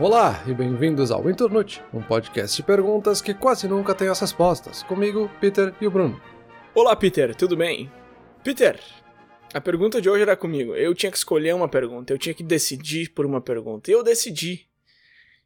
Olá 0.00 0.42
e 0.46 0.54
bem-vindos 0.54 1.10
ao 1.10 1.28
Internute, 1.28 1.82
um 1.92 2.00
podcast 2.00 2.56
de 2.56 2.62
perguntas 2.62 3.20
que 3.20 3.34
quase 3.34 3.68
nunca 3.68 3.94
tem 3.94 4.08
as 4.08 4.18
respostas. 4.18 4.82
Comigo, 4.82 5.30
Peter 5.42 5.74
e 5.78 5.86
o 5.86 5.90
Bruno. 5.90 6.18
Olá, 6.74 6.96
Peter, 6.96 7.34
tudo 7.34 7.54
bem? 7.54 7.92
Peter, 8.42 8.80
a 9.52 9.60
pergunta 9.60 10.00
de 10.00 10.08
hoje 10.08 10.22
era 10.22 10.34
comigo. 10.34 10.74
Eu 10.74 10.94
tinha 10.94 11.12
que 11.12 11.18
escolher 11.18 11.54
uma 11.54 11.68
pergunta, 11.68 12.14
eu 12.14 12.18
tinha 12.18 12.32
que 12.32 12.42
decidir 12.42 13.10
por 13.10 13.26
uma 13.26 13.42
pergunta. 13.42 13.90
E 13.90 13.92
eu 13.92 14.02
decidi. 14.02 14.66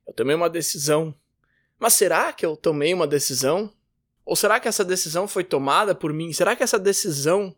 Eu 0.06 0.14
tomei 0.14 0.37
uma 0.37 0.48
decisão. 0.48 1.12
Mas 1.77 1.95
será 1.95 2.32
que 2.32 2.46
eu 2.46 2.57
tomei 2.57 2.95
uma 2.95 3.09
decisão? 3.09 3.68
Ou 4.25 4.36
será 4.36 4.61
que 4.61 4.68
essa 4.68 4.84
decisão 4.84 5.27
foi 5.27 5.43
tomada 5.43 5.96
por 5.96 6.12
mim? 6.12 6.32
Será 6.32 6.55
que 6.55 6.62
essa 6.62 6.79
decisão 6.79 7.52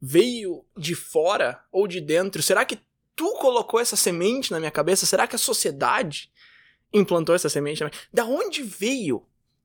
veio 0.00 0.64
de 0.74 0.94
fora 0.94 1.62
ou 1.70 1.86
de 1.86 2.00
dentro? 2.00 2.42
Será 2.42 2.64
que 2.64 2.78
tu 3.14 3.34
colocou 3.34 3.78
essa 3.78 3.96
semente 3.96 4.50
na 4.50 4.58
minha 4.58 4.70
cabeça? 4.70 5.04
Será 5.04 5.26
que 5.26 5.36
a 5.36 5.38
sociedade 5.38 6.30
implantou 6.92 7.34
essa 7.34 7.48
semente? 7.48 7.82
Da 8.12 8.24
onde 8.24 8.62
veio 8.62 9.24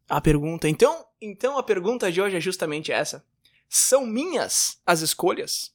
a 0.09 0.19
pergunta? 0.19 0.67
Então, 0.67 1.05
então 1.21 1.57
a 1.57 1.63
pergunta 1.63 2.11
de 2.11 2.21
hoje 2.21 2.37
é 2.37 2.41
justamente 2.41 2.91
essa. 2.91 3.23
São 3.69 4.05
minhas 4.05 4.79
as 4.85 5.01
escolhas? 5.01 5.73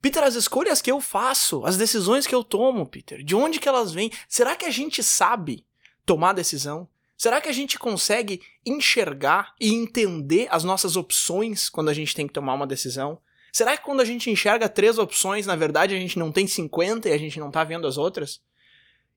Peter, 0.00 0.22
as 0.22 0.34
escolhas 0.34 0.82
que 0.82 0.90
eu 0.90 1.00
faço, 1.00 1.64
as 1.64 1.76
decisões 1.76 2.26
que 2.26 2.34
eu 2.34 2.44
tomo, 2.44 2.86
Peter, 2.86 3.24
de 3.24 3.34
onde 3.34 3.58
que 3.58 3.68
elas 3.68 3.92
vêm? 3.92 4.10
Será 4.28 4.54
que 4.54 4.64
a 4.64 4.70
gente 4.70 5.02
sabe 5.02 5.64
tomar 6.04 6.32
decisão? 6.32 6.88
Será 7.16 7.40
que 7.40 7.48
a 7.48 7.52
gente 7.52 7.78
consegue 7.78 8.42
enxergar 8.64 9.54
e 9.58 9.74
entender 9.74 10.48
as 10.50 10.62
nossas 10.62 10.96
opções 10.96 11.68
quando 11.68 11.88
a 11.88 11.94
gente 11.94 12.14
tem 12.14 12.26
que 12.26 12.32
tomar 12.32 12.54
uma 12.54 12.66
decisão? 12.66 13.18
Será 13.50 13.74
que 13.74 13.84
quando 13.84 14.02
a 14.02 14.04
gente 14.04 14.30
enxerga 14.30 14.68
três 14.68 14.98
opções, 14.98 15.46
na 15.46 15.56
verdade 15.56 15.94
a 15.94 15.98
gente 15.98 16.18
não 16.18 16.30
tem 16.30 16.46
50 16.46 17.08
e 17.08 17.12
a 17.12 17.18
gente 17.18 17.40
não 17.40 17.50
tá 17.50 17.64
vendo 17.64 17.86
as 17.86 17.96
outras? 17.96 18.40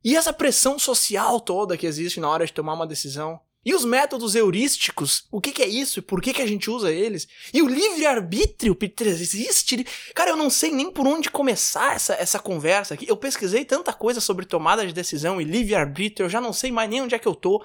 E 0.04 0.16
essa 0.16 0.32
pressão 0.32 0.80
social 0.80 1.42
toda 1.42 1.78
que 1.78 1.86
existe 1.86 2.20
na 2.20 2.30
hora 2.30 2.46
de 2.46 2.54
tomar 2.54 2.74
uma 2.74 2.88
decisão? 2.88 3.40
E 3.66 3.76
os 3.76 3.84
métodos 3.84 4.36
heurísticos, 4.36 5.28
o 5.30 5.42
que, 5.42 5.52
que, 5.52 5.62
é 5.62 5.68
isso 5.68 6.00
e 6.00 6.02
por 6.02 6.22
que, 6.22 6.34
que 6.34 6.42
a 6.42 6.48
gente 6.48 6.70
usa 6.70 6.94
eles? 6.94 7.28
E 7.54 7.62
o 7.62 7.68
livre-arbítrio, 7.68 8.74
Peter, 8.74 9.08
existe? 9.08 9.86
Cara, 10.16 10.30
eu 10.30 10.38
não 10.38 10.50
sei 10.50 10.72
nem 10.72 10.90
por 10.90 11.06
onde 11.06 11.30
começar 11.30 11.94
essa, 11.94 12.14
essa 12.14 12.40
conversa 12.40 12.94
aqui. 12.94 13.06
Eu 13.10 13.18
pesquisei 13.18 13.66
tanta 13.66 13.92
coisa 13.92 14.22
sobre 14.22 14.46
tomada 14.46 14.88
de 14.88 14.94
decisão 14.94 15.42
e 15.42 15.44
livre-arbítrio, 15.44 16.26
eu 16.26 16.30
já 16.30 16.40
não 16.40 16.54
sei 16.54 16.72
mais 16.72 16.90
nem 16.90 17.02
onde 17.02 17.16
é 17.16 17.20
que 17.20 17.28
eu 17.28 17.36
tô. 17.36 17.62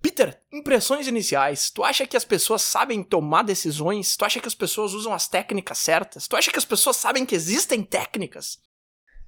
Peter, 0.00 0.40
impressões 0.50 1.06
iniciais. 1.06 1.70
Tu 1.70 1.84
acha 1.84 2.06
que 2.06 2.16
as 2.16 2.24
pessoas 2.24 2.62
sabem 2.62 3.02
tomar 3.02 3.42
decisões? 3.42 4.16
Tu 4.16 4.24
acha 4.24 4.40
que 4.40 4.48
as 4.48 4.54
pessoas 4.54 4.94
usam 4.94 5.12
as 5.12 5.28
técnicas 5.28 5.76
certas? 5.76 6.26
Tu 6.26 6.34
acha 6.34 6.50
que 6.50 6.58
as 6.58 6.64
pessoas 6.64 6.96
sabem 6.96 7.26
que 7.26 7.34
existem 7.34 7.82
técnicas? 7.82 8.58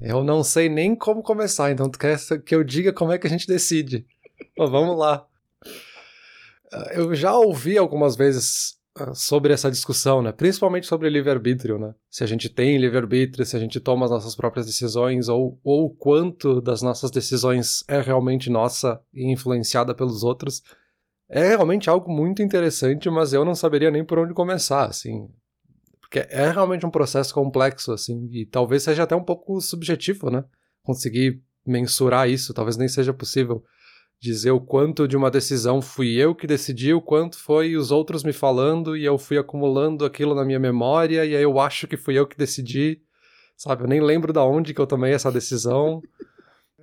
Eu 0.02 0.24
não 0.24 0.42
sei 0.42 0.68
nem 0.68 0.96
como 0.96 1.22
começar, 1.22 1.70
então 1.70 1.88
tu 1.88 1.98
quer 1.98 2.18
que 2.44 2.54
eu 2.54 2.64
diga 2.64 2.92
como 2.92 3.12
é 3.12 3.18
que 3.18 3.26
a 3.26 3.30
gente 3.30 3.46
decide. 3.46 4.04
Vamos 4.58 4.98
lá. 4.98 5.26
Eu 6.92 7.14
já 7.14 7.36
ouvi 7.36 7.78
algumas 7.78 8.16
vezes 8.16 8.76
ah, 8.94 9.14
sobre 9.14 9.52
essa 9.52 9.70
discussão, 9.70 10.20
né? 10.20 10.32
Principalmente 10.32 10.86
sobre 10.86 11.08
livre-arbítrio, 11.08 11.78
né? 11.78 11.94
Se 12.10 12.24
a 12.24 12.26
gente 12.26 12.48
tem 12.48 12.78
livre-arbítrio, 12.78 13.44
se 13.46 13.56
a 13.56 13.60
gente 13.60 13.78
toma 13.78 14.06
as 14.06 14.10
nossas 14.10 14.34
próprias 14.34 14.66
decisões, 14.66 15.28
ou, 15.28 15.58
ou 15.62 15.88
quanto 15.94 16.60
das 16.60 16.82
nossas 16.82 17.10
decisões 17.10 17.84
é 17.86 18.00
realmente 18.00 18.50
nossa 18.50 19.00
e 19.14 19.30
influenciada 19.30 19.94
pelos 19.94 20.24
outros. 20.24 20.62
É 21.28 21.48
realmente 21.48 21.88
algo 21.88 22.12
muito 22.12 22.42
interessante, 22.42 23.08
mas 23.08 23.32
eu 23.32 23.44
não 23.44 23.54
saberia 23.54 23.90
nem 23.90 24.04
por 24.04 24.18
onde 24.18 24.34
começar, 24.34 24.84
assim. 24.86 25.28
Porque 26.12 26.28
é 26.30 26.50
realmente 26.50 26.84
um 26.84 26.90
processo 26.90 27.32
complexo, 27.32 27.90
assim, 27.90 28.28
e 28.30 28.44
talvez 28.44 28.82
seja 28.82 29.04
até 29.04 29.16
um 29.16 29.24
pouco 29.24 29.58
subjetivo, 29.62 30.28
né? 30.28 30.44
Conseguir 30.82 31.42
mensurar 31.66 32.28
isso, 32.28 32.52
talvez 32.52 32.76
nem 32.76 32.86
seja 32.86 33.14
possível 33.14 33.64
dizer 34.20 34.50
o 34.50 34.60
quanto 34.60 35.08
de 35.08 35.16
uma 35.16 35.30
decisão 35.30 35.80
fui 35.80 36.16
eu 36.16 36.34
que 36.34 36.46
decidi, 36.46 36.92
o 36.92 37.00
quanto 37.00 37.38
foi 37.38 37.76
os 37.76 37.90
outros 37.90 38.22
me 38.24 38.32
falando 38.34 38.94
e 38.94 39.06
eu 39.06 39.16
fui 39.16 39.38
acumulando 39.38 40.04
aquilo 40.04 40.34
na 40.34 40.44
minha 40.44 40.58
memória 40.58 41.24
e 41.24 41.34
aí 41.34 41.42
eu 41.42 41.58
acho 41.58 41.88
que 41.88 41.96
fui 41.96 42.18
eu 42.18 42.26
que 42.26 42.36
decidi, 42.36 43.00
sabe? 43.56 43.84
Eu 43.84 43.88
nem 43.88 44.02
lembro 44.02 44.34
da 44.34 44.44
onde 44.44 44.74
que 44.74 44.80
eu 44.82 44.86
tomei 44.86 45.14
essa 45.14 45.32
decisão. 45.32 46.02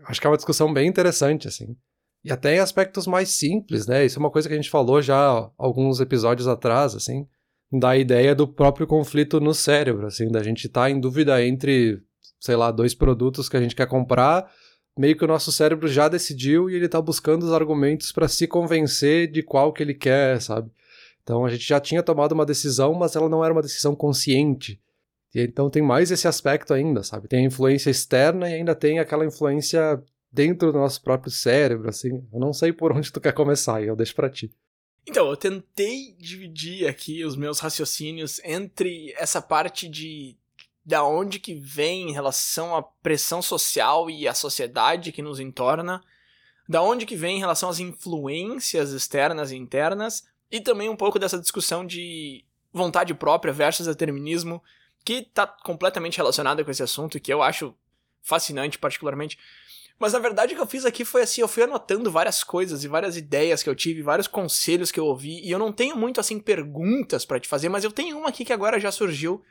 acho 0.06 0.20
que 0.20 0.26
é 0.26 0.30
uma 0.32 0.38
discussão 0.38 0.74
bem 0.74 0.88
interessante, 0.88 1.48
assim. 1.48 1.78
E 2.24 2.32
até 2.32 2.56
em 2.56 2.60
aspectos 2.60 3.06
mais 3.06 3.30
simples, 3.30 3.86
né? 3.86 4.04
Isso 4.04 4.18
é 4.18 4.22
uma 4.22 4.32
coisa 4.32 4.48
que 4.48 4.56
a 4.56 4.58
gente 4.58 4.72
falou 4.72 5.04
já 5.04 5.52
alguns 5.56 6.00
episódios 6.00 6.48
atrás, 6.48 6.96
assim, 6.96 7.28
da 7.72 7.96
ideia 7.98 8.34
do 8.34 8.48
próprio 8.48 8.88
conflito 8.88 9.40
no 9.40 9.54
cérebro, 9.54 10.08
assim, 10.08 10.28
da 10.30 10.42
gente 10.42 10.68
estar 10.68 10.84
tá 10.84 10.90
em 10.90 11.00
dúvida 11.00 11.44
entre, 11.46 12.02
sei 12.40 12.56
lá, 12.56 12.72
dois 12.72 12.96
produtos 12.96 13.48
que 13.48 13.58
a 13.58 13.62
gente 13.62 13.76
quer 13.76 13.88
comprar 13.88 14.50
meio 15.00 15.16
que 15.16 15.24
o 15.24 15.28
nosso 15.28 15.50
cérebro 15.50 15.88
já 15.88 16.10
decidiu 16.10 16.70
e 16.70 16.76
ele 16.76 16.90
tá 16.90 17.02
buscando 17.02 17.44
os 17.44 17.54
argumentos 17.54 18.12
para 18.12 18.28
se 18.28 18.46
convencer 18.46 19.32
de 19.32 19.42
qual 19.42 19.72
que 19.72 19.82
ele 19.82 19.94
quer, 19.94 20.42
sabe? 20.42 20.70
Então 21.24 21.46
a 21.46 21.50
gente 21.50 21.66
já 21.66 21.80
tinha 21.80 22.04
tomado 22.04 22.34
uma 22.34 22.46
decisão, 22.46 22.94
mas 22.94 23.16
ela 23.16 23.30
não 23.30 23.42
era 23.42 23.54
uma 23.54 23.62
decisão 23.62 23.96
consciente. 23.96 24.78
E 25.34 25.40
então 25.40 25.70
tem 25.70 25.82
mais 25.82 26.12
esse 26.12 26.28
aspecto 26.28 26.74
ainda, 26.74 27.02
sabe? 27.02 27.30
Tem 27.30 27.46
a 27.46 27.48
influência 27.48 27.90
externa 27.90 28.50
e 28.50 28.56
ainda 28.56 28.76
tem 28.76 29.00
aquela 29.00 29.26
influência 29.26 30.04
dentro 30.30 30.70
do 30.70 30.80
nosso 30.80 31.02
próprio 31.02 31.32
cérebro, 31.32 31.88
assim. 31.88 32.28
Eu 32.34 32.40
não 32.42 32.52
sei 32.52 32.74
por 32.74 32.92
onde 32.92 33.10
tu 33.10 33.22
quer 33.22 33.32
começar, 33.32 33.82
eu 33.82 33.96
deixo 33.96 34.14
para 34.14 34.30
ti. 34.30 34.52
Então, 35.10 35.28
eu 35.28 35.36
tentei 35.36 36.16
dividir 36.20 36.88
aqui 36.88 37.26
os 37.26 37.36
meus 37.36 37.58
raciocínios 37.58 38.40
entre 38.44 39.12
essa 39.18 39.42
parte 39.42 39.90
de 39.90 40.38
da 40.86 41.04
onde 41.04 41.40
que 41.40 41.56
vem 41.56 42.10
em 42.10 42.14
relação 42.14 42.76
à 42.76 42.84
pressão 42.84 43.42
social 43.42 44.08
e 44.08 44.28
à 44.28 44.36
sociedade 44.36 45.12
que 45.12 45.24
nos 45.24 45.40
entorna, 45.40 46.00
da 46.68 46.84
onde 46.84 47.08
que 47.08 47.16
vem 47.16 47.38
em 47.38 47.40
relação 47.40 47.70
às 47.70 47.80
influências 47.80 48.92
externas 48.92 49.52
e 49.52 49.56
internas, 49.56 50.28
e 50.52 50.62
também 50.62 50.90
um 50.90 50.96
pouco 50.96 51.18
dessa 51.18 51.40
discussão 51.40 51.84
de 51.84 52.46
vontade 52.72 53.16
própria 53.16 53.52
versus 53.52 53.88
determinismo, 53.88 54.64
que 55.04 55.14
está 55.14 55.48
completamente 55.48 56.18
relacionada 56.18 56.64
com 56.64 56.70
esse 56.70 56.84
assunto 56.84 57.18
e 57.18 57.20
que 57.20 57.34
eu 57.34 57.42
acho 57.42 57.74
fascinante 58.22 58.78
particularmente. 58.78 59.40
Mas 60.00 60.14
na 60.14 60.20
verdade 60.20 60.54
o 60.54 60.56
que 60.56 60.62
eu 60.62 60.68
fiz 60.68 60.86
aqui 60.86 61.04
foi 61.04 61.24
assim, 61.24 61.42
eu 61.42 61.48
fui 61.48 61.64
anotando 61.64 62.10
várias 62.10 62.42
coisas 62.44 62.84
e 62.84 62.88
várias 62.88 63.18
ideias 63.18 63.62
que 63.62 63.70
eu 63.70 63.76
tive, 63.76 64.02
vários 64.02 64.28
conselhos 64.28 64.92
que 64.92 65.00
eu 65.00 65.06
ouvi, 65.06 65.42
e 65.46 65.52
eu 65.52 65.60
não 65.60 65.74
tenho 65.74 65.96
muito 65.98 66.22
assim 66.22 66.40
perguntas 66.40 67.26
para 67.26 67.40
te 67.40 67.48
fazer, 67.50 67.68
mas 67.68 67.84
eu 67.84 67.92
tenho 67.92 68.18
uma 68.18 68.30
aqui 68.30 68.46
que 68.46 68.54
agora 68.54 68.80
já 68.80 68.92
surgiu 68.92 69.44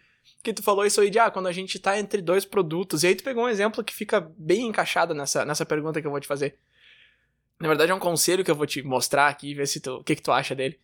que 0.42 0.52
tu 0.52 0.62
falou 0.62 0.86
isso 0.86 1.00
aí 1.00 1.10
de, 1.10 1.18
ah, 1.18 1.30
quando 1.30 1.46
a 1.46 1.52
gente 1.52 1.78
tá 1.78 1.98
entre 1.98 2.22
dois 2.22 2.44
produtos. 2.44 3.02
E 3.02 3.08
aí 3.08 3.14
tu 3.14 3.24
pegou 3.24 3.44
um 3.44 3.48
exemplo 3.48 3.82
que 3.82 3.94
fica 3.94 4.20
bem 4.36 4.66
encaixado 4.66 5.14
nessa, 5.14 5.44
nessa 5.44 5.66
pergunta 5.66 6.00
que 6.00 6.06
eu 6.06 6.10
vou 6.10 6.20
te 6.20 6.26
fazer. 6.26 6.56
Na 7.58 7.68
verdade 7.68 7.90
é 7.90 7.94
um 7.94 7.98
conselho 7.98 8.44
que 8.44 8.50
eu 8.50 8.54
vou 8.54 8.66
te 8.66 8.82
mostrar 8.82 9.28
aqui, 9.28 9.54
ver 9.54 9.66
se 9.66 9.80
tu, 9.80 9.96
o 9.96 10.04
que 10.04 10.14
que 10.14 10.22
tu 10.22 10.30
acha 10.30 10.54
dele. 10.54 10.78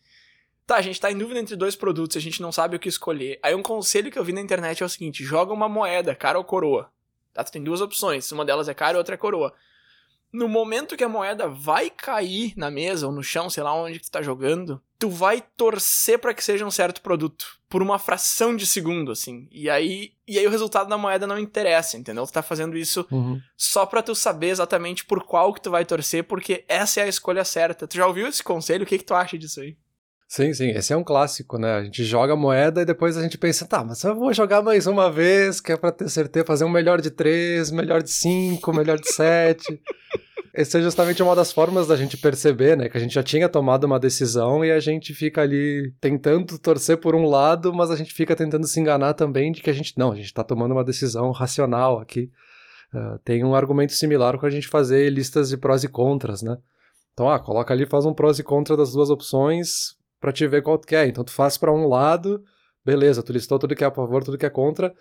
Tá, 0.67 0.77
a 0.77 0.83
gente 0.83 1.01
tá 1.01 1.13
em 1.13 1.19
dúvida 1.19 1.39
entre 1.39 1.57
dois 1.57 1.77
produtos, 1.77 2.17
a 2.17 2.21
gente 2.21 2.41
não 2.41 2.51
sabe 2.51 2.75
o 2.75 2.79
que 2.79 2.89
escolher. 2.89 3.39
Aí 3.43 3.55
um 3.55 3.63
conselho 3.63 4.11
que 4.11 4.19
eu 4.19 4.25
vi 4.25 4.33
na 4.33 4.41
internet 4.41 4.83
é 4.83 4.87
o 4.87 4.89
seguinte, 4.89 5.23
joga 5.23 5.53
uma 5.53 5.69
moeda, 5.69 6.15
cara 6.15 6.39
ou 6.39 6.45
coroa. 6.45 6.91
Tá, 7.35 7.45
tu 7.45 7.53
tem 7.53 7.63
duas 7.63 7.81
opções, 7.81 8.31
uma 8.33 8.45
delas 8.45 8.69
é 8.69 8.75
cara 8.75 8.97
e 8.97 8.99
outra 8.99 9.15
é 9.15 9.19
coroa 9.19 9.53
no 10.35 10.49
momento 10.49 10.97
que 10.97 11.05
a 11.05 11.09
moeda 11.09 11.47
vai 11.49 11.89
cair 11.89 12.55
na 12.57 12.69
mesa 12.69 13.07
ou 13.07 13.13
no 13.13 13.23
chão, 13.23 13.49
sei 13.49 13.63
lá 13.63 13.73
onde 13.73 14.01
que 14.01 14.07
tu 14.07 14.11
tá 14.11 14.21
jogando, 14.21 14.83
tu 14.99 15.09
vai 15.09 15.41
torcer 15.41 16.19
para 16.19 16.35
que 16.35 16.43
seja 16.43 16.67
um 16.67 16.73
certo 16.73 17.01
produto 17.01 17.47
por 17.69 17.81
uma 17.81 18.01
fração 18.01 18.57
de 18.57 18.67
segundo, 18.67 19.13
assim. 19.13 19.47
E 19.53 19.71
aí, 19.71 20.13
e 20.27 20.37
aí 20.37 20.45
o 20.45 20.51
resultado 20.51 20.89
da 20.89 20.99
moeda 20.99 21.25
não 21.25 21.39
interessa, 21.39 21.97
entendeu? 21.97 22.27
Tu 22.27 22.33
tá 22.33 22.43
fazendo 22.43 22.77
isso 22.77 23.07
uhum. 23.13 23.41
só 23.57 23.87
para 23.87 24.03
tu 24.03 24.13
saber 24.13 24.49
exatamente 24.49 25.05
por 25.05 25.23
qual 25.23 25.55
que 25.55 25.61
tu 25.61 25.71
vai 25.71 25.85
torcer, 25.85 26.25
porque 26.25 26.65
essa 26.67 27.01
é 27.01 27.05
a 27.05 27.09
escolha 27.09 27.45
certa. 27.45 27.87
Tu 27.87 27.97
já 27.97 28.07
ouviu 28.07 28.27
esse 28.27 28.43
conselho? 28.43 28.83
O 28.83 28.87
que 28.87 28.99
que 28.99 29.05
tu 29.05 29.15
acha 29.15 29.39
disso 29.39 29.61
aí? 29.61 29.77
Sim, 30.27 30.53
sim, 30.53 30.71
esse 30.71 30.93
é 30.93 30.97
um 30.97 31.05
clássico, 31.05 31.59
né? 31.59 31.75
A 31.75 31.85
gente 31.85 32.03
joga 32.03 32.33
a 32.33 32.37
moeda 32.37 32.83
e 32.83 32.85
depois 32.85 33.17
a 33.17 33.23
gente 33.23 33.39
pensa, 33.39 33.67
tá, 33.67 33.85
mas 33.85 34.03
eu 34.03 34.15
vou 34.15 34.33
jogar 34.33 34.63
mais 34.63 34.87
uma 34.87 35.11
vez, 35.11 35.61
que 35.61 35.71
é 35.71 35.77
pra 35.77 35.93
ter 35.93 36.09
certeza, 36.09 36.47
fazer 36.47 36.65
um 36.65 36.71
melhor 36.71 37.01
de 37.01 37.11
três, 37.11 37.71
melhor 37.71 38.03
de 38.03 38.11
cinco, 38.11 38.73
melhor 38.73 38.99
de 38.99 39.13
sete. 39.13 39.81
Essa 40.53 40.79
é 40.79 40.83
justamente 40.83 41.21
uma 41.21 41.35
das 41.35 41.53
formas 41.53 41.89
da 41.89 41.97
gente 41.97 42.17
perceber, 42.17 42.77
né? 42.77 42.89
Que 42.89 42.97
a 42.97 43.01
gente 43.01 43.13
já 43.13 43.25
tinha 43.25 43.49
tomado 43.49 43.85
uma 43.85 43.99
decisão 43.99 44.65
e 44.65 44.71
a 44.71 44.79
gente 44.79 45.13
fica 45.13 45.43
ali 45.43 45.93
tentando 46.01 46.57
torcer 46.59 46.97
por 46.97 47.15
um 47.17 47.27
lado, 47.27 47.73
mas 47.75 47.91
a 47.91 47.97
gente 47.97 48.15
fica 48.15 48.37
tentando 48.37 48.65
se 48.65 48.79
enganar 48.79 49.15
também 49.15 49.51
de 49.51 49.61
que 49.61 49.69
a 49.69 49.73
gente. 49.73 49.95
Não, 49.99 50.13
a 50.13 50.15
gente 50.15 50.27
está 50.27 50.45
tomando 50.45 50.71
uma 50.73 50.85
decisão 50.85 51.33
racional 51.33 51.99
aqui. 51.99 52.31
Uh, 52.95 53.19
tem 53.25 53.45
um 53.45 53.53
argumento 53.53 53.93
similar 53.93 54.39
com 54.39 54.47
a 54.47 54.51
gente 54.51 54.69
fazer 54.69 55.11
listas 55.11 55.49
de 55.49 55.57
prós 55.57 55.83
e 55.83 55.89
contras, 55.89 56.41
né? 56.41 56.57
Então, 57.13 57.29
ah, 57.29 57.41
coloca 57.41 57.75
ali, 57.75 57.85
faz 57.85 58.07
um 58.07 58.15
prós 58.15 58.39
e 58.39 58.45
contra 58.45 58.77
das 58.77 58.93
duas 58.93 59.11
opções 59.11 59.97
para 60.25 60.33
te 60.33 60.47
ver 60.47 60.63
qual 60.63 60.79
tu 60.79 60.87
quer. 60.87 61.07
Então, 61.07 61.23
tu 61.23 61.33
faz 61.33 61.59
para 61.59 61.71
um 61.71 61.87
lado, 61.87 62.43
beleza, 62.83 63.23
tu 63.23 63.31
listou 63.31 63.59
tudo 63.59 63.77
que 63.77 63.85
é 63.85 63.87
a 63.87 63.91
favor, 63.91 64.25
tudo 64.25 64.39
que 64.39 64.47
é 64.47 64.51
contra 64.51 64.95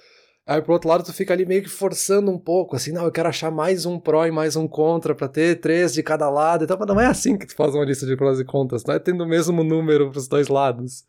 Aí 0.45 0.61
pro 0.61 0.73
outro 0.73 0.89
lado 0.89 1.05
tu 1.05 1.13
fica 1.13 1.33
ali 1.33 1.45
meio 1.45 1.63
que 1.63 1.69
forçando 1.69 2.29
um 2.29 2.37
pouco, 2.37 2.75
assim, 2.75 2.91
não, 2.91 3.05
eu 3.05 3.11
quero 3.11 3.29
achar 3.29 3.49
mais 3.49 3.85
um 3.85 3.97
pró 3.97 4.25
e 4.25 4.31
mais 4.31 4.57
um 4.57 4.67
contra 4.67 5.15
para 5.15 5.29
ter 5.29 5.61
três 5.61 5.93
de 5.93 6.03
cada 6.03 6.29
lado. 6.29 6.65
Então, 6.65 6.75
mas 6.77 6.87
não 6.87 6.99
é 6.99 7.05
assim 7.05 7.37
que 7.37 7.47
tu 7.47 7.55
faz 7.55 7.73
uma 7.73 7.85
lista 7.85 8.05
de 8.05 8.17
prós 8.17 8.41
e 8.41 8.43
contras, 8.43 8.83
não 8.83 8.93
é 8.93 8.99
tendo 8.99 9.23
o 9.23 9.27
mesmo 9.27 9.63
número 9.63 10.11
pros 10.11 10.27
dois 10.27 10.49
lados. 10.49 11.05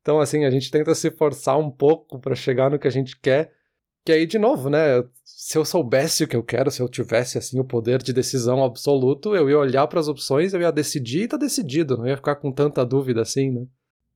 Então, 0.00 0.18
assim, 0.18 0.46
a 0.46 0.50
gente 0.50 0.70
tenta 0.70 0.94
se 0.94 1.10
forçar 1.10 1.58
um 1.58 1.70
pouco 1.70 2.18
para 2.18 2.34
chegar 2.34 2.70
no 2.70 2.78
que 2.78 2.88
a 2.88 2.90
gente 2.90 3.20
quer, 3.20 3.52
Que 4.04 4.12
aí, 4.12 4.26
de 4.26 4.38
novo, 4.38 4.68
né? 4.68 5.02
Se 5.24 5.56
eu 5.56 5.64
soubesse 5.64 6.24
o 6.24 6.28
que 6.28 6.36
eu 6.36 6.42
quero, 6.42 6.70
se 6.70 6.82
eu 6.82 6.88
tivesse, 6.88 7.38
assim, 7.38 7.58
o 7.58 7.64
poder 7.64 8.02
de 8.02 8.12
decisão 8.12 8.62
absoluto, 8.62 9.34
eu 9.34 9.48
ia 9.48 9.58
olhar 9.58 9.86
para 9.86 10.00
as 10.00 10.08
opções, 10.08 10.52
eu 10.52 10.60
ia 10.60 10.70
decidir 10.70 11.22
e 11.22 11.28
tá 11.28 11.36
decidido. 11.36 11.96
Não 11.96 12.06
ia 12.06 12.16
ficar 12.16 12.36
com 12.36 12.52
tanta 12.52 12.84
dúvida 12.84 13.22
assim, 13.22 13.50
né? 13.50 13.66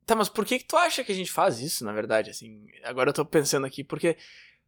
Tá, 0.04 0.14
mas 0.14 0.28
por 0.28 0.44
que 0.44 0.58
que 0.58 0.66
tu 0.66 0.76
acha 0.76 1.02
que 1.04 1.12
a 1.12 1.14
gente 1.14 1.30
faz 1.30 1.60
isso, 1.60 1.84
na 1.84 1.92
verdade, 1.92 2.30
assim? 2.30 2.66
Agora 2.84 3.10
eu 3.10 3.14
tô 3.14 3.24
pensando 3.24 3.66
aqui, 3.66 3.82
porque... 3.82 4.16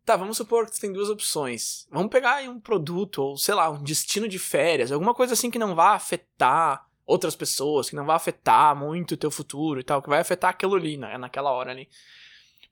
Tá, 0.03 0.17
vamos 0.17 0.39
supor 0.39 0.65
que 0.65 0.73
tu 0.73 0.81
tem 0.81 0.93
duas 0.93 1.11
opções. 1.11 1.87
Vamos 1.91 2.11
pegar 2.11 2.37
aí 2.37 2.49
um 2.49 2.59
produto, 2.59 3.23
ou 3.23 3.37
sei 3.37 3.55
lá, 3.55 3.69
um 3.71 3.83
destino 3.83 4.27
de 4.27 4.39
férias, 4.39 4.91
alguma 4.91 5.15
coisa 5.15 5.35
assim 5.35 5.51
que 5.51 5.59
não 5.59 5.75
vá 5.75 5.91
afetar 5.91 6.87
outras 7.05 7.37
pessoas, 7.37 7.91
que 7.91 7.97
não 7.97 8.07
vai 8.07 8.17
afetar 8.17 8.75
muito 8.75 9.13
o 9.13 9.17
teu 9.17 9.31
futuro 9.31 9.79
e 9.79 9.85
tal, 9.85 10.01
que 10.01 10.09
vai 10.09 10.21
afetar 10.21 10.51
aquilo 10.51 10.75
ali, 10.75 10.97
né, 10.97 11.19
naquela 11.19 11.53
hora 11.53 11.71
ali. 11.71 11.87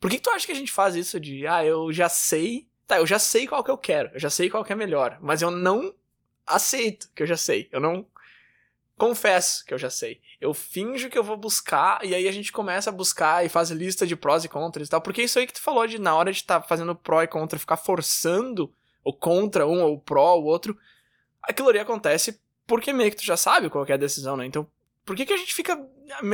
Por 0.00 0.10
que, 0.10 0.16
que 0.16 0.22
tu 0.22 0.30
acha 0.30 0.46
que 0.46 0.52
a 0.52 0.56
gente 0.56 0.72
faz 0.72 0.94
isso 0.94 1.18
de, 1.18 1.46
ah, 1.46 1.64
eu 1.64 1.92
já 1.92 2.08
sei, 2.08 2.68
tá, 2.86 2.98
eu 2.98 3.06
já 3.06 3.18
sei 3.18 3.46
qual 3.46 3.64
que 3.64 3.70
eu 3.70 3.78
quero, 3.78 4.10
eu 4.14 4.20
já 4.20 4.30
sei 4.30 4.48
qual 4.48 4.64
que 4.64 4.72
é 4.72 4.76
melhor, 4.76 5.18
mas 5.20 5.42
eu 5.42 5.50
não 5.50 5.94
aceito 6.46 7.10
que 7.14 7.22
eu 7.22 7.26
já 7.26 7.36
sei, 7.36 7.68
eu 7.72 7.80
não 7.80 8.06
confesso 8.96 9.64
que 9.64 9.72
eu 9.72 9.78
já 9.78 9.90
sei. 9.90 10.20
Eu 10.40 10.52
finjo 10.52 11.08
que 11.08 11.18
eu 11.18 11.22
vou 11.22 11.36
buscar 11.36 12.04
e 12.04 12.14
aí 12.14 12.26
a 12.26 12.32
gente 12.32 12.52
começa 12.52 12.90
a 12.90 12.92
buscar 12.92 13.44
e 13.44 13.48
faz 13.48 13.70
lista 13.70 14.06
de 14.06 14.16
prós 14.16 14.44
e 14.44 14.48
contras 14.48 14.88
e 14.88 14.90
tal, 14.90 15.00
porque 15.00 15.22
isso 15.22 15.38
aí 15.38 15.46
que 15.46 15.52
tu 15.52 15.60
falou 15.60 15.86
de 15.86 15.98
na 15.98 16.14
hora 16.14 16.32
de 16.32 16.38
estar 16.38 16.60
tá 16.60 16.66
fazendo 16.66 16.94
pró 16.94 17.22
e 17.22 17.28
contra, 17.28 17.58
ficar 17.58 17.76
forçando 17.76 18.72
o 19.04 19.12
contra 19.12 19.66
um 19.66 19.82
ou 19.82 19.94
o 19.94 20.00
pró 20.00 20.36
o 20.36 20.44
outro, 20.44 20.76
aquilo 21.42 21.68
ali 21.68 21.78
acontece 21.78 22.40
porque 22.66 22.92
meio 22.92 23.10
que 23.10 23.16
tu 23.16 23.24
já 23.24 23.36
sabe 23.36 23.70
qual 23.70 23.86
é 23.86 23.92
a 23.94 23.96
decisão, 23.96 24.36
né? 24.36 24.44
Então, 24.44 24.68
por 25.04 25.16
que, 25.16 25.24
que 25.24 25.32
a 25.32 25.38
gente 25.38 25.54
fica. 25.54 25.80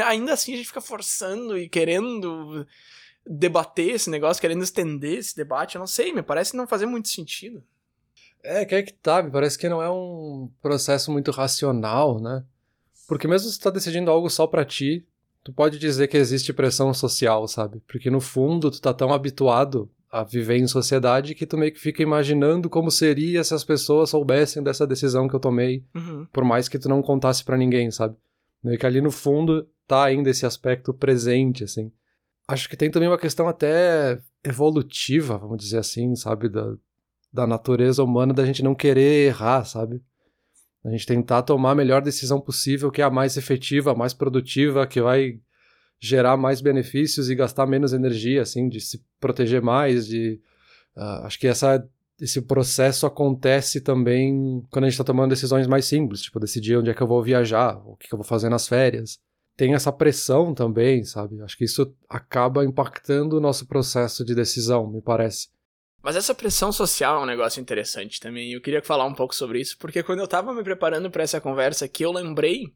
Ainda 0.06 0.32
assim, 0.32 0.52
a 0.52 0.56
gente 0.56 0.66
fica 0.66 0.80
forçando 0.80 1.56
e 1.56 1.68
querendo 1.68 2.66
debater 3.26 3.90
esse 3.90 4.10
negócio, 4.10 4.40
querendo 4.40 4.62
estender 4.62 5.18
esse 5.18 5.36
debate? 5.36 5.76
Eu 5.76 5.80
não 5.80 5.86
sei, 5.86 6.12
me 6.12 6.22
parece 6.22 6.56
não 6.56 6.66
fazer 6.66 6.86
muito 6.86 7.08
sentido. 7.08 7.62
É, 8.42 8.64
que 8.64 8.74
é 8.74 8.82
que 8.82 8.92
tá, 8.92 9.22
me 9.22 9.30
parece 9.30 9.58
que 9.58 9.68
não 9.68 9.82
é 9.82 9.90
um 9.90 10.50
processo 10.60 11.10
muito 11.10 11.30
racional, 11.30 12.20
né? 12.20 12.44
Porque 13.08 13.26
mesmo 13.26 13.48
se 13.48 13.58
tu 13.58 13.64
tá 13.64 13.70
decidindo 13.70 14.10
algo 14.10 14.28
só 14.28 14.46
para 14.46 14.64
ti, 14.64 15.06
tu 15.42 15.52
pode 15.52 15.78
dizer 15.78 16.08
que 16.08 16.16
existe 16.16 16.52
pressão 16.52 16.92
social, 16.92 17.48
sabe? 17.48 17.82
Porque 17.86 18.10
no 18.10 18.20
fundo 18.20 18.70
tu 18.70 18.80
tá 18.80 18.92
tão 18.92 19.12
habituado 19.12 19.90
a 20.10 20.22
viver 20.22 20.58
em 20.58 20.66
sociedade 20.66 21.34
que 21.34 21.46
tu 21.46 21.56
meio 21.56 21.72
que 21.72 21.80
fica 21.80 22.02
imaginando 22.02 22.70
como 22.70 22.90
seria 22.90 23.42
se 23.42 23.52
as 23.52 23.64
pessoas 23.64 24.10
soubessem 24.10 24.62
dessa 24.62 24.86
decisão 24.86 25.26
que 25.26 25.34
eu 25.34 25.40
tomei, 25.40 25.84
uhum. 25.94 26.26
por 26.32 26.44
mais 26.44 26.68
que 26.68 26.78
tu 26.78 26.88
não 26.88 27.02
contasse 27.02 27.42
para 27.42 27.56
ninguém, 27.56 27.90
sabe? 27.90 28.14
Meio 28.62 28.78
que 28.78 28.86
ali 28.86 29.00
no 29.00 29.10
fundo 29.10 29.68
tá 29.86 30.04
ainda 30.04 30.30
esse 30.30 30.46
aspecto 30.46 30.94
presente, 30.94 31.64
assim. 31.64 31.90
Acho 32.46 32.68
que 32.68 32.76
tem 32.76 32.90
também 32.90 33.08
uma 33.08 33.18
questão 33.18 33.48
até 33.48 34.20
evolutiva, 34.44 35.38
vamos 35.38 35.58
dizer 35.58 35.78
assim, 35.78 36.14
sabe? 36.14 36.48
Da, 36.48 36.74
da 37.32 37.46
natureza 37.46 38.02
humana 38.02 38.34
da 38.34 38.44
gente 38.44 38.62
não 38.62 38.74
querer 38.74 39.28
errar, 39.28 39.64
sabe? 39.64 40.02
A 40.84 40.90
gente 40.90 41.06
tentar 41.06 41.42
tomar 41.42 41.70
a 41.70 41.74
melhor 41.74 42.02
decisão 42.02 42.38
possível, 42.38 42.90
que 42.90 43.00
é 43.00 43.04
a 43.04 43.10
mais 43.10 43.38
efetiva, 43.38 43.92
a 43.92 43.94
mais 43.94 44.12
produtiva, 44.12 44.86
que 44.86 45.00
vai 45.00 45.40
gerar 45.98 46.36
mais 46.36 46.60
benefícios 46.60 47.30
e 47.30 47.34
gastar 47.34 47.66
menos 47.66 47.94
energia, 47.94 48.42
assim, 48.42 48.68
de 48.68 48.80
se 48.80 49.02
proteger 49.18 49.62
mais, 49.62 50.06
de... 50.06 50.38
Uh, 50.94 51.24
acho 51.24 51.40
que 51.40 51.46
essa, 51.46 51.88
esse 52.20 52.42
processo 52.42 53.06
acontece 53.06 53.80
também 53.80 54.62
quando 54.70 54.84
a 54.84 54.88
gente 54.88 54.94
está 54.94 55.04
tomando 55.04 55.30
decisões 55.30 55.66
mais 55.66 55.86
simples, 55.86 56.20
tipo, 56.20 56.38
decidir 56.38 56.76
onde 56.76 56.90
é 56.90 56.94
que 56.94 57.02
eu 57.02 57.06
vou 57.06 57.22
viajar, 57.22 57.78
o 57.86 57.96
que, 57.96 58.06
que 58.06 58.14
eu 58.14 58.18
vou 58.18 58.26
fazer 58.26 58.50
nas 58.50 58.68
férias. 58.68 59.18
Tem 59.56 59.74
essa 59.74 59.92
pressão 59.92 60.52
também, 60.52 61.04
sabe? 61.04 61.40
Acho 61.42 61.56
que 61.56 61.64
isso 61.64 61.94
acaba 62.08 62.64
impactando 62.64 63.36
o 63.36 63.40
nosso 63.40 63.66
processo 63.66 64.24
de 64.24 64.34
decisão, 64.34 64.90
me 64.90 65.00
parece. 65.00 65.48
Mas 66.02 66.16
essa 66.16 66.34
pressão 66.34 66.70
social 66.70 67.20
é 67.20 67.22
um 67.22 67.26
negócio 67.26 67.60
interessante 67.60 68.20
também. 68.20 68.52
Eu 68.52 68.60
queria 68.60 68.82
falar 68.82 69.06
um 69.06 69.14
pouco 69.14 69.34
sobre 69.34 69.60
isso, 69.60 69.78
porque 69.78 70.02
quando 70.02 70.18
eu 70.18 70.26
estava 70.26 70.52
me 70.52 70.62
preparando 70.62 71.10
para 71.10 71.22
essa 71.22 71.40
conversa 71.40 71.86
aqui, 71.86 72.04
eu 72.04 72.12
lembrei 72.12 72.74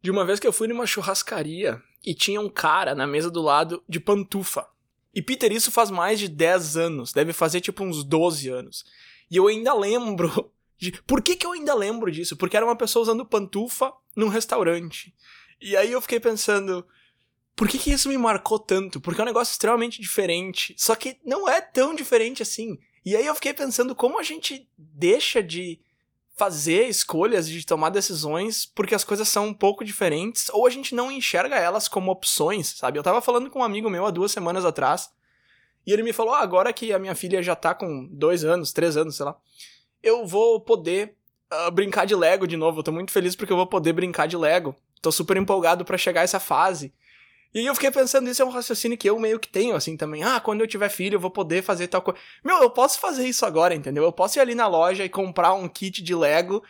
de 0.00 0.10
uma 0.10 0.24
vez 0.24 0.40
que 0.40 0.46
eu 0.46 0.52
fui 0.52 0.66
numa 0.66 0.86
churrascaria 0.86 1.80
e 2.04 2.14
tinha 2.14 2.40
um 2.40 2.48
cara 2.48 2.94
na 2.94 3.06
mesa 3.06 3.30
do 3.30 3.40
lado 3.40 3.82
de 3.88 4.00
pantufa. 4.00 4.66
E 5.14 5.22
Peter, 5.22 5.52
isso 5.52 5.70
faz 5.70 5.90
mais 5.90 6.18
de 6.18 6.26
10 6.26 6.76
anos, 6.76 7.12
deve 7.12 7.32
fazer 7.32 7.60
tipo 7.60 7.84
uns 7.84 8.02
12 8.02 8.48
anos. 8.48 8.84
E 9.30 9.36
eu 9.36 9.46
ainda 9.46 9.72
lembro. 9.74 10.50
De... 10.76 10.90
Por 11.06 11.22
que, 11.22 11.36
que 11.36 11.46
eu 11.46 11.52
ainda 11.52 11.76
lembro 11.76 12.10
disso? 12.10 12.36
Porque 12.36 12.56
era 12.56 12.66
uma 12.66 12.74
pessoa 12.74 13.04
usando 13.04 13.24
pantufa 13.24 13.92
num 14.16 14.26
restaurante. 14.26 15.14
E 15.62 15.76
aí 15.76 15.92
eu 15.92 16.00
fiquei 16.00 16.18
pensando. 16.18 16.86
Por 17.54 17.68
que, 17.68 17.78
que 17.78 17.92
isso 17.92 18.08
me 18.08 18.18
marcou 18.18 18.58
tanto? 18.58 19.00
Porque 19.00 19.20
é 19.20 19.24
um 19.24 19.26
negócio 19.26 19.52
extremamente 19.52 20.00
diferente. 20.00 20.74
Só 20.76 20.94
que 20.94 21.18
não 21.24 21.48
é 21.48 21.60
tão 21.60 21.94
diferente 21.94 22.42
assim. 22.42 22.78
E 23.04 23.14
aí 23.14 23.26
eu 23.26 23.34
fiquei 23.34 23.52
pensando 23.54 23.94
como 23.94 24.18
a 24.18 24.22
gente 24.22 24.68
deixa 24.76 25.42
de 25.42 25.80
fazer 26.34 26.88
escolhas, 26.88 27.48
de 27.48 27.64
tomar 27.64 27.90
decisões, 27.90 28.64
porque 28.64 28.94
as 28.94 29.04
coisas 29.04 29.28
são 29.28 29.48
um 29.48 29.54
pouco 29.54 29.84
diferentes, 29.84 30.48
ou 30.50 30.66
a 30.66 30.70
gente 30.70 30.94
não 30.94 31.12
enxerga 31.12 31.56
elas 31.56 31.88
como 31.88 32.10
opções, 32.10 32.68
sabe? 32.68 32.98
Eu 32.98 33.02
tava 33.02 33.20
falando 33.20 33.50
com 33.50 33.58
um 33.58 33.64
amigo 33.64 33.90
meu 33.90 34.06
há 34.06 34.10
duas 34.10 34.32
semanas 34.32 34.64
atrás, 34.64 35.10
e 35.86 35.92
ele 35.92 36.02
me 36.02 36.12
falou: 36.12 36.34
ah, 36.34 36.40
agora 36.40 36.72
que 36.72 36.92
a 36.92 36.98
minha 36.98 37.14
filha 37.14 37.42
já 37.42 37.54
tá 37.54 37.74
com 37.74 38.08
dois 38.10 38.44
anos, 38.44 38.72
três 38.72 38.96
anos, 38.96 39.16
sei 39.16 39.26
lá, 39.26 39.36
eu 40.02 40.26
vou 40.26 40.60
poder 40.60 41.14
uh, 41.52 41.70
brincar 41.70 42.06
de 42.06 42.14
Lego 42.14 42.46
de 42.46 42.56
novo. 42.56 42.80
Eu 42.80 42.84
tô 42.84 42.92
muito 42.92 43.12
feliz 43.12 43.36
porque 43.36 43.52
eu 43.52 43.56
vou 43.56 43.66
poder 43.66 43.92
brincar 43.92 44.26
de 44.26 44.36
Lego. 44.36 44.74
Tô 45.02 45.12
super 45.12 45.36
empolgado 45.36 45.84
para 45.84 45.98
chegar 45.98 46.20
a 46.20 46.24
essa 46.24 46.40
fase. 46.40 46.92
E 47.54 47.66
eu 47.66 47.74
fiquei 47.74 47.90
pensando, 47.90 48.30
isso 48.30 48.40
é 48.40 48.44
um 48.44 48.50
raciocínio 48.50 48.96
que 48.96 49.10
eu 49.10 49.18
meio 49.18 49.38
que 49.38 49.48
tenho, 49.48 49.76
assim, 49.76 49.94
também. 49.94 50.22
Ah, 50.22 50.40
quando 50.40 50.62
eu 50.62 50.66
tiver 50.66 50.88
filho, 50.88 51.16
eu 51.16 51.20
vou 51.20 51.30
poder 51.30 51.62
fazer 51.62 51.88
tal 51.88 52.00
coisa. 52.00 52.18
Meu, 52.42 52.62
eu 52.62 52.70
posso 52.70 52.98
fazer 52.98 53.28
isso 53.28 53.44
agora, 53.44 53.74
entendeu? 53.74 54.04
Eu 54.04 54.12
posso 54.12 54.38
ir 54.38 54.40
ali 54.40 54.54
na 54.54 54.66
loja 54.66 55.04
e 55.04 55.08
comprar 55.08 55.52
um 55.52 55.68
kit 55.68 56.02
de 56.02 56.14
Lego 56.14 56.62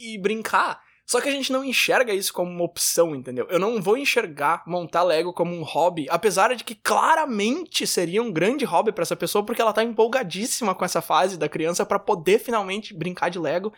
e 0.00 0.16
brincar. 0.16 0.80
Só 1.04 1.20
que 1.20 1.28
a 1.28 1.32
gente 1.32 1.52
não 1.52 1.64
enxerga 1.64 2.14
isso 2.14 2.32
como 2.32 2.48
uma 2.48 2.62
opção, 2.62 3.16
entendeu? 3.16 3.44
Eu 3.50 3.58
não 3.58 3.82
vou 3.82 3.96
enxergar 3.96 4.62
montar 4.64 5.02
Lego 5.02 5.32
como 5.32 5.54
um 5.54 5.64
hobby, 5.64 6.06
apesar 6.08 6.54
de 6.54 6.62
que 6.62 6.76
claramente 6.76 7.84
seria 7.84 8.22
um 8.22 8.30
grande 8.32 8.64
hobby 8.64 8.92
para 8.92 9.02
essa 9.02 9.16
pessoa, 9.16 9.44
porque 9.44 9.60
ela 9.60 9.72
tá 9.72 9.82
empolgadíssima 9.82 10.72
com 10.72 10.84
essa 10.84 11.02
fase 11.02 11.36
da 11.36 11.48
criança 11.48 11.84
para 11.84 11.98
poder 11.98 12.38
finalmente 12.38 12.94
brincar 12.94 13.28
de 13.28 13.40
Lego. 13.40 13.72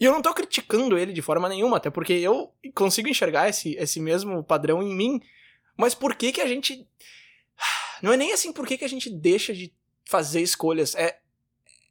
E 0.00 0.04
eu 0.04 0.12
não 0.12 0.22
tô 0.22 0.32
criticando 0.32 0.96
ele 0.96 1.12
de 1.12 1.22
forma 1.22 1.48
nenhuma, 1.48 1.78
até 1.78 1.90
porque 1.90 2.12
eu 2.12 2.52
consigo 2.74 3.08
enxergar 3.08 3.48
esse, 3.48 3.74
esse 3.76 4.00
mesmo 4.00 4.44
padrão 4.44 4.82
em 4.82 4.94
mim. 4.94 5.20
Mas 5.76 5.94
por 5.94 6.14
que 6.14 6.32
que 6.32 6.40
a 6.40 6.46
gente. 6.46 6.86
Não 8.00 8.12
é 8.12 8.16
nem 8.16 8.32
assim 8.32 8.52
por 8.52 8.66
que 8.66 8.78
que 8.78 8.84
a 8.84 8.88
gente 8.88 9.10
deixa 9.10 9.52
de 9.52 9.72
fazer 10.04 10.40
escolhas. 10.40 10.94
É, 10.94 11.18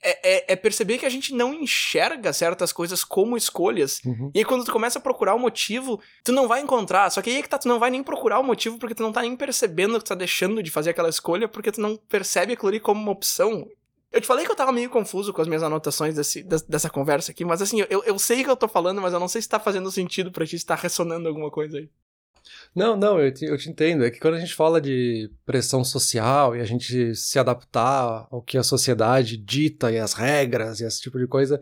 é, 0.01 0.37
é, 0.37 0.53
é 0.53 0.55
perceber 0.55 0.97
que 0.97 1.05
a 1.05 1.09
gente 1.09 1.33
não 1.33 1.53
enxerga 1.53 2.31
certas 2.31 2.71
coisas 2.71 3.03
como 3.03 3.35
escolhas. 3.35 3.99
Uhum. 4.05 4.31
E 4.33 4.39
aí 4.39 4.45
quando 4.45 4.63
tu 4.63 4.71
começa 4.71 4.99
a 4.99 5.01
procurar 5.01 5.35
o 5.35 5.39
motivo, 5.39 5.99
tu 6.23 6.31
não 6.31 6.47
vai 6.47 6.61
encontrar. 6.61 7.09
Só 7.09 7.21
que 7.21 7.29
aí 7.29 7.37
é 7.37 7.41
que 7.41 7.49
tá, 7.49 7.57
tu 7.57 7.67
não 7.67 7.79
vai 7.79 7.89
nem 7.89 8.03
procurar 8.03 8.39
o 8.39 8.43
motivo 8.43 8.77
porque 8.77 8.95
tu 8.95 9.03
não 9.03 9.11
tá 9.11 9.21
nem 9.21 9.35
percebendo 9.35 9.97
que 9.97 10.05
tu 10.05 10.09
tá 10.09 10.15
deixando 10.15 10.61
de 10.63 10.71
fazer 10.71 10.91
aquela 10.91 11.09
escolha 11.09 11.47
porque 11.47 11.71
tu 11.71 11.81
não 11.81 11.97
percebe 11.97 12.53
aquilo 12.53 12.69
ali 12.69 12.79
como 12.79 13.01
uma 13.01 13.11
opção. 13.11 13.67
Eu 14.11 14.21
te 14.21 14.27
falei 14.27 14.45
que 14.45 14.51
eu 14.51 14.55
tava 14.55 14.71
meio 14.71 14.89
confuso 14.89 15.33
com 15.33 15.41
as 15.41 15.47
minhas 15.47 15.63
anotações 15.63 16.15
desse, 16.15 16.43
dessa 16.43 16.89
conversa 16.89 17.31
aqui, 17.31 17.43
mas 17.43 17.61
assim, 17.61 17.85
eu, 17.89 18.03
eu 18.05 18.17
sei 18.17 18.43
que 18.43 18.49
eu 18.49 18.55
tô 18.55 18.67
falando, 18.67 19.01
mas 19.01 19.13
eu 19.13 19.19
não 19.19 19.27
sei 19.27 19.41
se 19.41 19.49
tá 19.49 19.59
fazendo 19.59 19.91
sentido 19.91 20.31
pra 20.31 20.45
ti, 20.45 20.57
se 20.57 20.65
tá 20.65 20.75
ressonando 20.75 21.27
alguma 21.27 21.51
coisa 21.51 21.77
aí. 21.77 21.89
Não, 22.73 22.95
não, 22.95 23.19
eu 23.19 23.33
te, 23.33 23.45
eu 23.45 23.57
te 23.57 23.69
entendo. 23.69 24.05
É 24.05 24.11
que 24.11 24.19
quando 24.19 24.35
a 24.35 24.39
gente 24.39 24.53
fala 24.55 24.79
de 24.79 25.29
pressão 25.45 25.83
social 25.83 26.55
e 26.55 26.61
a 26.61 26.65
gente 26.65 27.15
se 27.15 27.37
adaptar 27.37 28.27
ao 28.31 28.41
que 28.41 28.57
a 28.57 28.63
sociedade 28.63 29.37
dita 29.37 29.91
e 29.91 29.97
as 29.97 30.13
regras 30.13 30.79
e 30.79 30.85
esse 30.85 31.01
tipo 31.01 31.17
de 31.19 31.27
coisa, 31.27 31.61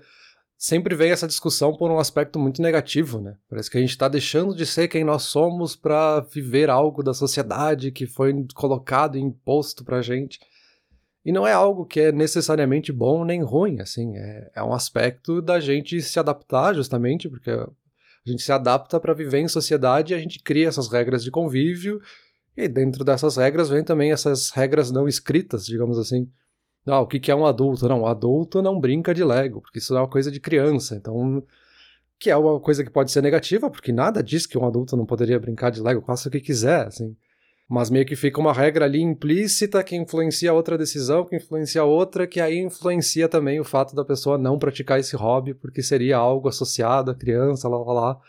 sempre 0.58 0.96
vem 0.96 1.12
essa 1.12 1.28
discussão 1.28 1.76
por 1.76 1.90
um 1.90 2.00
aspecto 2.00 2.40
muito 2.40 2.62
negativo, 2.62 3.20
né? 3.20 3.36
Parece 3.50 3.70
que 3.70 3.78
a 3.78 3.82
gente 3.82 3.92
está 3.92 4.08
deixando 4.08 4.56
de 4.56 4.66
ser 4.66 4.88
quem 4.88 5.04
nós 5.04 5.24
somos 5.24 5.76
para 5.76 6.20
viver 6.22 6.70
algo 6.70 7.02
da 7.02 7.14
sociedade 7.14 7.92
que 7.92 8.06
foi 8.06 8.34
colocado 8.54 9.18
e 9.18 9.22
imposto 9.22 9.84
pra 9.84 10.02
gente. 10.02 10.40
E 11.26 11.32
não 11.32 11.48
é 11.48 11.52
algo 11.52 11.86
que 11.86 12.00
é 12.00 12.12
necessariamente 12.12 12.92
bom 12.92 13.26
nem 13.26 13.42
ruim, 13.42 13.82
assim, 13.82 14.16
é, 14.16 14.52
é 14.54 14.64
um 14.64 14.72
aspecto 14.72 15.42
da 15.42 15.60
gente 15.60 16.00
se 16.00 16.20
adaptar 16.20 16.76
justamente, 16.76 17.28
porque 17.28 17.50
a 17.50 17.68
gente 18.24 18.44
se 18.44 18.52
adapta 18.52 19.00
para 19.00 19.14
viver 19.14 19.40
em 19.40 19.48
sociedade 19.48 20.14
e 20.14 20.16
a 20.16 20.20
gente 20.20 20.40
cria 20.44 20.68
essas 20.68 20.88
regras 20.88 21.24
de 21.24 21.32
convívio. 21.32 22.00
E 22.56 22.68
dentro 22.68 23.04
dessas 23.04 23.38
regras 23.38 23.70
vem 23.70 23.84
também 23.84 24.12
essas 24.12 24.52
regras 24.52 24.92
não 24.92 25.08
escritas, 25.08 25.66
digamos 25.66 25.98
assim. 25.98 26.30
Ah, 26.86 27.02
o 27.02 27.08
que 27.08 27.32
é 27.32 27.36
um 27.36 27.46
adulto? 27.46 27.88
Não, 27.90 28.02
o 28.02 28.08
adulto 28.08 28.62
não 28.62 28.80
brinca 28.80 29.14
de 29.14 29.24
Lego, 29.24 29.62
porque 29.62 29.80
isso 29.80 29.96
é 29.96 30.00
uma 30.00 30.08
coisa 30.08 30.30
de 30.32 30.40
criança. 30.40 30.96
Então, 30.96 31.44
que 32.20 32.30
é 32.30 32.38
uma 32.38 32.60
coisa 32.60 32.84
que 32.84 32.92
pode 32.92 33.12
ser 33.12 33.22
negativa, 33.22 33.70
porque 33.70 33.92
nada 33.92 34.22
diz 34.22 34.46
que 34.46 34.58
um 34.58 34.66
adulto 34.66 34.96
não 34.96 35.06
poderia 35.06 35.40
brincar 35.40 35.72
de 35.72 35.82
Lego, 35.82 36.06
faça 36.06 36.30
o 36.30 36.32
que 36.32 36.40
quiser, 36.40 36.86
assim. 36.86 37.16
Mas 37.68 37.90
meio 37.90 38.06
que 38.06 38.16
fica 38.16 38.40
uma 38.40 38.54
regra 38.54 38.86
ali 38.86 39.02
implícita 39.02 39.84
que 39.84 39.96
influencia 39.96 40.54
outra 40.54 40.78
decisão, 40.78 41.26
que 41.26 41.36
influencia 41.36 41.84
outra, 41.84 42.28
que 42.28 42.40
aí 42.40 42.60
influencia 42.60 43.28
também 43.28 43.60
o 43.60 43.64
fato 43.64 43.96
da 43.96 44.06
pessoa 44.06 44.38
não 44.38 44.60
praticar 44.60 45.00
esse 45.00 45.16
hobby, 45.16 45.56
porque 45.56 45.82
seria 45.82 46.18
algo 46.18 46.48
associado 46.48 47.10
à 47.10 47.16
criança, 47.16 47.68
lá 47.68 47.78
lá 47.78 47.94
lá. 47.94 48.20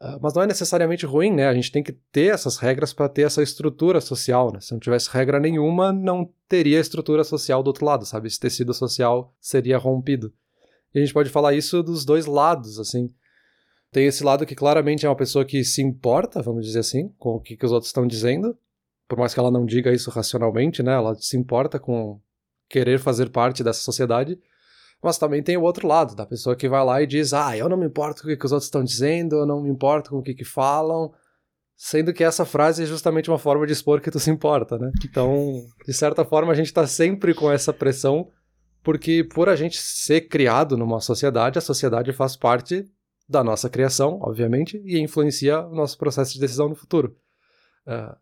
Uh, 0.00 0.18
mas 0.20 0.34
não 0.34 0.42
é 0.42 0.46
necessariamente 0.46 1.04
ruim, 1.04 1.32
né? 1.32 1.48
A 1.48 1.54
gente 1.54 1.72
tem 1.72 1.82
que 1.82 1.92
ter 2.12 2.32
essas 2.32 2.56
regras 2.58 2.92
para 2.92 3.08
ter 3.08 3.22
essa 3.22 3.42
estrutura 3.42 4.00
social, 4.00 4.52
né? 4.52 4.60
Se 4.60 4.72
não 4.72 4.78
tivesse 4.78 5.08
regra 5.10 5.40
nenhuma, 5.40 5.92
não 5.92 6.28
teria 6.48 6.78
estrutura 6.78 7.24
social 7.24 7.62
do 7.62 7.68
outro 7.68 7.84
lado, 7.84 8.06
sabe? 8.06 8.28
Esse 8.28 8.38
tecido 8.38 8.72
social 8.72 9.34
seria 9.40 9.78
rompido. 9.78 10.32
E 10.94 10.98
a 10.98 11.00
gente 11.00 11.14
pode 11.14 11.30
falar 11.30 11.54
isso 11.54 11.82
dos 11.82 12.04
dois 12.04 12.26
lados, 12.26 12.78
assim. 12.78 13.10
Tem 13.94 14.06
esse 14.06 14.24
lado 14.24 14.44
que 14.44 14.56
claramente 14.56 15.06
é 15.06 15.08
uma 15.08 15.14
pessoa 15.14 15.44
que 15.44 15.62
se 15.62 15.80
importa, 15.80 16.42
vamos 16.42 16.66
dizer 16.66 16.80
assim, 16.80 17.10
com 17.16 17.36
o 17.36 17.40
que, 17.40 17.56
que 17.56 17.64
os 17.64 17.70
outros 17.70 17.90
estão 17.90 18.04
dizendo, 18.04 18.58
por 19.06 19.16
mais 19.16 19.32
que 19.32 19.38
ela 19.38 19.52
não 19.52 19.64
diga 19.64 19.92
isso 19.92 20.10
racionalmente, 20.10 20.82
né? 20.82 20.94
Ela 20.94 21.14
se 21.14 21.36
importa 21.36 21.78
com 21.78 22.20
querer 22.68 22.98
fazer 22.98 23.30
parte 23.30 23.62
dessa 23.62 23.82
sociedade. 23.82 24.36
Mas 25.00 25.16
também 25.16 25.44
tem 25.44 25.56
o 25.56 25.62
outro 25.62 25.86
lado, 25.86 26.16
da 26.16 26.26
pessoa 26.26 26.56
que 26.56 26.68
vai 26.68 26.84
lá 26.84 27.02
e 27.02 27.06
diz: 27.06 27.32
Ah, 27.32 27.56
eu 27.56 27.68
não 27.68 27.76
me 27.76 27.86
importo 27.86 28.24
com 28.24 28.32
o 28.32 28.36
que 28.36 28.44
os 28.44 28.50
outros 28.50 28.66
estão 28.66 28.82
dizendo, 28.82 29.36
eu 29.36 29.46
não 29.46 29.62
me 29.62 29.70
importo 29.70 30.10
com 30.10 30.18
o 30.18 30.22
que, 30.24 30.34
que 30.34 30.44
falam. 30.44 31.12
Sendo 31.76 32.12
que 32.12 32.24
essa 32.24 32.44
frase 32.44 32.82
é 32.82 32.86
justamente 32.86 33.30
uma 33.30 33.38
forma 33.38 33.64
de 33.64 33.74
expor 33.74 34.00
que 34.00 34.10
tu 34.10 34.18
se 34.18 34.28
importa, 34.28 34.76
né? 34.76 34.90
Então, 35.04 35.64
de 35.86 35.92
certa 35.92 36.24
forma, 36.24 36.50
a 36.50 36.56
gente 36.56 36.66
está 36.66 36.84
sempre 36.84 37.32
com 37.32 37.48
essa 37.48 37.72
pressão, 37.72 38.28
porque 38.82 39.22
por 39.22 39.48
a 39.48 39.54
gente 39.54 39.78
ser 39.78 40.22
criado 40.22 40.76
numa 40.76 40.98
sociedade, 40.98 41.58
a 41.58 41.62
sociedade 41.62 42.12
faz 42.12 42.34
parte 42.34 42.84
da 43.28 43.42
nossa 43.42 43.70
criação, 43.70 44.18
obviamente, 44.22 44.80
e 44.84 44.98
influencia 44.98 45.60
o 45.60 45.74
nosso 45.74 45.96
processo 45.98 46.34
de 46.34 46.40
decisão 46.40 46.68
no 46.68 46.74
futuro. 46.74 47.16
Uh, 47.86 48.16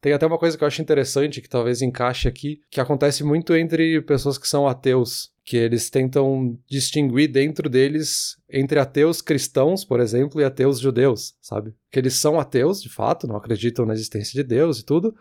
tem 0.00 0.12
até 0.12 0.26
uma 0.26 0.38
coisa 0.38 0.56
que 0.56 0.62
eu 0.62 0.68
acho 0.68 0.80
interessante, 0.80 1.40
que 1.40 1.48
talvez 1.48 1.82
encaixe 1.82 2.28
aqui, 2.28 2.60
que 2.70 2.80
acontece 2.80 3.24
muito 3.24 3.54
entre 3.54 4.00
pessoas 4.02 4.38
que 4.38 4.46
são 4.46 4.68
ateus, 4.68 5.32
que 5.44 5.56
eles 5.56 5.90
tentam 5.90 6.58
distinguir 6.68 7.28
dentro 7.28 7.68
deles 7.68 8.36
entre 8.48 8.78
ateus 8.78 9.20
cristãos, 9.20 9.84
por 9.84 10.00
exemplo, 10.00 10.40
e 10.40 10.44
ateus 10.44 10.78
judeus, 10.78 11.34
sabe? 11.40 11.74
Que 11.90 11.98
eles 11.98 12.14
são 12.14 12.38
ateus, 12.38 12.82
de 12.82 12.88
fato, 12.88 13.26
não 13.26 13.36
acreditam 13.36 13.86
na 13.86 13.94
existência 13.94 14.32
de 14.32 14.46
Deus 14.46 14.80
e 14.80 14.84
tudo, 14.84 15.14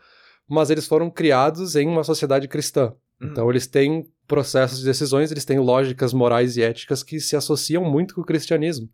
mas 0.48 0.70
eles 0.70 0.86
foram 0.88 1.10
criados 1.10 1.76
em 1.76 1.88
uma 1.88 2.04
sociedade 2.04 2.48
cristã. 2.48 2.94
Uhum. 3.22 3.30
Então 3.30 3.50
eles 3.50 3.68
têm 3.68 4.08
processos 4.28 4.80
de 4.80 4.86
decisões, 4.86 5.32
eles 5.32 5.46
têm 5.46 5.60
lógicas 5.60 6.14
morais 6.14 6.58
e 6.58 6.64
éticas 6.64 7.02
que 7.04 7.20
se 7.20 7.36
associam 7.36 7.84
muito 7.84 8.16
com 8.16 8.22
o 8.22 8.26
cristianismo. 8.26 8.90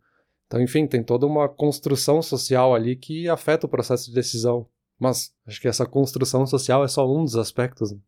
Então, 0.52 0.60
enfim, 0.60 0.86
tem 0.86 1.02
toda 1.02 1.24
uma 1.24 1.48
construção 1.48 2.20
social 2.20 2.74
ali 2.74 2.94
que 2.94 3.26
afeta 3.26 3.64
o 3.64 3.70
processo 3.70 4.10
de 4.10 4.14
decisão. 4.14 4.68
Mas 4.98 5.34
acho 5.46 5.58
que 5.58 5.66
essa 5.66 5.86
construção 5.86 6.46
social 6.46 6.84
é 6.84 6.88
só 6.88 7.10
um 7.10 7.24
dos 7.24 7.36
aspectos. 7.36 7.90
Né? 7.90 7.98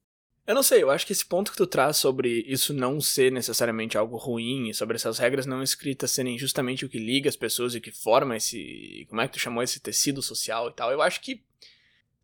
Eu 0.47 0.55
não 0.55 0.63
sei, 0.63 0.83
eu 0.83 0.91
acho 0.91 1.07
que 1.07 1.13
esse 1.15 1.25
ponto 1.25 1.51
que 1.51 1.57
tu 1.57 1.67
traz 1.67 1.97
sobre 1.97 2.45
isso 2.47 2.75
não 2.75 3.01
ser 3.01 3.33
necessariamente 3.33 3.97
algo 3.97 4.19
ruim, 4.19 4.75
sobre 4.75 4.97
essas 4.97 5.17
regras 5.17 5.47
não 5.47 5.63
escritas 5.63 6.11
serem 6.11 6.37
justamente 6.37 6.85
o 6.85 6.89
que 6.91 6.99
liga 6.99 7.31
as 7.31 7.37
pessoas 7.37 7.75
e 7.75 7.81
que 7.81 7.91
forma 7.91 8.37
esse. 8.37 9.07
Como 9.09 9.23
é 9.23 9.27
que 9.27 9.33
tu 9.33 9.41
chamou 9.41 9.63
esse 9.63 9.81
tecido 9.81 10.21
social 10.21 10.69
e 10.69 10.75
tal, 10.75 10.93
eu 10.93 11.01
acho 11.01 11.23
que. 11.23 11.43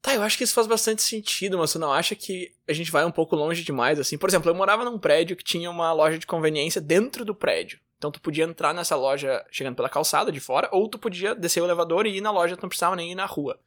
Tá, 0.03 0.15
eu 0.15 0.23
acho 0.23 0.37
que 0.37 0.45
isso 0.45 0.53
faz 0.53 0.67
bastante 0.67 1.01
sentido, 1.01 1.57
mas 1.57 1.73
tu 1.73 1.79
não 1.79 1.95
acha 1.95 2.15
que 2.15 2.53
a 2.69 2.75
gente 2.75 2.91
vai 2.91 3.07
um 3.07 3.11
pouco 3.11 3.35
longe 3.35 3.65
demais, 3.65 3.99
assim? 3.99 4.19
Por 4.19 4.29
exemplo, 4.29 4.51
eu 4.51 4.55
morava 4.55 4.85
num 4.85 4.99
prédio 4.99 5.35
que 5.35 5.45
tinha 5.45 5.71
uma 5.71 5.95
loja 5.95 6.19
de 6.19 6.27
conveniência 6.27 6.79
dentro 6.79 7.25
do 7.25 7.35
prédio. 7.35 7.81
Então 8.01 8.11
tu 8.11 8.19
podia 8.19 8.45
entrar 8.45 8.73
nessa 8.73 8.97
loja 8.97 9.45
chegando 9.51 9.77
pela 9.77 9.91
calçada 9.91 10.33
de 10.33 10.41
fora, 10.41 10.71
ou 10.73 10.89
tu 10.89 10.99
podia 10.99 11.35
descer 11.35 11.61
o 11.61 11.67
elevador 11.67 12.07
e 12.07 12.17
ir 12.17 12.23
na 12.23 12.31
loja, 12.31 12.57
tu 12.57 12.63
não 12.63 12.69
precisava 12.71 12.97
nem 12.97 13.13
ir 13.13 13.15
na 13.15 13.27
rua. 13.27 13.61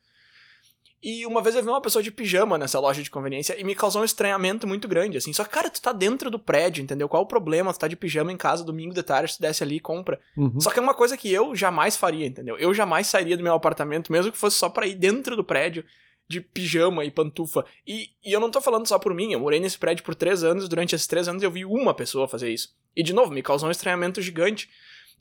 E 1.04 1.24
uma 1.28 1.40
vez 1.40 1.56
eu 1.56 1.62
vi 1.62 1.70
uma 1.70 1.82
pessoa 1.82 2.02
de 2.02 2.10
pijama 2.10 2.58
nessa 2.58 2.80
loja 2.80 3.04
de 3.04 3.12
conveniência 3.12 3.60
e 3.60 3.64
me 3.64 3.76
causou 3.76 4.02
um 4.02 4.06
estranhamento 4.06 4.66
muito 4.66 4.88
grande, 4.88 5.18
assim. 5.18 5.32
Só 5.34 5.44
que, 5.44 5.52
cara, 5.52 5.70
tu 5.70 5.80
tá 5.80 5.92
dentro 5.92 6.32
do 6.32 6.40
prédio, 6.40 6.82
entendeu? 6.82 7.08
Qual 7.08 7.22
o 7.22 7.28
problema? 7.28 7.72
Tu 7.74 7.80
tá 7.80 7.88
de 7.88 7.96
pijama 7.96 8.32
em 8.32 8.38
casa 8.38 8.64
domingo 8.64 8.94
de 8.94 9.04
tarde, 9.04 9.36
tu 9.36 9.42
desce 9.42 9.62
ali 9.62 9.76
e 9.76 9.80
compra. 9.80 10.20
Uhum. 10.36 10.60
Só 10.60 10.72
que 10.72 10.80
é 10.80 10.82
uma 10.82 10.96
coisa 10.96 11.16
que 11.16 11.32
eu 11.32 11.54
jamais 11.56 11.96
faria, 11.96 12.26
entendeu? 12.26 12.58
Eu 12.58 12.74
jamais 12.74 13.06
sairia 13.06 13.38
do 13.38 13.44
meu 13.44 13.54
apartamento, 13.54 14.12
mesmo 14.12 14.32
que 14.32 14.38
fosse 14.38 14.58
só 14.58 14.68
para 14.68 14.88
ir 14.88 14.96
dentro 14.96 15.36
do 15.36 15.44
prédio 15.44 15.86
de 16.34 16.42
pijama 16.42 17.06
e 17.06 17.12
pantufa. 17.12 17.66
E, 17.88 18.10
e 18.24 18.34
eu 18.34 18.40
não 18.40 18.52
tô 18.52 18.60
falando 18.60 18.88
só 18.88 19.00
por 19.00 19.14
mim, 19.14 19.32
eu 19.32 19.40
morei 19.40 19.60
nesse 19.60 19.78
prédio 19.78 20.04
por 20.04 20.16
três 20.16 20.44
anos, 20.44 20.68
durante 20.68 20.96
esses 20.96 21.08
três 21.08 21.28
anos 21.28 21.44
eu 21.44 21.52
vi 21.52 21.64
uma 21.64 21.94
pessoa 21.94 22.28
fazer 22.28 22.52
isso. 22.52 22.76
E, 22.96 23.04
de 23.04 23.14
novo, 23.14 23.32
me 23.32 23.42
causou 23.42 23.70
um 23.70 23.72
estranhamento 23.72 24.22
gigante. 24.22 24.70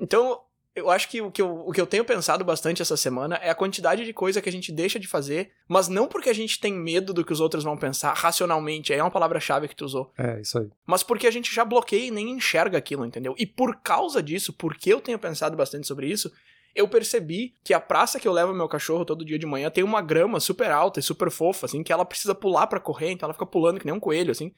Então, 0.00 0.40
eu 0.74 0.90
acho 0.90 1.08
que 1.08 1.20
o 1.20 1.30
que 1.30 1.42
eu, 1.42 1.64
o 1.66 1.72
que 1.72 1.80
eu 1.80 1.86
tenho 1.86 2.04
pensado 2.04 2.44
bastante 2.44 2.80
essa 2.80 2.96
semana 2.96 3.36
é 3.36 3.50
a 3.50 3.54
quantidade 3.54 4.04
de 4.04 4.12
coisa 4.12 4.40
que 4.40 4.48
a 4.48 4.52
gente 4.52 4.72
deixa 4.72 4.98
de 4.98 5.06
fazer, 5.06 5.52
mas 5.68 5.88
não 5.88 6.06
porque 6.06 6.30
a 6.30 6.34
gente 6.34 6.58
tem 6.58 6.72
medo 6.72 7.12
do 7.12 7.24
que 7.24 7.32
os 7.32 7.40
outros 7.40 7.62
vão 7.62 7.76
pensar 7.76 8.14
racionalmente, 8.14 8.92
aí 8.92 8.98
é 8.98 9.02
uma 9.02 9.10
palavra-chave 9.10 9.68
que 9.68 9.76
tu 9.76 9.84
usou. 9.84 10.10
É, 10.16 10.40
isso 10.40 10.58
aí. 10.58 10.68
Mas 10.86 11.02
porque 11.02 11.26
a 11.26 11.30
gente 11.30 11.54
já 11.54 11.64
bloqueia 11.64 12.06
e 12.06 12.10
nem 12.10 12.30
enxerga 12.30 12.78
aquilo, 12.78 13.04
entendeu? 13.04 13.34
E 13.38 13.46
por 13.46 13.76
causa 13.82 14.22
disso, 14.22 14.52
porque 14.52 14.92
eu 14.92 15.00
tenho 15.00 15.18
pensado 15.18 15.56
bastante 15.56 15.86
sobre 15.86 16.06
isso, 16.08 16.32
eu 16.74 16.88
percebi 16.88 17.54
que 17.62 17.74
a 17.74 17.80
praça 17.80 18.18
que 18.18 18.26
eu 18.26 18.32
levo 18.32 18.54
meu 18.54 18.68
cachorro 18.68 19.04
todo 19.04 19.24
dia 19.24 19.38
de 19.38 19.46
manhã 19.46 19.70
tem 19.70 19.84
uma 19.84 20.00
grama 20.00 20.40
super 20.40 20.70
alta 20.70 21.00
e 21.00 21.02
super 21.02 21.30
fofa, 21.30 21.66
assim, 21.66 21.82
que 21.82 21.92
ela 21.92 22.04
precisa 22.04 22.34
pular 22.34 22.66
para 22.66 22.80
correr, 22.80 23.10
então 23.10 23.26
ela 23.26 23.34
fica 23.34 23.46
pulando 23.46 23.78
que 23.78 23.86
nem 23.86 23.94
um 23.94 24.00
coelho, 24.00 24.30
assim. 24.30 24.52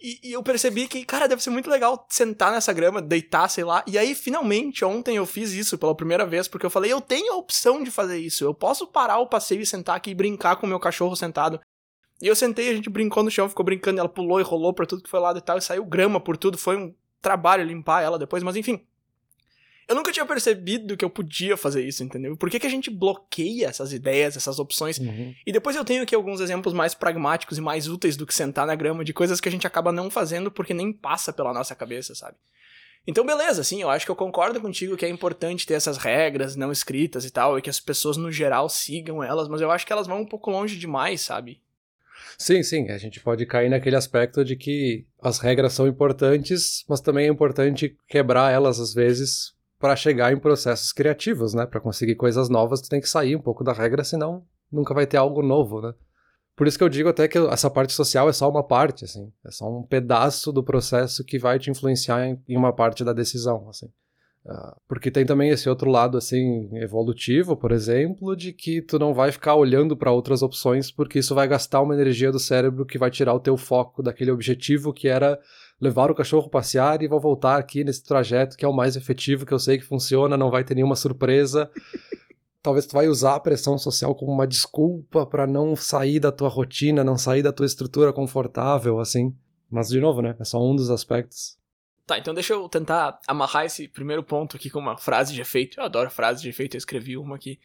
E, 0.00 0.18
e, 0.28 0.32
eu 0.32 0.42
percebi 0.42 0.88
que, 0.88 1.04
cara, 1.04 1.28
deve 1.28 1.42
ser 1.42 1.50
muito 1.50 1.70
legal 1.70 2.06
sentar 2.10 2.52
nessa 2.52 2.72
grama, 2.72 3.00
deitar, 3.00 3.48
sei 3.48 3.64
lá. 3.64 3.84
E 3.86 3.96
aí, 3.96 4.14
finalmente, 4.14 4.84
ontem 4.84 5.16
eu 5.16 5.24
fiz 5.24 5.52
isso 5.52 5.78
pela 5.78 5.94
primeira 5.94 6.26
vez, 6.26 6.48
porque 6.48 6.66
eu 6.66 6.70
falei, 6.70 6.92
eu 6.92 7.00
tenho 7.00 7.32
a 7.32 7.36
opção 7.36 7.82
de 7.82 7.90
fazer 7.90 8.18
isso. 8.18 8.44
Eu 8.44 8.52
posso 8.52 8.86
parar 8.86 9.18
o 9.18 9.28
passeio 9.28 9.60
e 9.60 9.66
sentar 9.66 9.96
aqui 9.96 10.10
e 10.10 10.14
brincar 10.14 10.56
com 10.56 10.66
o 10.66 10.68
meu 10.68 10.80
cachorro 10.80 11.14
sentado. 11.14 11.60
E 12.20 12.26
eu 12.26 12.34
sentei, 12.34 12.70
a 12.70 12.74
gente 12.74 12.90
brincou 12.90 13.22
no 13.22 13.30
chão, 13.30 13.48
ficou 13.48 13.64
brincando, 13.64 14.00
ela 14.00 14.08
pulou 14.08 14.40
e 14.40 14.42
rolou 14.42 14.74
pra 14.74 14.86
tudo 14.86 15.02
que 15.02 15.10
foi 15.10 15.20
lado 15.20 15.38
e 15.38 15.42
tal, 15.42 15.58
e 15.58 15.62
saiu 15.62 15.84
grama 15.84 16.20
por 16.20 16.36
tudo. 16.36 16.58
Foi 16.58 16.76
um 16.76 16.94
trabalho 17.22 17.64
limpar 17.64 18.02
ela 18.02 18.18
depois, 18.18 18.42
mas 18.42 18.56
enfim. 18.56 18.84
Eu 19.88 19.94
nunca 19.94 20.10
tinha 20.12 20.24
percebido 20.24 20.96
que 20.96 21.04
eu 21.04 21.10
podia 21.10 21.56
fazer 21.56 21.84
isso, 21.84 22.02
entendeu? 22.02 22.36
Por 22.36 22.48
que, 22.50 22.58
que 22.58 22.66
a 22.66 22.70
gente 22.70 22.90
bloqueia 22.90 23.66
essas 23.66 23.92
ideias, 23.92 24.36
essas 24.36 24.58
opções? 24.58 24.98
Uhum. 24.98 25.34
E 25.46 25.52
depois 25.52 25.76
eu 25.76 25.84
tenho 25.84 26.02
aqui 26.02 26.14
alguns 26.14 26.40
exemplos 26.40 26.72
mais 26.72 26.94
pragmáticos 26.94 27.58
e 27.58 27.60
mais 27.60 27.88
úteis 27.88 28.16
do 28.16 28.26
que 28.26 28.34
sentar 28.34 28.66
na 28.66 28.74
grama, 28.74 29.04
de 29.04 29.12
coisas 29.12 29.40
que 29.40 29.48
a 29.48 29.52
gente 29.52 29.66
acaba 29.66 29.92
não 29.92 30.10
fazendo 30.10 30.50
porque 30.50 30.72
nem 30.72 30.92
passa 30.92 31.32
pela 31.32 31.52
nossa 31.52 31.74
cabeça, 31.74 32.14
sabe? 32.14 32.36
Então, 33.06 33.26
beleza, 33.26 33.62
sim, 33.62 33.82
eu 33.82 33.90
acho 33.90 34.06
que 34.06 34.10
eu 34.10 34.16
concordo 34.16 34.60
contigo 34.60 34.96
que 34.96 35.04
é 35.04 35.08
importante 35.08 35.66
ter 35.66 35.74
essas 35.74 35.98
regras 35.98 36.56
não 36.56 36.72
escritas 36.72 37.24
e 37.26 37.30
tal, 37.30 37.58
e 37.58 37.62
que 37.62 37.68
as 37.68 37.78
pessoas 37.78 38.16
no 38.16 38.32
geral 38.32 38.68
sigam 38.68 39.22
elas, 39.22 39.46
mas 39.46 39.60
eu 39.60 39.70
acho 39.70 39.86
que 39.86 39.92
elas 39.92 40.06
vão 40.06 40.22
um 40.22 40.26
pouco 40.26 40.50
longe 40.50 40.78
demais, 40.78 41.20
sabe? 41.20 41.60
Sim, 42.38 42.62
sim, 42.62 42.90
a 42.90 42.96
gente 42.96 43.20
pode 43.20 43.44
cair 43.44 43.68
naquele 43.68 43.96
aspecto 43.96 44.42
de 44.42 44.56
que 44.56 45.06
as 45.22 45.38
regras 45.38 45.74
são 45.74 45.86
importantes, 45.86 46.84
mas 46.88 47.00
também 47.00 47.26
é 47.26 47.30
importante 47.30 47.96
quebrar 48.08 48.50
elas 48.50 48.80
às 48.80 48.94
vezes 48.94 49.53
para 49.84 49.96
chegar 49.96 50.32
em 50.32 50.38
processos 50.38 50.92
criativos, 50.92 51.52
né? 51.52 51.66
Para 51.66 51.78
conseguir 51.78 52.14
coisas 52.14 52.48
novas, 52.48 52.80
tu 52.80 52.88
tem 52.88 53.02
que 53.02 53.06
sair 53.06 53.36
um 53.36 53.42
pouco 53.42 53.62
da 53.62 53.70
regra, 53.70 54.02
senão 54.02 54.42
nunca 54.72 54.94
vai 54.94 55.06
ter 55.06 55.18
algo 55.18 55.42
novo, 55.42 55.82
né? 55.82 55.92
Por 56.56 56.66
isso 56.66 56.78
que 56.78 56.84
eu 56.84 56.88
digo 56.88 57.10
até 57.10 57.28
que 57.28 57.36
essa 57.36 57.68
parte 57.68 57.92
social 57.92 58.26
é 58.26 58.32
só 58.32 58.48
uma 58.48 58.66
parte, 58.66 59.04
assim, 59.04 59.30
é 59.44 59.50
só 59.50 59.68
um 59.68 59.82
pedaço 59.82 60.50
do 60.50 60.64
processo 60.64 61.22
que 61.22 61.38
vai 61.38 61.58
te 61.58 61.70
influenciar 61.70 62.26
em, 62.26 62.56
uma 62.56 62.72
parte 62.72 63.04
da 63.04 63.12
decisão, 63.12 63.68
assim. 63.68 63.84
Uh, 64.46 64.74
porque 64.88 65.10
tem 65.10 65.26
também 65.26 65.50
esse 65.50 65.68
outro 65.68 65.90
lado, 65.90 66.16
assim, 66.16 66.70
evolutivo, 66.78 67.54
por 67.54 67.70
exemplo, 67.70 68.34
de 68.34 68.54
que 68.54 68.80
tu 68.80 68.98
não 68.98 69.12
vai 69.12 69.32
ficar 69.32 69.54
olhando 69.54 69.94
para 69.94 70.10
outras 70.10 70.40
opções, 70.40 70.90
porque 70.90 71.18
isso 71.18 71.34
vai 71.34 71.46
gastar 71.46 71.82
uma 71.82 71.92
energia 71.92 72.32
do 72.32 72.40
cérebro 72.40 72.86
que 72.86 72.96
vai 72.96 73.10
tirar 73.10 73.34
o 73.34 73.40
teu 73.40 73.58
foco 73.58 74.02
daquele 74.02 74.30
objetivo 74.30 74.94
que 74.94 75.08
era 75.08 75.38
levar 75.80 76.10
o 76.10 76.14
cachorro 76.14 76.48
passear 76.48 77.02
e 77.02 77.08
vou 77.08 77.20
voltar 77.20 77.58
aqui 77.58 77.84
nesse 77.84 78.02
trajeto 78.04 78.56
que 78.56 78.64
é 78.64 78.68
o 78.68 78.72
mais 78.72 78.96
efetivo, 78.96 79.44
que 79.44 79.52
eu 79.52 79.58
sei 79.58 79.78
que 79.78 79.84
funciona, 79.84 80.36
não 80.36 80.50
vai 80.50 80.64
ter 80.64 80.74
nenhuma 80.74 80.96
surpresa. 80.96 81.70
Talvez 82.62 82.86
tu 82.86 82.94
vai 82.94 83.08
usar 83.08 83.34
a 83.34 83.40
pressão 83.40 83.76
social 83.76 84.14
como 84.14 84.32
uma 84.32 84.46
desculpa 84.46 85.26
para 85.26 85.46
não 85.46 85.76
sair 85.76 86.18
da 86.18 86.32
tua 86.32 86.48
rotina, 86.48 87.04
não 87.04 87.18
sair 87.18 87.42
da 87.42 87.52
tua 87.52 87.66
estrutura 87.66 88.10
confortável, 88.10 88.98
assim. 88.98 89.36
Mas, 89.70 89.88
de 89.88 90.00
novo, 90.00 90.22
né? 90.22 90.34
É 90.38 90.44
só 90.44 90.62
um 90.64 90.74
dos 90.74 90.88
aspectos. 90.88 91.58
Tá, 92.06 92.18
então 92.18 92.32
deixa 92.32 92.52
eu 92.52 92.68
tentar 92.68 93.18
amarrar 93.26 93.64
esse 93.64 93.88
primeiro 93.88 94.22
ponto 94.22 94.56
aqui 94.56 94.70
com 94.70 94.78
uma 94.78 94.96
frase 94.96 95.34
de 95.34 95.40
efeito. 95.40 95.80
Eu 95.80 95.84
adoro 95.84 96.10
frases 96.10 96.40
de 96.40 96.48
efeito, 96.48 96.74
eu 96.74 96.78
escrevi 96.78 97.16
uma 97.16 97.36
aqui. 97.36 97.58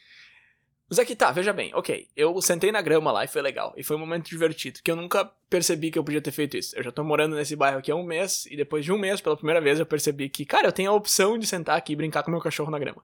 Mas 0.89 0.98
aqui 0.98 1.15
tá, 1.15 1.31
veja 1.31 1.53
bem, 1.53 1.72
ok. 1.75 2.08
Eu 2.15 2.41
sentei 2.41 2.72
na 2.72 2.81
grama 2.81 3.12
lá 3.12 3.24
e 3.24 3.27
foi 3.27 3.43
legal. 3.43 3.72
E 3.77 3.84
foi 3.84 3.96
um 3.96 4.00
momento 4.00 4.27
divertido, 4.27 4.79
que 4.84 4.89
eu 4.89 4.96
nunca 4.96 5.24
percebi 5.48 5.91
que 5.91 6.00
eu 6.00 6.03
podia 6.03 6.22
ter 6.22 6.31
feito 6.31 6.58
isso. 6.58 6.75
Eu 6.75 6.81
já 6.84 6.91
tô 6.91 7.03
morando 7.03 7.36
nesse 7.36 7.55
bairro 7.55 7.77
aqui 7.77 7.91
há 7.91 7.96
um 7.96 8.01
mês, 8.03 8.48
e 8.48 8.58
depois 8.58 8.84
de 8.84 8.91
um 8.91 8.98
mês, 8.98 9.22
pela 9.22 9.38
primeira 9.38 9.62
vez, 9.62 9.79
eu 9.79 9.86
percebi 9.86 10.29
que, 10.29 10.46
cara, 10.46 10.67
eu 10.67 10.72
tenho 10.72 10.89
a 10.89 10.96
opção 10.96 11.38
de 11.38 11.46
sentar 11.46 11.77
aqui 11.77 11.93
e 11.93 11.96
brincar 11.96 12.24
com 12.24 12.31
meu 12.31 12.41
cachorro 12.41 12.72
na 12.72 12.79
grama. 12.79 13.03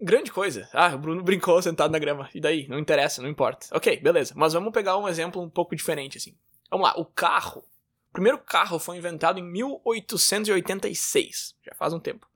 Grande 0.00 0.30
coisa. 0.30 0.68
Ah, 0.72 0.94
o 0.94 0.98
Bruno 0.98 1.24
brincou 1.24 1.60
sentado 1.60 1.90
na 1.90 1.98
grama. 1.98 2.30
E 2.34 2.40
daí? 2.40 2.68
Não 2.68 2.78
interessa, 2.78 3.20
não 3.20 3.28
importa. 3.28 3.66
Ok, 3.72 3.96
beleza. 3.98 4.32
Mas 4.36 4.52
vamos 4.52 4.72
pegar 4.72 4.96
um 4.96 5.08
exemplo 5.08 5.42
um 5.42 5.50
pouco 5.50 5.74
diferente, 5.74 6.18
assim. 6.18 6.36
Vamos 6.70 6.86
lá, 6.86 6.94
o 6.96 7.04
carro. 7.04 7.64
O 8.10 8.12
primeiro 8.12 8.38
carro 8.38 8.78
foi 8.78 8.96
inventado 8.96 9.40
em 9.40 9.42
1886. 9.42 11.56
Já 11.64 11.74
faz 11.74 11.92
um 11.92 11.98
tempo. 11.98 12.28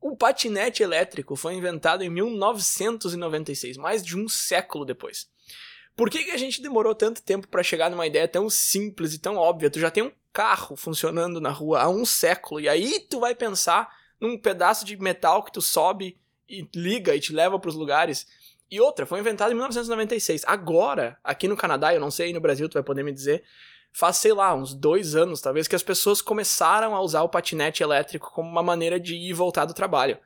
O 0.00 0.16
patinete 0.16 0.82
elétrico 0.82 1.34
foi 1.34 1.54
inventado 1.54 2.02
em 2.04 2.08
1996, 2.08 3.76
mais 3.76 4.04
de 4.04 4.16
um 4.16 4.28
século 4.28 4.84
depois. 4.84 5.28
Por 5.96 6.08
que, 6.08 6.22
que 6.22 6.30
a 6.30 6.36
gente 6.36 6.62
demorou 6.62 6.94
tanto 6.94 7.22
tempo 7.22 7.48
para 7.48 7.62
chegar 7.62 7.90
numa 7.90 8.06
ideia 8.06 8.28
tão 8.28 8.48
simples 8.48 9.12
e 9.12 9.18
tão 9.18 9.36
óbvia? 9.36 9.68
Tu 9.68 9.80
já 9.80 9.90
tem 9.90 10.04
um 10.04 10.12
carro 10.32 10.76
funcionando 10.76 11.40
na 11.40 11.50
rua 11.50 11.82
há 11.82 11.88
um 11.88 12.04
século 12.04 12.60
e 12.60 12.68
aí 12.68 13.00
tu 13.00 13.18
vai 13.18 13.34
pensar 13.34 13.92
num 14.20 14.38
pedaço 14.38 14.84
de 14.84 14.96
metal 14.96 15.42
que 15.42 15.52
tu 15.52 15.60
sobe 15.60 16.16
e 16.48 16.68
liga 16.72 17.16
e 17.16 17.20
te 17.20 17.32
leva 17.32 17.58
para 17.58 17.68
os 17.68 17.74
lugares. 17.74 18.26
E 18.70 18.80
outra, 18.80 19.06
foi 19.06 19.18
inventado 19.18 19.50
em 19.50 19.54
1996. 19.54 20.44
Agora, 20.46 21.18
aqui 21.24 21.48
no 21.48 21.56
Canadá, 21.56 21.92
eu 21.92 22.00
não 22.00 22.10
sei, 22.10 22.32
no 22.32 22.40
Brasil 22.40 22.68
tu 22.68 22.74
vai 22.74 22.82
poder 22.82 23.02
me 23.02 23.12
dizer, 23.12 23.42
faz, 23.98 24.18
sei 24.18 24.32
lá, 24.32 24.54
uns 24.54 24.74
dois 24.74 25.16
anos, 25.16 25.40
talvez, 25.40 25.66
que 25.66 25.74
as 25.74 25.82
pessoas 25.82 26.22
começaram 26.22 26.94
a 26.94 27.00
usar 27.00 27.22
o 27.22 27.28
patinete 27.28 27.82
elétrico 27.82 28.30
como 28.32 28.48
uma 28.48 28.62
maneira 28.62 29.00
de 29.00 29.16
ir 29.16 29.30
e 29.30 29.32
voltar 29.32 29.64
do 29.64 29.74
trabalho. 29.74 30.16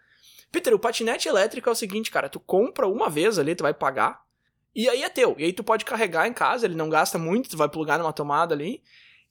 Peter, 0.51 0.75
o 0.75 0.79
patinete 0.79 1.27
elétrico 1.27 1.71
é 1.71 1.73
o 1.73 1.75
seguinte, 1.75 2.11
cara, 2.11 2.29
tu 2.29 2.39
compra 2.39 2.87
uma 2.87 3.09
vez 3.09 3.39
ali, 3.39 3.55
tu 3.55 3.63
vai 3.63 3.73
pagar, 3.73 4.27
e 4.75 4.91
aí 4.91 5.03
é 5.03 5.09
teu. 5.09 5.35
E 5.39 5.45
aí 5.45 5.55
tu 5.55 5.65
pode 5.65 5.87
carregar 5.87 6.29
em 6.29 6.35
casa, 6.35 6.67
ele 6.67 6.75
não 6.75 6.91
gasta 6.91 7.19
muito, 7.19 7.49
tu 7.49 7.57
vai 7.57 7.67
plugar 7.67 7.99
numa 7.99 8.13
tomada 8.13 8.55
ali. 8.55 8.83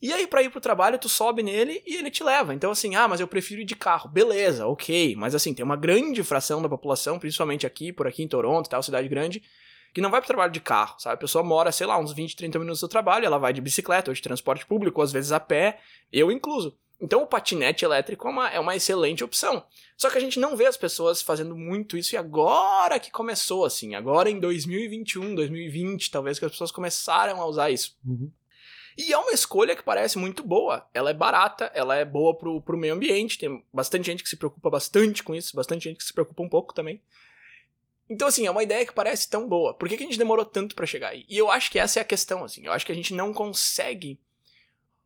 E 0.01 0.11
aí, 0.11 0.25
para 0.25 0.41
ir 0.41 0.49
pro 0.49 0.59
trabalho, 0.59 0.97
tu 0.97 1.07
sobe 1.07 1.43
nele 1.43 1.83
e 1.85 1.97
ele 1.97 2.09
te 2.09 2.23
leva. 2.23 2.55
Então, 2.55 2.71
assim, 2.71 2.95
ah, 2.95 3.07
mas 3.07 3.19
eu 3.19 3.27
prefiro 3.27 3.61
ir 3.61 3.65
de 3.65 3.75
carro. 3.75 4.09
Beleza, 4.09 4.65
ok. 4.65 5.15
Mas, 5.15 5.35
assim, 5.35 5.53
tem 5.53 5.63
uma 5.63 5.75
grande 5.75 6.23
fração 6.23 6.63
da 6.63 6.67
população, 6.67 7.19
principalmente 7.19 7.67
aqui, 7.67 7.93
por 7.93 8.07
aqui 8.07 8.23
em 8.23 8.27
Toronto, 8.27 8.67
tal, 8.67 8.81
cidade 8.81 9.07
grande, 9.07 9.43
que 9.93 10.01
não 10.01 10.09
vai 10.09 10.21
pro 10.21 10.27
trabalho 10.27 10.51
de 10.51 10.61
carro, 10.61 10.95
sabe? 10.99 11.15
A 11.15 11.17
pessoa 11.17 11.43
mora, 11.43 11.71
sei 11.71 11.87
lá, 11.87 11.97
uns 11.97 12.13
20, 12.13 12.35
30 12.35 12.59
minutos 12.59 12.81
do 12.81 12.87
trabalho, 12.87 13.25
ela 13.25 13.37
vai 13.37 13.53
de 13.53 13.61
bicicleta 13.61 14.11
ou 14.11 14.15
de 14.15 14.21
transporte 14.21 14.65
público, 14.65 14.99
ou 14.99 15.03
às 15.03 15.11
vezes 15.11 15.31
a 15.31 15.39
pé, 15.39 15.79
eu 16.11 16.31
incluso. 16.31 16.77
Então, 17.01 17.23
o 17.23 17.27
patinete 17.27 17.83
elétrico 17.83 18.27
é 18.27 18.31
uma, 18.31 18.49
é 18.51 18.59
uma 18.59 18.75
excelente 18.75 19.23
opção. 19.23 19.65
Só 19.97 20.09
que 20.09 20.19
a 20.19 20.21
gente 20.21 20.39
não 20.39 20.55
vê 20.55 20.67
as 20.67 20.77
pessoas 20.77 21.21
fazendo 21.21 21.55
muito 21.55 21.97
isso 21.97 22.13
e 22.13 22.17
agora 22.17 22.99
que 22.99 23.09
começou, 23.09 23.65
assim, 23.65 23.95
agora 23.95 24.29
em 24.29 24.39
2021, 24.39 25.33
2020, 25.33 26.11
talvez 26.11 26.37
que 26.37 26.45
as 26.45 26.51
pessoas 26.51 26.71
começaram 26.71 27.41
a 27.41 27.45
usar 27.47 27.71
isso. 27.71 27.97
Uhum. 28.05 28.31
E 28.95 29.11
é 29.11 29.17
uma 29.17 29.31
escolha 29.31 29.75
que 29.75 29.81
parece 29.81 30.17
muito 30.19 30.43
boa. 30.43 30.87
Ela 30.93 31.09
é 31.09 31.13
barata, 31.13 31.71
ela 31.73 31.95
é 31.95 32.05
boa 32.05 32.37
pro, 32.37 32.61
pro 32.61 32.77
meio 32.77 32.93
ambiente. 32.93 33.39
Tem 33.39 33.63
bastante 33.73 34.05
gente 34.05 34.21
que 34.21 34.29
se 34.29 34.37
preocupa 34.37 34.69
bastante 34.69 35.23
com 35.23 35.33
isso, 35.33 35.55
bastante 35.55 35.85
gente 35.85 35.97
que 35.97 36.03
se 36.03 36.13
preocupa 36.13 36.43
um 36.43 36.49
pouco 36.49 36.73
também. 36.73 37.01
Então, 38.11 38.27
assim, 38.27 38.45
é 38.45 38.51
uma 38.51 38.61
ideia 38.61 38.85
que 38.85 38.91
parece 38.91 39.29
tão 39.29 39.47
boa. 39.47 39.73
Por 39.73 39.87
que, 39.87 39.95
que 39.95 40.03
a 40.03 40.05
gente 40.05 40.17
demorou 40.17 40.43
tanto 40.43 40.75
para 40.75 40.85
chegar 40.85 41.11
aí? 41.11 41.23
E 41.29 41.37
eu 41.37 41.49
acho 41.49 41.71
que 41.71 41.79
essa 41.79 41.97
é 41.97 42.01
a 42.01 42.05
questão, 42.05 42.43
assim. 42.43 42.65
Eu 42.65 42.73
acho 42.73 42.85
que 42.85 42.91
a 42.91 42.95
gente 42.95 43.13
não 43.13 43.31
consegue. 43.33 44.19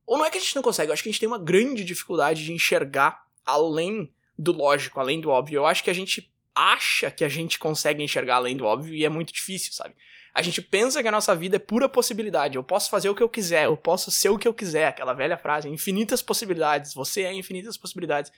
Ou 0.08 0.18
não 0.18 0.26
é 0.26 0.32
que 0.32 0.40
a 0.40 0.42
gente 0.42 0.56
não 0.56 0.64
consegue, 0.64 0.90
eu 0.90 0.94
acho 0.94 1.04
que 1.04 1.10
a 1.10 1.12
gente 1.12 1.20
tem 1.20 1.30
uma 1.30 1.38
grande 1.38 1.86
dificuldade 1.86 2.44
de 2.44 2.52
enxergar 2.52 3.24
além 3.46 4.12
do 4.36 4.52
lógico, 4.52 5.00
além 5.00 5.22
do 5.22 5.30
óbvio. 5.30 5.58
Eu 5.58 5.68
acho 5.68 5.84
que 5.84 5.92
a 5.92 5.94
gente 5.94 6.34
acha 6.56 7.12
que 7.12 7.24
a 7.24 7.30
gente 7.30 7.60
consegue 7.60 8.04
enxergar 8.04 8.38
além 8.38 8.58
do 8.58 8.66
óbvio 8.66 8.96
e 8.96 9.06
é 9.06 9.10
muito 9.10 9.32
difícil, 9.32 9.72
sabe? 9.72 9.94
A 10.34 10.42
gente 10.42 10.60
pensa 10.60 11.04
que 11.04 11.08
a 11.08 11.12
nossa 11.12 11.36
vida 11.36 11.58
é 11.58 11.60
pura 11.60 11.88
possibilidade. 11.88 12.56
Eu 12.56 12.64
posso 12.64 12.90
fazer 12.90 13.08
o 13.08 13.14
que 13.14 13.22
eu 13.22 13.30
quiser, 13.30 13.66
eu 13.66 13.78
posso 13.78 14.10
ser 14.10 14.30
o 14.30 14.38
que 14.40 14.48
eu 14.48 14.54
quiser. 14.54 14.88
Aquela 14.88 15.14
velha 15.14 15.38
frase, 15.38 15.70
infinitas 15.70 16.24
possibilidades. 16.24 16.92
Você 16.96 17.22
é 17.22 17.32
infinitas 17.32 17.78
possibilidades. 17.78 18.32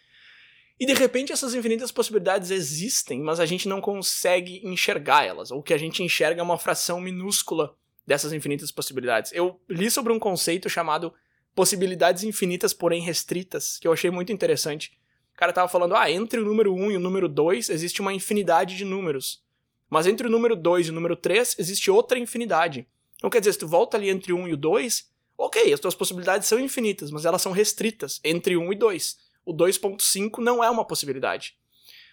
E 0.79 0.85
de 0.85 0.93
repente 0.93 1.31
essas 1.31 1.55
infinitas 1.55 1.91
possibilidades 1.91 2.51
existem, 2.51 3.21
mas 3.21 3.39
a 3.39 3.45
gente 3.45 3.67
não 3.67 3.81
consegue 3.81 4.61
enxergar 4.63 5.25
elas. 5.25 5.49
Ou 5.49 5.63
que 5.63 5.73
a 5.73 5.77
gente 5.77 6.03
enxerga 6.03 6.41
é 6.41 6.43
uma 6.43 6.57
fração 6.57 7.01
minúscula 7.01 7.75
dessas 8.05 8.31
infinitas 8.31 8.71
possibilidades. 8.71 9.31
Eu 9.33 9.59
li 9.67 9.89
sobre 9.89 10.13
um 10.13 10.19
conceito 10.19 10.69
chamado 10.69 11.13
possibilidades 11.55 12.23
infinitas, 12.23 12.73
porém 12.73 13.01
restritas, 13.01 13.79
que 13.79 13.87
eu 13.87 13.91
achei 13.91 14.11
muito 14.11 14.31
interessante. 14.31 14.97
O 15.33 15.37
cara 15.37 15.51
tava 15.51 15.67
falando, 15.67 15.95
ah, 15.95 16.09
entre 16.09 16.39
o 16.39 16.45
número 16.45 16.73
1 16.73 16.91
e 16.91 16.97
o 16.97 16.99
número 16.99 17.27
2 17.27 17.69
existe 17.69 17.99
uma 17.99 18.13
infinidade 18.13 18.77
de 18.77 18.85
números. 18.85 19.43
Mas 19.89 20.05
entre 20.05 20.27
o 20.27 20.29
número 20.29 20.55
2 20.55 20.87
e 20.87 20.89
o 20.91 20.93
número 20.93 21.15
3 21.15 21.55
existe 21.57 21.89
outra 21.89 22.19
infinidade. 22.19 22.87
Então 23.15 23.29
quer 23.29 23.39
dizer, 23.39 23.53
se 23.53 23.59
tu 23.59 23.67
volta 23.67 23.97
ali 23.97 24.09
entre 24.09 24.31
o 24.31 24.37
1 24.37 24.49
e 24.49 24.53
o 24.53 24.57
2, 24.57 25.09
ok, 25.37 25.73
as 25.73 25.79
tuas 25.79 25.95
possibilidades 25.95 26.47
são 26.47 26.59
infinitas, 26.59 27.09
mas 27.09 27.25
elas 27.25 27.41
são 27.41 27.51
restritas 27.51 28.19
entre 28.23 28.55
1 28.55 28.73
e 28.73 28.75
2. 28.75 29.17
O 29.47 29.53
2.5 29.53 30.39
não 30.39 30.63
é 30.63 30.69
uma 30.69 30.85
possibilidade. 30.85 31.55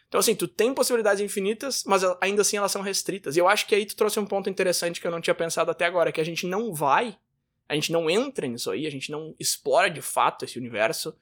Então 0.08 0.20
assim, 0.20 0.34
tu 0.34 0.46
tem 0.46 0.72
possibilidades 0.72 1.20
infinitas, 1.20 1.82
mas 1.84 2.02
ainda 2.20 2.42
assim 2.42 2.56
elas 2.56 2.70
são 2.70 2.82
restritas. 2.82 3.36
E 3.36 3.40
eu 3.40 3.48
acho 3.48 3.66
que 3.66 3.74
aí 3.74 3.84
tu 3.84 3.96
trouxe 3.96 4.20
um 4.20 4.26
ponto 4.26 4.48
interessante 4.48 5.00
que 5.00 5.06
eu 5.06 5.10
não 5.10 5.20
tinha 5.20 5.34
pensado 5.34 5.70
até 5.70 5.84
agora, 5.84 6.12
que 6.12 6.20
a 6.20 6.24
gente 6.24 6.46
não 6.46 6.72
vai, 6.72 7.18
a 7.68 7.74
gente 7.74 7.90
não 7.90 8.08
entra 8.08 8.46
nisso 8.46 8.70
aí, 8.70 8.86
a 8.86 8.90
gente 8.90 9.10
não 9.10 9.34
explora 9.38 9.90
de 9.90 10.00
fato 10.00 10.44
esse 10.44 10.58
universo 10.58 11.16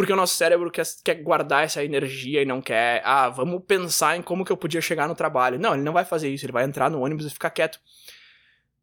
porque 0.00 0.14
o 0.14 0.16
nosso 0.16 0.34
cérebro 0.34 0.70
quer, 0.70 0.86
quer 1.04 1.16
guardar 1.16 1.64
essa 1.64 1.84
energia 1.84 2.40
e 2.40 2.46
não 2.46 2.62
quer, 2.62 3.02
ah, 3.04 3.28
vamos 3.28 3.62
pensar 3.66 4.16
em 4.16 4.22
como 4.22 4.46
que 4.46 4.50
eu 4.50 4.56
podia 4.56 4.80
chegar 4.80 5.06
no 5.06 5.14
trabalho. 5.14 5.58
Não, 5.58 5.74
ele 5.74 5.82
não 5.82 5.92
vai 5.92 6.06
fazer 6.06 6.30
isso, 6.30 6.46
ele 6.46 6.54
vai 6.54 6.64
entrar 6.64 6.90
no 6.90 7.02
ônibus 7.02 7.26
e 7.26 7.30
ficar 7.30 7.50
quieto. 7.50 7.78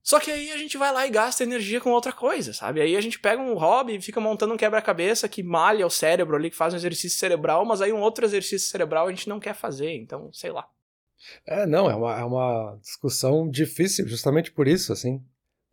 Só 0.07 0.21
que 0.21 0.31
aí 0.31 0.53
a 0.53 0.57
gente 0.57 0.77
vai 0.77 0.89
lá 0.93 1.05
e 1.05 1.09
gasta 1.09 1.43
energia 1.43 1.81
com 1.81 1.91
outra 1.91 2.13
coisa, 2.13 2.53
sabe? 2.53 2.79
Aí 2.79 2.95
a 2.95 3.01
gente 3.01 3.19
pega 3.19 3.41
um 3.41 3.55
hobby 3.55 3.97
e 3.97 4.01
fica 4.01 4.21
montando 4.21 4.53
um 4.53 4.57
quebra-cabeça 4.57 5.27
que 5.27 5.43
malha 5.43 5.85
o 5.85 5.89
cérebro 5.89 6.37
ali, 6.37 6.49
que 6.49 6.55
faz 6.55 6.73
um 6.73 6.77
exercício 6.77 7.19
cerebral, 7.19 7.65
mas 7.65 7.81
aí 7.81 7.91
um 7.91 7.99
outro 7.99 8.23
exercício 8.23 8.69
cerebral 8.69 9.07
a 9.07 9.09
gente 9.09 9.27
não 9.27 9.37
quer 9.37 9.53
fazer, 9.53 9.91
então, 9.97 10.31
sei 10.31 10.49
lá. 10.49 10.65
É, 11.45 11.65
não, 11.65 11.89
é 11.89 11.95
uma, 11.95 12.19
é 12.21 12.23
uma 12.23 12.77
discussão 12.81 13.49
difícil, 13.49 14.07
justamente 14.07 14.49
por 14.49 14.65
isso, 14.65 14.93
assim. 14.93 15.21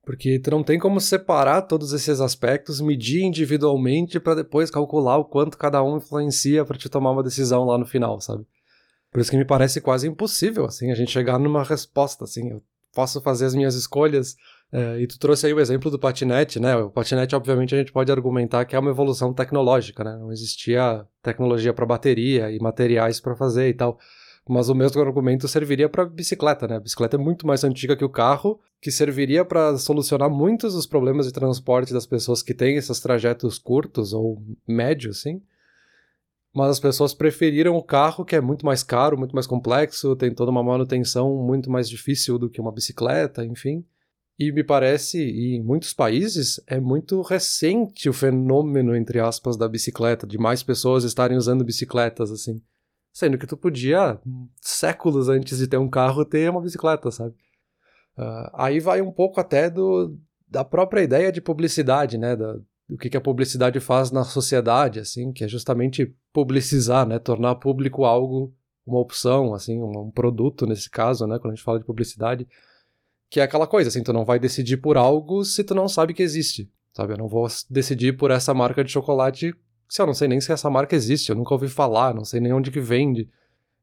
Porque 0.05 0.41
tu 0.41 0.51
não 0.51 0.65
tem 0.65 0.81
como 0.81 1.01
separar 1.01 1.63
todos 1.63 1.93
esses 1.93 2.21
aspectos, 2.21 2.81
medir 2.81 3.23
individualmente 3.23 4.19
para 4.19 4.35
depois 4.35 4.69
calcular 4.69 5.17
o 5.17 5.25
quanto 5.25 5.57
cada 5.57 5.81
um 5.81 5.99
influencia 5.99 6.65
para 6.65 6.77
te 6.77 6.89
tomar 6.89 7.13
uma 7.13 7.23
decisão 7.23 7.65
lá 7.65 7.79
no 7.79 7.87
final, 7.87 8.21
sabe? 8.21 8.45
Por 9.13 9.21
isso 9.21 9.31
que 9.31 9.37
me 9.37 9.45
parece 9.45 9.81
quase 9.81 10.09
impossível, 10.09 10.65
assim, 10.65 10.91
a 10.91 10.97
gente 10.97 11.13
chegar 11.13 11.39
numa 11.39 11.63
resposta, 11.63 12.25
assim, 12.25 12.51
eu 12.51 12.61
posso 12.95 13.21
fazer 13.21 13.47
as 13.47 13.55
minhas 13.55 13.75
escolhas, 13.75 14.37
é, 14.73 15.01
e 15.01 15.07
tu 15.07 15.19
trouxe 15.19 15.47
aí 15.47 15.55
o 15.55 15.61
exemplo 15.61 15.91
do 15.91 15.99
patinete, 15.99 16.59
né? 16.59 16.75
O 16.77 16.91
patinete, 16.91 17.37
obviamente, 17.37 17.75
a 17.75 17.79
gente 17.79 17.93
pode 17.93 18.11
argumentar 18.11 18.65
que 18.65 18.75
é 18.75 18.79
uma 18.79 18.91
evolução 18.91 19.33
tecnológica, 19.33 20.03
né? 20.03 20.17
Não 20.17 20.33
existia 20.33 21.07
tecnologia 21.23 21.73
para 21.73 21.87
bateria 21.87 22.51
e 22.51 22.59
materiais 22.59 23.21
para 23.21 23.37
fazer 23.37 23.69
e 23.69 23.75
tal. 23.75 23.99
Mas 24.49 24.69
o 24.69 24.75
mesmo 24.75 25.01
argumento 25.01 25.47
serviria 25.47 25.89
para 25.89 26.05
bicicleta, 26.05 26.67
né? 26.67 26.77
A 26.77 26.81
bicicleta 26.81 27.17
é 27.17 27.19
muito 27.19 27.47
mais 27.47 27.63
antiga 27.65 27.97
que 27.97 28.05
o 28.05 28.09
carro, 28.09 28.61
que 28.81 28.91
serviria 28.91 29.45
para 29.45 29.79
solucionar 29.79 30.29
muitos 30.29 30.75
dos 30.75 30.87
problemas 30.87 31.27
de 31.27 31.33
transporte 31.33 31.93
das 31.93 32.05
pessoas 32.05 32.43
que 32.43 32.53
têm 32.53 32.77
esses 32.77 33.01
trajetos 33.01 33.59
curtos 33.59 34.13
ou 34.13 34.43
médios, 34.67 35.23
sim. 35.23 35.41
Mas 36.55 36.71
as 36.71 36.81
pessoas 36.81 37.13
preferiram 37.13 37.75
o 37.75 37.83
carro, 37.83 38.25
que 38.25 38.37
é 38.37 38.41
muito 38.41 38.65
mais 38.65 38.85
caro, 38.85 39.19
muito 39.19 39.35
mais 39.35 39.47
complexo, 39.47 40.15
tem 40.15 40.33
toda 40.33 40.53
uma 40.53 40.63
manutenção 40.63 41.37
muito 41.37 41.69
mais 41.69 41.89
difícil 41.89 42.39
do 42.39 42.49
que 42.49 42.61
uma 42.61 42.73
bicicleta, 42.73 43.45
enfim. 43.45 43.85
E 44.39 44.53
me 44.53 44.63
parece, 44.63 45.19
e 45.19 45.57
em 45.57 45.63
muitos 45.63 45.93
países, 45.93 46.61
é 46.67 46.79
muito 46.79 47.23
recente 47.23 48.09
o 48.09 48.13
fenômeno, 48.13 48.95
entre 48.95 49.19
aspas, 49.19 49.57
da 49.57 49.69
bicicleta, 49.69 50.27
de 50.27 50.39
mais 50.39 50.63
pessoas 50.63 51.03
estarem 51.03 51.37
usando 51.37 51.65
bicicletas, 51.65 52.31
assim. 52.31 52.63
Sendo 53.13 53.39
que 53.39 53.47
tu 53.47 53.57
podia, 53.57 54.21
séculos 54.61 55.29
antes 55.29 55.59
de 55.59 55.67
ter 55.67 55.77
um 55.77 55.89
carro, 55.89 56.25
ter 56.25 56.51
uma 56.51 56.61
bicicleta, 56.61 57.11
sabe? 57.11 57.35
Uh, 58.17 58.51
aí 58.55 58.79
vai 58.79 59.01
um 59.01 59.13
pouco 59.13 59.41
até 59.41 59.69
do, 59.69 60.17
da 60.49 60.65
própria 60.65 61.03
ideia 61.03 61.33
de 61.33 61.41
publicidade, 61.41 62.17
né? 62.17 62.37
Da, 62.37 62.57
do 62.89 62.99
que, 62.99 63.09
que 63.09 63.17
a 63.17 63.21
publicidade 63.21 63.81
faz 63.81 64.11
na 64.11 64.25
sociedade, 64.25 65.01
assim, 65.01 65.33
que 65.33 65.45
é 65.45 65.49
justamente 65.49 66.15
publicizar, 66.33 67.07
né? 67.07 67.19
Tornar 67.19 67.55
público 67.57 68.05
algo, 68.05 68.53
uma 68.87 68.99
opção, 68.99 69.55
assim, 69.55 69.81
um, 69.81 70.07
um 70.07 70.11
produto 70.11 70.67
nesse 70.67 70.91
caso, 70.91 71.27
né? 71.27 71.39
Quando 71.39 71.53
a 71.53 71.55
gente 71.57 71.65
fala 71.65 71.79
de 71.79 71.85
publicidade, 71.85 72.47
que 73.31 73.41
é 73.41 73.43
aquela 73.43 73.67
coisa, 73.67 73.89
assim, 73.89 74.03
tu 74.03 74.13
não 74.13 74.25
vai 74.25 74.39
decidir 74.39 74.77
por 74.77 74.97
algo 74.97 75.45
se 75.45 75.65
tu 75.65 75.75
não 75.75 75.89
sabe 75.89 76.13
que 76.13 76.23
existe, 76.23 76.71
sabe? 76.93 77.15
Eu 77.15 77.19
não 77.19 77.29
vou 77.29 77.47
decidir 77.71 78.17
por 78.17 78.31
essa 78.31 78.53
marca 78.53 78.85
de 78.85 78.93
chocolate 78.93 79.55
se 79.89 80.01
eu 80.01 80.07
não 80.07 80.15
sei 80.15 80.29
nem 80.29 80.41
se 80.41 80.53
essa 80.53 80.69
marca 80.71 80.97
existe, 80.97 81.31
eu 81.31 81.37
nunca 81.37 81.55
ouvi 81.55 81.69
falar, 81.69 82.15
não 82.15 82.25
sei 82.25 82.41
nem 82.41 82.53
onde 82.53 82.71
que 82.71 82.81
vende. 82.81 83.29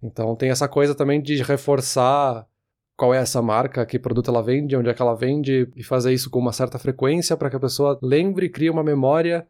Então 0.01 0.35
tem 0.35 0.49
essa 0.49 0.67
coisa 0.67 0.95
também 0.95 1.21
de 1.21 1.41
reforçar 1.41 2.45
qual 2.95 3.13
é 3.13 3.17
essa 3.17 3.41
marca, 3.41 3.85
que 3.85 3.97
produto 3.97 4.29
ela 4.29 4.41
vende, 4.41 4.75
onde 4.75 4.89
é 4.89 4.93
que 4.93 5.01
ela 5.01 5.15
vende, 5.15 5.67
e 5.75 5.83
fazer 5.83 6.13
isso 6.13 6.29
com 6.29 6.39
uma 6.39 6.53
certa 6.53 6.77
frequência 6.77 7.35
para 7.35 7.49
que 7.49 7.55
a 7.55 7.59
pessoa 7.59 7.99
lembre 8.01 8.45
e 8.45 8.49
crie 8.49 8.69
uma 8.69 8.83
memória 8.83 9.47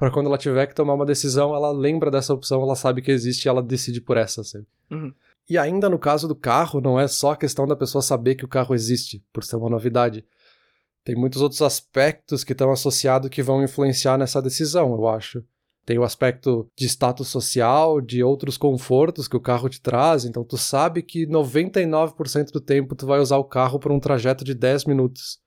para 0.00 0.10
quando 0.10 0.28
ela 0.28 0.38
tiver 0.38 0.66
que 0.66 0.74
tomar 0.74 0.94
uma 0.94 1.04
decisão, 1.04 1.54
ela 1.54 1.70
lembra 1.70 2.10
dessa 2.10 2.32
opção, 2.32 2.62
ela 2.62 2.74
sabe 2.74 3.02
que 3.02 3.10
existe 3.10 3.44
e 3.44 3.48
ela 3.50 3.62
decide 3.62 4.00
por 4.00 4.16
essa. 4.16 4.40
Assim. 4.40 4.64
Uhum. 4.90 5.12
E 5.46 5.58
ainda 5.58 5.90
no 5.90 5.98
caso 5.98 6.26
do 6.26 6.34
carro, 6.34 6.80
não 6.80 6.98
é 6.98 7.06
só 7.06 7.32
a 7.32 7.36
questão 7.36 7.66
da 7.66 7.76
pessoa 7.76 8.00
saber 8.00 8.34
que 8.34 8.44
o 8.44 8.48
carro 8.48 8.74
existe, 8.74 9.22
por 9.30 9.44
ser 9.44 9.56
uma 9.56 9.68
novidade. 9.68 10.24
Tem 11.04 11.14
muitos 11.14 11.42
outros 11.42 11.60
aspectos 11.60 12.42
que 12.42 12.52
estão 12.52 12.72
associados 12.72 13.28
que 13.28 13.42
vão 13.42 13.62
influenciar 13.62 14.16
nessa 14.16 14.40
decisão, 14.40 14.90
eu 14.94 15.06
acho. 15.06 15.44
Tem 15.90 15.98
o 15.98 16.04
aspecto 16.04 16.70
de 16.78 16.86
status 16.86 17.26
social, 17.26 18.00
de 18.00 18.22
outros 18.22 18.56
confortos 18.56 19.26
que 19.26 19.36
o 19.36 19.40
carro 19.40 19.68
te 19.68 19.80
traz, 19.80 20.24
então 20.24 20.44
tu 20.44 20.56
sabe 20.56 21.02
que 21.02 21.26
99% 21.26 22.52
do 22.52 22.60
tempo 22.60 22.94
tu 22.94 23.06
vai 23.06 23.18
usar 23.18 23.38
o 23.38 23.44
carro 23.44 23.76
por 23.80 23.90
um 23.90 23.98
trajeto 23.98 24.44
de 24.44 24.54
10 24.54 24.84
minutos. 24.84 25.40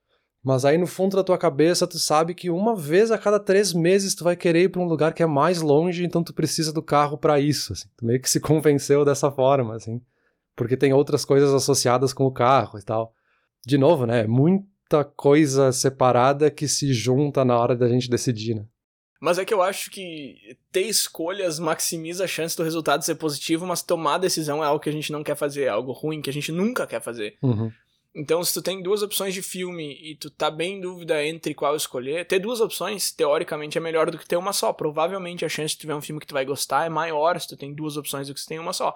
Mas 0.43 0.65
aí 0.65 0.77
no 0.77 0.85
fundo 0.85 1.15
da 1.15 1.23
tua 1.23 1.37
cabeça 1.37 1.87
tu 1.87 1.97
sabe 1.97 2.35
que 2.35 2.49
uma 2.49 2.75
vez 2.75 3.09
a 3.09 3.17
cada 3.17 3.39
três 3.39 3.71
meses 3.71 4.13
tu 4.13 4.25
vai 4.25 4.35
querer 4.35 4.63
ir 4.63 4.69
para 4.69 4.81
um 4.81 4.85
lugar 4.85 5.13
que 5.13 5.23
é 5.23 5.25
mais 5.25 5.61
longe, 5.61 6.03
então 6.03 6.21
tu 6.21 6.33
precisa 6.33 6.73
do 6.73 6.83
carro 6.83 7.17
para 7.17 7.39
isso. 7.39 7.71
Assim. 7.71 7.87
Tu 7.95 8.05
meio 8.05 8.19
que 8.19 8.29
se 8.29 8.41
convenceu 8.43 9.05
dessa 9.05 9.31
forma, 9.31 9.77
assim. 9.77 10.01
Porque 10.57 10.75
tem 10.75 10.91
outras 10.91 11.23
coisas 11.23 11.53
associadas 11.53 12.11
com 12.11 12.25
o 12.25 12.33
carro 12.33 12.77
e 12.77 12.83
tal. 12.83 13.13
De 13.65 13.77
novo, 13.77 14.05
né? 14.05 14.27
Muita 14.27 15.05
coisa 15.05 15.71
separada 15.71 16.51
que 16.51 16.67
se 16.67 16.91
junta 16.91 17.45
na 17.45 17.57
hora 17.57 17.77
da 17.77 17.87
gente 17.87 18.09
decidir, 18.09 18.55
né? 18.55 18.65
Mas 19.23 19.37
é 19.37 19.45
que 19.45 19.53
eu 19.53 19.63
acho 19.63 19.89
que 19.89 20.57
ter 20.69 20.81
escolhas 20.81 21.57
maximiza 21.57 22.25
a 22.25 22.27
chance 22.27 22.57
do 22.57 22.63
resultado 22.63 23.05
ser 23.05 23.15
positivo, 23.15 23.65
mas 23.65 23.81
tomar 23.81 24.17
decisão 24.17 24.61
é 24.61 24.67
algo 24.67 24.81
que 24.81 24.89
a 24.89 24.91
gente 24.91 25.13
não 25.13 25.23
quer 25.23 25.37
fazer, 25.37 25.63
é 25.63 25.69
algo 25.69 25.93
ruim 25.93 26.21
que 26.21 26.29
a 26.29 26.33
gente 26.33 26.51
nunca 26.51 26.85
quer 26.85 27.01
fazer. 27.01 27.37
Uhum. 27.41 27.71
Então, 28.13 28.43
se 28.43 28.53
tu 28.53 28.61
tem 28.61 28.83
duas 28.83 29.01
opções 29.01 29.33
de 29.33 29.41
filme 29.41 29.97
e 30.03 30.17
tu 30.17 30.29
tá 30.29 30.51
bem 30.51 30.73
em 30.73 30.81
dúvida 30.81 31.25
entre 31.25 31.53
qual 31.53 31.73
escolher, 31.73 32.27
ter 32.27 32.37
duas 32.37 32.59
opções, 32.59 33.13
teoricamente, 33.13 33.77
é 33.77 33.81
melhor 33.81 34.11
do 34.11 34.17
que 34.17 34.27
ter 34.27 34.35
uma 34.35 34.51
só. 34.51 34.73
Provavelmente 34.73 35.45
a 35.45 35.49
chance 35.49 35.73
de 35.73 35.79
tu 35.79 35.87
ver 35.87 35.93
um 35.93 36.01
filme 36.01 36.19
que 36.19 36.27
tu 36.27 36.33
vai 36.33 36.43
gostar 36.43 36.85
é 36.85 36.89
maior 36.89 37.39
se 37.39 37.47
tu 37.47 37.55
tem 37.55 37.73
duas 37.73 37.95
opções 37.95 38.27
do 38.27 38.33
que 38.33 38.41
se 38.41 38.47
tem 38.47 38.59
uma 38.59 38.73
só. 38.73 38.93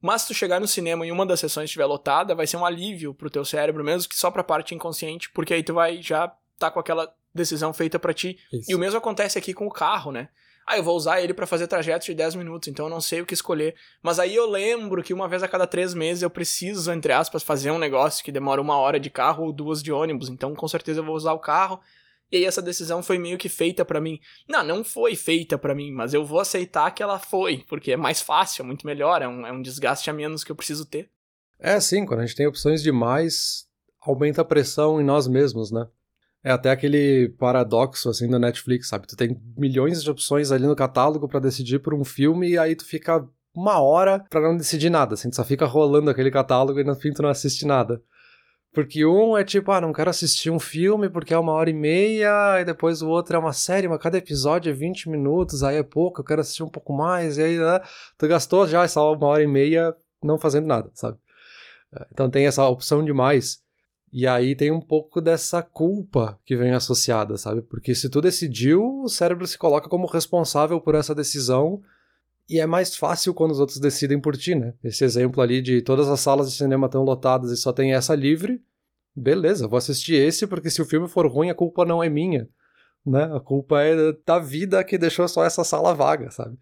Mas 0.00 0.22
se 0.22 0.28
tu 0.28 0.34
chegar 0.34 0.58
no 0.58 0.66
cinema 0.66 1.06
e 1.06 1.12
uma 1.12 1.26
das 1.26 1.38
sessões 1.38 1.66
estiver 1.66 1.84
lotada, 1.84 2.34
vai 2.34 2.46
ser 2.46 2.56
um 2.56 2.64
alívio 2.64 3.12
pro 3.12 3.28
teu 3.28 3.44
cérebro, 3.44 3.84
mesmo 3.84 4.08
que 4.08 4.16
só 4.16 4.30
pra 4.30 4.42
parte 4.42 4.74
inconsciente, 4.74 5.28
porque 5.28 5.52
aí 5.52 5.62
tu 5.62 5.74
vai 5.74 6.00
já 6.00 6.34
tá 6.58 6.70
com 6.70 6.80
aquela 6.80 7.14
decisão 7.34 7.72
feita 7.72 7.98
para 7.98 8.14
ti. 8.14 8.38
Isso. 8.52 8.70
E 8.70 8.74
o 8.74 8.78
mesmo 8.78 8.98
acontece 8.98 9.38
aqui 9.38 9.54
com 9.54 9.66
o 9.66 9.72
carro, 9.72 10.12
né? 10.12 10.28
Ah, 10.66 10.76
eu 10.76 10.84
vou 10.84 10.96
usar 10.96 11.20
ele 11.20 11.34
para 11.34 11.46
fazer 11.46 11.66
trajetos 11.66 12.06
de 12.06 12.14
10 12.14 12.36
minutos, 12.36 12.68
então 12.68 12.86
eu 12.86 12.90
não 12.90 13.00
sei 13.00 13.20
o 13.20 13.26
que 13.26 13.34
escolher. 13.34 13.74
Mas 14.02 14.18
aí 14.18 14.34
eu 14.36 14.48
lembro 14.48 15.02
que 15.02 15.12
uma 15.12 15.26
vez 15.26 15.42
a 15.42 15.48
cada 15.48 15.66
três 15.66 15.94
meses 15.94 16.22
eu 16.22 16.30
preciso, 16.30 16.92
entre 16.92 17.12
aspas, 17.12 17.42
fazer 17.42 17.70
um 17.70 17.78
negócio 17.78 18.24
que 18.24 18.30
demora 18.30 18.60
uma 18.60 18.76
hora 18.76 19.00
de 19.00 19.10
carro 19.10 19.44
ou 19.44 19.52
duas 19.52 19.82
de 19.82 19.90
ônibus, 19.90 20.28
então 20.28 20.54
com 20.54 20.68
certeza 20.68 21.00
eu 21.00 21.04
vou 21.04 21.16
usar 21.16 21.32
o 21.32 21.40
carro. 21.40 21.80
E 22.30 22.36
aí 22.36 22.44
essa 22.44 22.62
decisão 22.62 23.02
foi 23.02 23.18
meio 23.18 23.36
que 23.36 23.48
feita 23.48 23.84
para 23.84 24.00
mim. 24.00 24.20
Não, 24.48 24.62
não 24.62 24.84
foi 24.84 25.16
feita 25.16 25.58
para 25.58 25.74
mim, 25.74 25.90
mas 25.90 26.14
eu 26.14 26.24
vou 26.24 26.38
aceitar 26.38 26.90
que 26.92 27.02
ela 27.02 27.18
foi, 27.18 27.64
porque 27.68 27.92
é 27.92 27.96
mais 27.96 28.20
fácil, 28.20 28.62
é 28.62 28.66
muito 28.66 28.86
melhor, 28.86 29.20
é 29.22 29.26
um, 29.26 29.44
é 29.44 29.50
um 29.50 29.60
desgaste 29.60 30.08
a 30.08 30.12
menos 30.12 30.44
que 30.44 30.52
eu 30.52 30.56
preciso 30.56 30.86
ter. 30.86 31.10
É, 31.58 31.80
sim, 31.80 32.06
quando 32.06 32.20
a 32.20 32.26
gente 32.26 32.36
tem 32.36 32.46
opções 32.46 32.80
demais, 32.80 33.66
aumenta 34.00 34.42
a 34.42 34.44
pressão 34.44 35.00
em 35.00 35.04
nós 35.04 35.26
mesmos, 35.26 35.72
né? 35.72 35.88
É 36.42 36.50
até 36.50 36.70
aquele 36.70 37.28
paradoxo 37.38 38.08
assim 38.08 38.28
da 38.28 38.38
Netflix, 38.38 38.88
sabe? 38.88 39.06
Tu 39.06 39.16
tem 39.16 39.40
milhões 39.56 40.02
de 40.02 40.10
opções 40.10 40.50
ali 40.50 40.66
no 40.66 40.74
catálogo 40.74 41.28
para 41.28 41.40
decidir 41.40 41.80
por 41.80 41.92
um 41.92 42.04
filme 42.04 42.50
e 42.50 42.58
aí 42.58 42.74
tu 42.74 42.84
fica 42.84 43.26
uma 43.54 43.80
hora 43.80 44.24
para 44.30 44.40
não 44.40 44.56
decidir 44.56 44.90
nada, 44.90 45.14
assim, 45.14 45.28
tu 45.28 45.36
só 45.36 45.44
fica 45.44 45.66
rolando 45.66 46.08
aquele 46.08 46.30
catálogo 46.30 46.78
e 46.78 46.84
no 46.84 46.94
fim 46.94 47.12
tu 47.12 47.22
não 47.22 47.28
assiste 47.28 47.66
nada. 47.66 48.00
Porque 48.72 49.04
um 49.04 49.36
é 49.36 49.42
tipo, 49.42 49.72
ah, 49.72 49.80
não 49.80 49.92
quero 49.92 50.10
assistir 50.10 50.48
um 50.48 50.60
filme 50.60 51.10
porque 51.10 51.34
é 51.34 51.38
uma 51.38 51.52
hora 51.52 51.68
e 51.68 51.74
meia, 51.74 52.60
e 52.60 52.64
depois 52.64 53.02
o 53.02 53.08
outro 53.08 53.34
é 53.34 53.38
uma 53.38 53.52
série, 53.52 53.88
mas 53.88 54.00
cada 54.00 54.16
episódio 54.16 54.70
é 54.70 54.72
20 54.72 55.10
minutos, 55.10 55.64
aí 55.64 55.76
é 55.76 55.82
pouco, 55.82 56.20
eu 56.20 56.24
quero 56.24 56.40
assistir 56.40 56.62
um 56.62 56.68
pouco 56.68 56.92
mais, 56.92 57.36
e 57.36 57.42
aí 57.42 57.58
né, 57.58 57.80
tu 58.16 58.28
gastou 58.28 58.68
já 58.68 58.84
essa 58.84 59.02
uma 59.02 59.26
hora 59.26 59.42
e 59.42 59.46
meia 59.46 59.94
não 60.22 60.38
fazendo 60.38 60.66
nada, 60.66 60.88
sabe? 60.94 61.18
Então 62.12 62.30
tem 62.30 62.46
essa 62.46 62.64
opção 62.68 63.04
demais. 63.04 63.58
E 64.12 64.26
aí 64.26 64.56
tem 64.56 64.72
um 64.72 64.80
pouco 64.80 65.20
dessa 65.20 65.62
culpa 65.62 66.38
que 66.44 66.56
vem 66.56 66.72
associada, 66.72 67.36
sabe? 67.36 67.62
Porque 67.62 67.94
se 67.94 68.08
tu 68.08 68.20
decidiu, 68.20 69.02
o 69.02 69.08
cérebro 69.08 69.46
se 69.46 69.56
coloca 69.56 69.88
como 69.88 70.06
responsável 70.06 70.80
por 70.80 70.96
essa 70.96 71.14
decisão 71.14 71.80
e 72.48 72.58
é 72.58 72.66
mais 72.66 72.96
fácil 72.96 73.32
quando 73.32 73.52
os 73.52 73.60
outros 73.60 73.78
decidem 73.78 74.20
por 74.20 74.36
ti, 74.36 74.56
né? 74.56 74.74
Esse 74.82 75.04
exemplo 75.04 75.40
ali 75.40 75.62
de 75.62 75.80
todas 75.80 76.08
as 76.08 76.18
salas 76.18 76.50
de 76.50 76.56
cinema 76.56 76.86
estão 76.86 77.04
lotadas 77.04 77.52
e 77.52 77.56
só 77.56 77.72
tem 77.72 77.94
essa 77.94 78.12
livre, 78.12 78.60
beleza, 79.14 79.68
vou 79.68 79.76
assistir 79.76 80.14
esse 80.14 80.44
porque 80.48 80.70
se 80.70 80.82
o 80.82 80.84
filme 80.86 81.06
for 81.06 81.28
ruim 81.28 81.50
a 81.50 81.54
culpa 81.54 81.84
não 81.84 82.02
é 82.02 82.08
minha, 82.08 82.48
né? 83.06 83.30
A 83.32 83.38
culpa 83.38 83.80
é 83.80 84.12
da 84.26 84.40
vida 84.40 84.82
que 84.82 84.98
deixou 84.98 85.28
só 85.28 85.44
essa 85.44 85.62
sala 85.62 85.94
vaga, 85.94 86.32
sabe? 86.32 86.58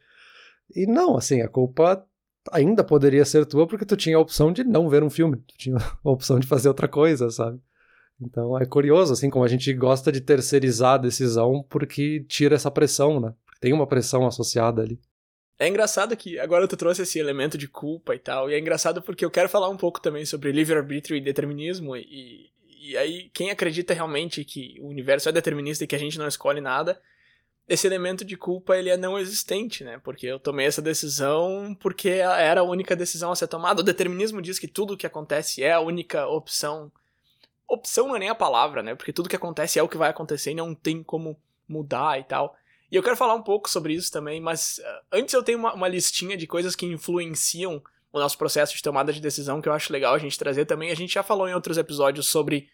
E 0.76 0.86
não, 0.86 1.16
assim, 1.16 1.40
a 1.40 1.48
culpa 1.48 2.04
ainda 2.52 2.84
poderia 2.84 3.24
ser 3.24 3.46
tua 3.46 3.66
porque 3.66 3.84
tu 3.84 3.96
tinha 3.96 4.16
a 4.16 4.20
opção 4.20 4.52
de 4.52 4.64
não 4.64 4.88
ver 4.88 5.02
um 5.02 5.10
filme, 5.10 5.36
tu 5.36 5.54
tinha 5.56 5.76
a 6.04 6.10
opção 6.10 6.38
de 6.38 6.46
fazer 6.46 6.68
outra 6.68 6.88
coisa, 6.88 7.30
sabe? 7.30 7.60
Então 8.20 8.58
é 8.58 8.66
curioso, 8.66 9.12
assim, 9.12 9.30
como 9.30 9.44
a 9.44 9.48
gente 9.48 9.72
gosta 9.72 10.10
de 10.10 10.20
terceirizar 10.20 10.94
a 10.94 10.98
decisão 10.98 11.64
porque 11.68 12.24
tira 12.28 12.56
essa 12.56 12.70
pressão, 12.70 13.20
né? 13.20 13.32
Tem 13.60 13.72
uma 13.72 13.86
pressão 13.86 14.26
associada 14.26 14.82
ali. 14.82 15.00
É 15.58 15.66
engraçado 15.66 16.16
que 16.16 16.38
agora 16.38 16.68
tu 16.68 16.76
trouxe 16.76 17.02
esse 17.02 17.18
elemento 17.18 17.58
de 17.58 17.66
culpa 17.66 18.14
e 18.14 18.18
tal, 18.18 18.48
e 18.48 18.54
é 18.54 18.58
engraçado 18.58 19.02
porque 19.02 19.24
eu 19.24 19.30
quero 19.30 19.48
falar 19.48 19.68
um 19.68 19.76
pouco 19.76 20.00
também 20.00 20.24
sobre 20.24 20.52
livre-arbítrio 20.52 21.16
e 21.16 21.20
determinismo, 21.20 21.96
e, 21.96 22.50
e 22.80 22.96
aí 22.96 23.28
quem 23.34 23.50
acredita 23.50 23.92
realmente 23.92 24.44
que 24.44 24.76
o 24.80 24.86
universo 24.86 25.28
é 25.28 25.32
determinista 25.32 25.82
e 25.82 25.86
que 25.86 25.96
a 25.96 25.98
gente 25.98 26.16
não 26.16 26.28
escolhe 26.28 26.60
nada, 26.60 27.00
esse 27.68 27.86
elemento 27.86 28.24
de 28.24 28.36
culpa 28.36 28.78
ele 28.78 28.88
é 28.88 28.96
não 28.96 29.18
existente, 29.18 29.84
né? 29.84 30.00
Porque 30.02 30.26
eu 30.26 30.40
tomei 30.40 30.66
essa 30.66 30.80
decisão 30.80 31.76
porque 31.78 32.08
era 32.08 32.62
a 32.62 32.64
única 32.64 32.96
decisão 32.96 33.30
a 33.30 33.36
ser 33.36 33.46
tomada. 33.46 33.82
O 33.82 33.84
determinismo 33.84 34.40
diz 34.40 34.58
que 34.58 34.66
tudo 34.66 34.94
o 34.94 34.96
que 34.96 35.06
acontece 35.06 35.62
é 35.62 35.72
a 35.72 35.80
única 35.80 36.26
opção. 36.26 36.90
Opção 37.68 38.08
não 38.08 38.16
é 38.16 38.20
nem 38.20 38.30
a 38.30 38.34
palavra, 38.34 38.82
né? 38.82 38.94
Porque 38.94 39.12
tudo 39.12 39.28
que 39.28 39.36
acontece 39.36 39.78
é 39.78 39.82
o 39.82 39.88
que 39.88 39.98
vai 39.98 40.08
acontecer 40.08 40.52
e 40.52 40.54
não 40.54 40.74
tem 40.74 41.02
como 41.02 41.38
mudar 41.68 42.18
e 42.18 42.24
tal. 42.24 42.56
E 42.90 42.96
eu 42.96 43.02
quero 43.02 43.18
falar 43.18 43.34
um 43.34 43.42
pouco 43.42 43.68
sobre 43.68 43.92
isso 43.92 44.10
também, 44.10 44.40
mas 44.40 44.78
uh, 44.78 45.04
antes 45.12 45.34
eu 45.34 45.42
tenho 45.42 45.58
uma, 45.58 45.74
uma 45.74 45.88
listinha 45.88 46.38
de 46.38 46.46
coisas 46.46 46.74
que 46.74 46.86
influenciam 46.86 47.82
o 48.10 48.18
nosso 48.18 48.38
processo 48.38 48.74
de 48.74 48.82
tomada 48.82 49.12
de 49.12 49.20
decisão 49.20 49.60
que 49.60 49.68
eu 49.68 49.74
acho 49.74 49.92
legal 49.92 50.14
a 50.14 50.18
gente 50.18 50.38
trazer 50.38 50.64
também. 50.64 50.90
A 50.90 50.96
gente 50.96 51.12
já 51.12 51.22
falou 51.22 51.46
em 51.46 51.54
outros 51.54 51.76
episódios 51.76 52.28
sobre 52.28 52.70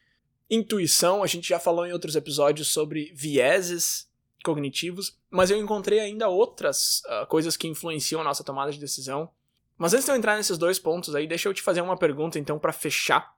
intuição, 0.48 1.24
a 1.24 1.26
gente 1.26 1.48
já 1.48 1.58
falou 1.58 1.84
em 1.84 1.92
outros 1.92 2.14
episódios 2.14 2.68
sobre 2.68 3.12
vieses 3.12 4.08
cognitivos, 4.44 5.18
mas 5.30 5.50
eu 5.50 5.58
encontrei 5.58 5.98
ainda 5.98 6.28
outras 6.28 7.02
uh, 7.06 7.26
coisas 7.26 7.56
que 7.56 7.66
influenciam 7.66 8.20
a 8.20 8.24
nossa 8.24 8.44
tomada 8.44 8.70
de 8.70 8.78
decisão. 8.78 9.28
Mas 9.76 9.92
antes 9.94 10.04
de 10.04 10.12
eu 10.12 10.16
entrar 10.16 10.36
nesses 10.36 10.56
dois 10.56 10.78
pontos 10.78 11.14
aí, 11.14 11.26
deixa 11.26 11.48
eu 11.48 11.54
te 11.54 11.62
fazer 11.62 11.80
uma 11.80 11.96
pergunta 11.96 12.38
então 12.38 12.58
para 12.58 12.72
fechar 12.72 13.34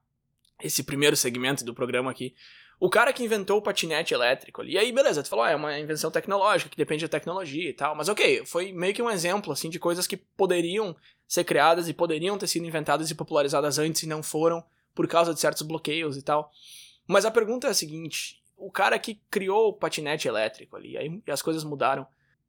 esse 0.62 0.82
primeiro 0.82 1.16
segmento 1.16 1.64
do 1.64 1.72
programa 1.72 2.10
aqui. 2.10 2.34
O 2.78 2.90
cara 2.90 3.12
que 3.12 3.24
inventou 3.24 3.58
o 3.58 3.62
patinete 3.62 4.12
elétrico 4.12 4.60
ali, 4.60 4.72
e 4.72 4.78
aí 4.78 4.92
beleza, 4.92 5.22
tu 5.22 5.30
falou, 5.30 5.46
ah, 5.46 5.50
é 5.50 5.56
uma 5.56 5.78
invenção 5.78 6.10
tecnológica 6.10 6.68
que 6.68 6.76
depende 6.76 7.04
da 7.04 7.08
tecnologia 7.08 7.70
e 7.70 7.72
tal, 7.72 7.94
mas 7.94 8.10
ok, 8.10 8.44
foi 8.44 8.70
meio 8.72 8.92
que 8.92 9.00
um 9.00 9.08
exemplo 9.08 9.50
assim 9.50 9.70
de 9.70 9.78
coisas 9.78 10.06
que 10.06 10.16
poderiam 10.16 10.94
ser 11.26 11.44
criadas 11.44 11.88
e 11.88 11.94
poderiam 11.94 12.36
ter 12.36 12.46
sido 12.46 12.66
inventadas 12.66 13.10
e 13.10 13.14
popularizadas 13.14 13.78
antes 13.78 14.02
e 14.02 14.06
não 14.06 14.22
foram 14.22 14.62
por 14.94 15.08
causa 15.08 15.32
de 15.32 15.40
certos 15.40 15.62
bloqueios 15.62 16.18
e 16.18 16.22
tal. 16.22 16.50
Mas 17.06 17.24
a 17.24 17.30
pergunta 17.30 17.66
é 17.66 17.70
a 17.70 17.74
seguinte: 17.74 18.42
o 18.56 18.70
cara 18.70 18.98
que 18.98 19.20
criou 19.30 19.68
o 19.68 19.72
patinete 19.72 20.26
elétrico 20.26 20.76
ali, 20.76 20.96
aí 20.96 21.22
as 21.28 21.42
coisas 21.42 21.62
mudaram. 21.62 22.06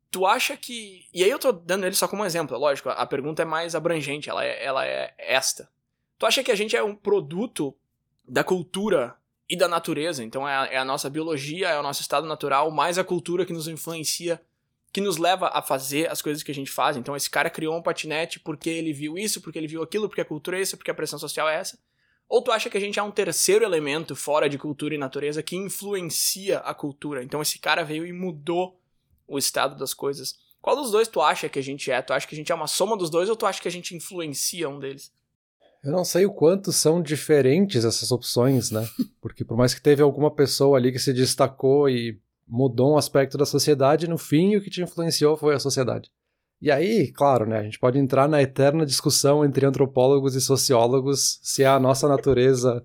Tu 0.09 0.25
acha 0.25 0.55
que. 0.55 1.05
E 1.13 1.23
aí 1.23 1.29
eu 1.29 1.39
tô 1.39 1.51
dando 1.51 1.85
ele 1.85 1.95
só 1.95 2.07
como 2.07 2.25
exemplo, 2.25 2.55
é 2.55 2.59
lógico, 2.59 2.89
a 2.89 3.05
pergunta 3.05 3.41
é 3.41 3.45
mais 3.45 3.75
abrangente, 3.75 4.29
ela 4.29 4.43
é, 4.43 4.63
ela 4.63 4.85
é 4.85 5.13
esta. 5.17 5.69
Tu 6.17 6.25
acha 6.25 6.43
que 6.43 6.51
a 6.51 6.55
gente 6.55 6.75
é 6.75 6.83
um 6.83 6.95
produto 6.95 7.75
da 8.27 8.43
cultura 8.43 9.15
e 9.49 9.55
da 9.55 9.67
natureza? 9.67 10.23
Então 10.23 10.47
é 10.47 10.55
a, 10.55 10.65
é 10.65 10.77
a 10.77 10.85
nossa 10.85 11.09
biologia, 11.09 11.69
é 11.69 11.79
o 11.79 11.83
nosso 11.83 12.01
estado 12.01 12.25
natural, 12.25 12.71
mais 12.71 12.97
a 12.97 13.03
cultura 13.03 13.45
que 13.45 13.53
nos 13.53 13.67
influencia, 13.67 14.41
que 14.93 15.01
nos 15.01 15.17
leva 15.17 15.49
a 15.53 15.61
fazer 15.61 16.09
as 16.09 16.21
coisas 16.21 16.41
que 16.41 16.51
a 16.51 16.55
gente 16.55 16.71
faz. 16.71 16.95
Então 16.95 17.15
esse 17.15 17.29
cara 17.29 17.49
criou 17.49 17.75
um 17.75 17.81
patinete 17.81 18.39
porque 18.39 18.69
ele 18.69 18.93
viu 18.93 19.17
isso, 19.17 19.41
porque 19.41 19.59
ele 19.59 19.67
viu 19.67 19.83
aquilo, 19.83 20.07
porque 20.07 20.21
a 20.21 20.25
cultura 20.25 20.57
é 20.57 20.61
essa, 20.61 20.77
porque 20.77 20.89
a 20.89 20.95
pressão 20.95 21.19
social 21.19 21.49
é 21.49 21.55
essa. 21.55 21.77
Ou 22.29 22.41
tu 22.41 22.51
acha 22.51 22.69
que 22.69 22.77
a 22.77 22.81
gente 22.81 22.99
é 22.99 23.03
um 23.03 23.11
terceiro 23.11 23.63
elemento 23.63 24.15
fora 24.15 24.49
de 24.49 24.57
cultura 24.57 24.93
e 24.93 24.97
natureza 24.97 25.41
que 25.41 25.55
influencia 25.55 26.59
a 26.59 26.73
cultura? 26.73 27.23
Então 27.23 27.41
esse 27.41 27.57
cara 27.57 27.83
veio 27.83 28.05
e 28.05 28.11
mudou 28.11 28.79
o 29.27 29.37
estado 29.37 29.77
das 29.77 29.93
coisas. 29.93 30.35
Qual 30.61 30.75
dos 30.75 30.91
dois 30.91 31.07
tu 31.07 31.21
acha 31.21 31.47
que 31.47 31.59
a 31.59 31.63
gente 31.63 31.89
é? 31.89 32.01
Tu 32.01 32.11
acha 32.11 32.27
que 32.27 32.35
a 32.35 32.37
gente 32.37 32.51
é 32.51 32.55
uma 32.55 32.67
soma 32.67 32.97
dos 32.97 33.09
dois 33.09 33.29
ou 33.29 33.35
tu 33.35 33.45
acha 33.45 33.61
que 33.61 33.67
a 33.67 33.71
gente 33.71 33.95
influencia 33.95 34.67
um 34.67 34.79
deles? 34.79 35.11
Eu 35.83 35.91
não 35.91 36.03
sei 36.03 36.25
o 36.25 36.33
quanto 36.33 36.73
são 36.73 37.01
diferentes 37.01 37.85
essas 37.85 38.11
opções, 38.11 38.71
né? 38.71 38.85
Porque 39.21 39.45
por 39.45 39.55
mais 39.55 39.73
que 39.73 39.81
teve 39.81 40.01
alguma 40.01 40.29
pessoa 40.29 40.77
ali 40.77 40.91
que 40.91 40.99
se 40.99 41.13
destacou 41.13 41.87
e 41.89 42.19
mudou 42.45 42.93
um 42.93 42.97
aspecto 42.97 43.37
da 43.37 43.45
sociedade, 43.45 44.07
no 44.07 44.17
fim 44.17 44.55
o 44.55 44.61
que 44.61 44.69
te 44.69 44.81
influenciou 44.81 45.37
foi 45.37 45.55
a 45.55 45.59
sociedade. 45.59 46.11
E 46.61 46.71
aí, 46.71 47.11
claro, 47.11 47.45
né, 47.45 47.59
a 47.59 47.63
gente 47.63 47.79
pode 47.79 47.99
entrar 47.99 48.27
na 48.27 48.41
eterna 48.41 48.85
discussão 48.85 49.45
entre 49.45 49.65
antropólogos 49.65 50.35
e 50.35 50.41
sociólogos 50.41 51.39
se 51.43 51.63
é 51.63 51.67
a 51.67 51.79
nossa 51.79 52.07
natureza 52.07 52.83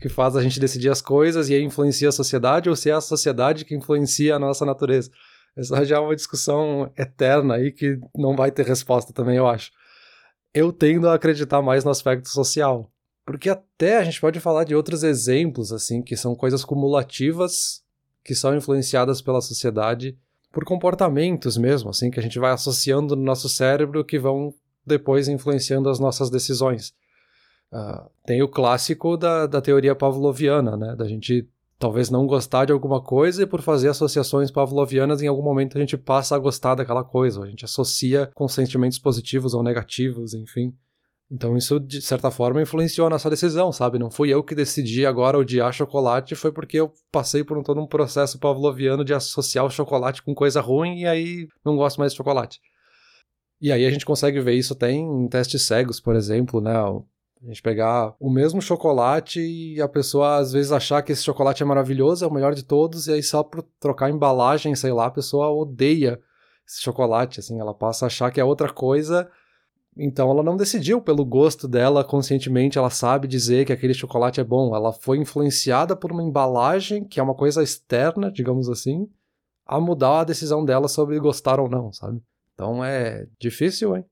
que 0.00 0.08
faz 0.08 0.34
a 0.34 0.42
gente 0.42 0.58
decidir 0.58 0.88
as 0.88 1.02
coisas 1.02 1.50
e 1.50 1.60
influencia 1.60 2.08
a 2.08 2.12
sociedade 2.12 2.70
ou 2.70 2.76
se 2.76 2.88
é 2.88 2.94
a 2.94 3.00
sociedade 3.00 3.64
que 3.64 3.74
influencia 3.74 4.36
a 4.36 4.38
nossa 4.38 4.64
natureza. 4.64 5.10
Essa 5.54 5.84
já 5.84 5.96
é 5.96 6.00
uma 6.00 6.16
discussão 6.16 6.90
eterna 6.96 7.56
aí 7.56 7.70
que 7.70 7.98
não 8.16 8.34
vai 8.34 8.50
ter 8.50 8.64
resposta 8.64 9.12
também, 9.12 9.36
eu 9.36 9.46
acho. 9.46 9.70
Eu 10.54 10.72
tendo 10.72 11.08
a 11.08 11.14
acreditar 11.14 11.60
mais 11.60 11.84
no 11.84 11.90
aspecto 11.90 12.28
social, 12.28 12.90
porque 13.26 13.50
até 13.50 13.98
a 13.98 14.04
gente 14.04 14.20
pode 14.20 14.40
falar 14.40 14.64
de 14.64 14.74
outros 14.74 15.02
exemplos 15.02 15.72
assim 15.72 16.02
que 16.02 16.16
são 16.16 16.34
coisas 16.34 16.64
cumulativas 16.64 17.82
que 18.24 18.34
são 18.34 18.56
influenciadas 18.56 19.20
pela 19.20 19.40
sociedade 19.40 20.16
por 20.52 20.64
comportamentos 20.64 21.56
mesmo, 21.56 21.90
assim, 21.90 22.10
que 22.10 22.20
a 22.20 22.22
gente 22.22 22.38
vai 22.38 22.52
associando 22.52 23.16
no 23.16 23.22
nosso 23.22 23.48
cérebro 23.48 24.04
que 24.04 24.18
vão 24.18 24.54
depois 24.86 25.26
influenciando 25.26 25.88
as 25.88 25.98
nossas 25.98 26.28
decisões. 26.28 26.92
Uh, 27.72 28.10
tem 28.26 28.42
o 28.42 28.48
clássico 28.48 29.16
da, 29.16 29.46
da 29.46 29.62
teoria 29.62 29.94
pavloviana, 29.94 30.76
né? 30.76 30.94
Da 30.94 31.08
gente 31.08 31.48
talvez 31.78 32.10
não 32.10 32.26
gostar 32.26 32.66
de 32.66 32.72
alguma 32.72 33.00
coisa 33.02 33.42
e 33.42 33.46
por 33.46 33.60
fazer 33.60 33.88
associações 33.88 34.52
pavlovianas, 34.52 35.20
em 35.20 35.26
algum 35.26 35.42
momento 35.42 35.76
a 35.76 35.80
gente 35.80 35.96
passa 35.96 36.36
a 36.36 36.38
gostar 36.38 36.76
daquela 36.76 37.02
coisa, 37.02 37.42
a 37.42 37.46
gente 37.46 37.64
associa 37.64 38.30
com 38.34 38.46
sentimentos 38.46 39.00
positivos 39.00 39.52
ou 39.52 39.64
negativos, 39.64 40.32
enfim. 40.32 40.72
Então 41.32 41.56
isso, 41.56 41.80
de 41.80 42.02
certa 42.02 42.30
forma, 42.30 42.60
influenciou 42.60 43.06
a 43.06 43.10
nossa 43.10 43.30
decisão, 43.30 43.72
sabe? 43.72 43.98
Não 43.98 44.10
fui 44.10 44.28
eu 44.28 44.44
que 44.44 44.54
decidi 44.54 45.06
agora 45.06 45.38
odiar 45.38 45.72
chocolate, 45.72 46.34
foi 46.34 46.52
porque 46.52 46.76
eu 46.76 46.92
passei 47.10 47.42
por 47.42 47.56
um, 47.56 47.62
todo 47.62 47.80
um 47.80 47.86
processo 47.86 48.38
pavloviano 48.38 49.02
de 49.02 49.14
associar 49.14 49.64
o 49.64 49.70
chocolate 49.70 50.22
com 50.22 50.34
coisa 50.34 50.60
ruim 50.60 51.00
e 51.00 51.06
aí 51.06 51.48
não 51.64 51.74
gosto 51.74 51.96
mais 51.96 52.12
de 52.12 52.18
chocolate. 52.18 52.60
E 53.58 53.72
aí 53.72 53.86
a 53.86 53.90
gente 53.90 54.04
consegue 54.04 54.40
ver 54.40 54.52
isso 54.52 54.74
até 54.74 54.90
em 54.90 55.26
testes 55.26 55.62
cegos, 55.62 56.00
por 56.00 56.14
exemplo, 56.14 56.60
né? 56.60 56.76
A 56.76 57.46
gente 57.46 57.62
pegar 57.62 58.14
o 58.20 58.30
mesmo 58.30 58.60
chocolate 58.60 59.40
e 59.40 59.80
a 59.80 59.88
pessoa 59.88 60.36
às 60.36 60.52
vezes 60.52 60.70
achar 60.70 61.00
que 61.00 61.12
esse 61.12 61.24
chocolate 61.24 61.62
é 61.62 61.66
maravilhoso, 61.66 62.26
é 62.26 62.28
o 62.28 62.32
melhor 62.32 62.54
de 62.54 62.62
todos, 62.62 63.06
e 63.06 63.12
aí 63.14 63.22
só 63.22 63.42
por 63.42 63.62
trocar 63.80 64.06
a 64.06 64.10
embalagem, 64.10 64.74
sei 64.74 64.92
lá, 64.92 65.06
a 65.06 65.10
pessoa 65.10 65.50
odeia 65.50 66.20
esse 66.68 66.82
chocolate, 66.82 67.40
assim, 67.40 67.58
ela 67.58 67.72
passa 67.72 68.04
a 68.04 68.08
achar 68.08 68.30
que 68.30 68.40
é 68.40 68.44
outra 68.44 68.70
coisa 68.70 69.30
então 69.96 70.30
ela 70.30 70.42
não 70.42 70.56
decidiu 70.56 71.00
pelo 71.00 71.24
gosto 71.24 71.68
dela 71.68 72.02
conscientemente, 72.02 72.78
ela 72.78 72.90
sabe 72.90 73.28
dizer 73.28 73.66
que 73.66 73.72
aquele 73.72 73.92
chocolate 73.92 74.40
é 74.40 74.44
bom. 74.44 74.74
Ela 74.74 74.92
foi 74.92 75.18
influenciada 75.18 75.94
por 75.94 76.10
uma 76.10 76.22
embalagem, 76.22 77.04
que 77.04 77.20
é 77.20 77.22
uma 77.22 77.34
coisa 77.34 77.62
externa, 77.62 78.30
digamos 78.30 78.68
assim, 78.68 79.08
a 79.66 79.78
mudar 79.78 80.20
a 80.20 80.24
decisão 80.24 80.64
dela 80.64 80.88
sobre 80.88 81.18
gostar 81.18 81.60
ou 81.60 81.68
não, 81.68 81.92
sabe? 81.92 82.20
Então 82.54 82.84
é 82.84 83.26
difícil, 83.38 83.96
hein? 83.96 84.04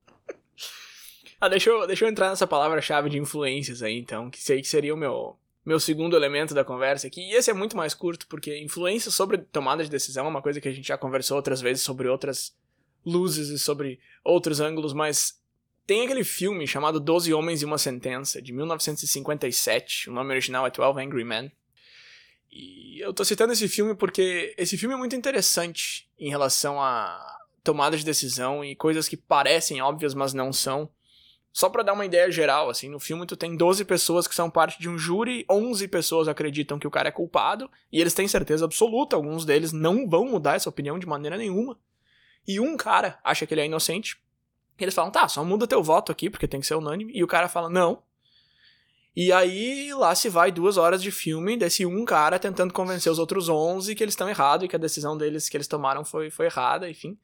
Ah, 1.39 1.49
deixa 1.49 1.71
eu, 1.71 1.87
deixa 1.87 2.05
eu 2.05 2.09
entrar 2.09 2.29
nessa 2.29 2.45
palavra-chave 2.45 3.09
de 3.09 3.17
influências 3.17 3.81
aí, 3.81 3.97
então, 3.97 4.29
que 4.29 4.39
sei 4.39 4.61
que 4.61 4.67
seria 4.67 4.93
o 4.93 4.97
meu, 4.97 5.35
meu 5.65 5.79
segundo 5.79 6.15
elemento 6.15 6.53
da 6.53 6.63
conversa 6.63 7.07
aqui. 7.07 7.21
E 7.21 7.33
esse 7.33 7.49
é 7.49 7.53
muito 7.53 7.75
mais 7.75 7.95
curto, 7.95 8.27
porque 8.27 8.61
influência 8.61 9.09
sobre 9.09 9.39
tomada 9.39 9.83
de 9.83 9.89
decisão 9.89 10.27
é 10.27 10.29
uma 10.29 10.43
coisa 10.43 10.61
que 10.61 10.67
a 10.67 10.71
gente 10.71 10.87
já 10.87 10.99
conversou 10.99 11.37
outras 11.37 11.59
vezes 11.59 11.81
sobre 11.81 12.07
outras 12.07 12.55
luzes 13.03 13.49
e 13.49 13.57
sobre 13.57 13.99
outros 14.23 14.59
ângulos, 14.59 14.93
mas 14.93 15.40
tem 15.91 16.05
aquele 16.05 16.23
filme 16.23 16.65
chamado 16.65 17.01
Doze 17.01 17.33
Homens 17.33 17.61
e 17.61 17.65
uma 17.65 17.77
Sentença, 17.77 18.41
de 18.41 18.53
1957. 18.53 20.09
O 20.09 20.13
nome 20.13 20.29
original 20.29 20.65
é 20.65 20.71
12 20.71 21.01
Angry 21.01 21.25
Men. 21.25 21.51
E 22.49 22.97
eu 23.01 23.13
tô 23.13 23.25
citando 23.25 23.51
esse 23.51 23.67
filme 23.67 23.93
porque 23.93 24.55
esse 24.57 24.77
filme 24.77 24.95
é 24.95 24.97
muito 24.97 25.17
interessante 25.17 26.09
em 26.17 26.29
relação 26.29 26.81
a 26.81 27.19
tomada 27.61 27.97
de 27.97 28.05
decisão 28.05 28.63
e 28.63 28.73
coisas 28.73 29.09
que 29.09 29.17
parecem 29.17 29.81
óbvias, 29.81 30.13
mas 30.13 30.33
não 30.33 30.53
são. 30.53 30.89
Só 31.51 31.67
para 31.67 31.83
dar 31.83 31.91
uma 31.91 32.05
ideia 32.05 32.31
geral, 32.31 32.69
assim, 32.69 32.87
no 32.87 32.97
filme 32.97 33.25
tu 33.25 33.35
tem 33.35 33.57
12 33.57 33.83
pessoas 33.83 34.25
que 34.29 34.33
são 34.33 34.49
parte 34.49 34.79
de 34.79 34.87
um 34.87 34.97
júri, 34.97 35.45
11 35.51 35.89
pessoas 35.89 36.29
acreditam 36.29 36.79
que 36.79 36.87
o 36.87 36.91
cara 36.91 37.09
é 37.09 37.11
culpado, 37.11 37.69
e 37.91 37.99
eles 37.99 38.13
têm 38.13 38.29
certeza 38.29 38.63
absoluta, 38.63 39.17
alguns 39.17 39.43
deles 39.43 39.73
não 39.73 40.07
vão 40.07 40.23
mudar 40.23 40.55
essa 40.55 40.69
opinião 40.69 40.97
de 40.97 41.05
maneira 41.05 41.35
nenhuma. 41.35 41.77
E 42.47 42.61
um 42.61 42.77
cara 42.77 43.19
acha 43.25 43.45
que 43.45 43.53
ele 43.53 43.59
é 43.59 43.65
inocente, 43.65 44.21
eles 44.79 44.93
falam, 44.93 45.11
tá, 45.11 45.27
só 45.27 45.43
muda 45.43 45.67
teu 45.67 45.83
voto 45.83 46.11
aqui, 46.11 46.29
porque 46.29 46.47
tem 46.47 46.59
que 46.59 46.67
ser 46.67 46.75
unânime. 46.75 47.11
E 47.15 47.23
o 47.23 47.27
cara 47.27 47.47
fala, 47.47 47.69
não. 47.69 48.01
E 49.15 49.31
aí 49.31 49.93
lá 49.93 50.15
se 50.15 50.29
vai 50.29 50.51
duas 50.51 50.77
horas 50.77 51.01
de 51.01 51.11
filme 51.11 51.57
desse 51.57 51.85
um 51.85 52.05
cara 52.05 52.39
tentando 52.39 52.73
convencer 52.73 53.11
os 53.11 53.19
outros 53.19 53.49
11 53.49 53.93
que 53.93 54.03
eles 54.03 54.13
estão 54.13 54.29
errados 54.29 54.65
e 54.65 54.67
que 54.69 54.75
a 54.75 54.79
decisão 54.79 55.17
deles 55.17 55.49
que 55.49 55.57
eles 55.57 55.67
tomaram 55.67 56.05
foi, 56.05 56.29
foi 56.31 56.45
errada, 56.45 56.89
enfim. 56.89 57.17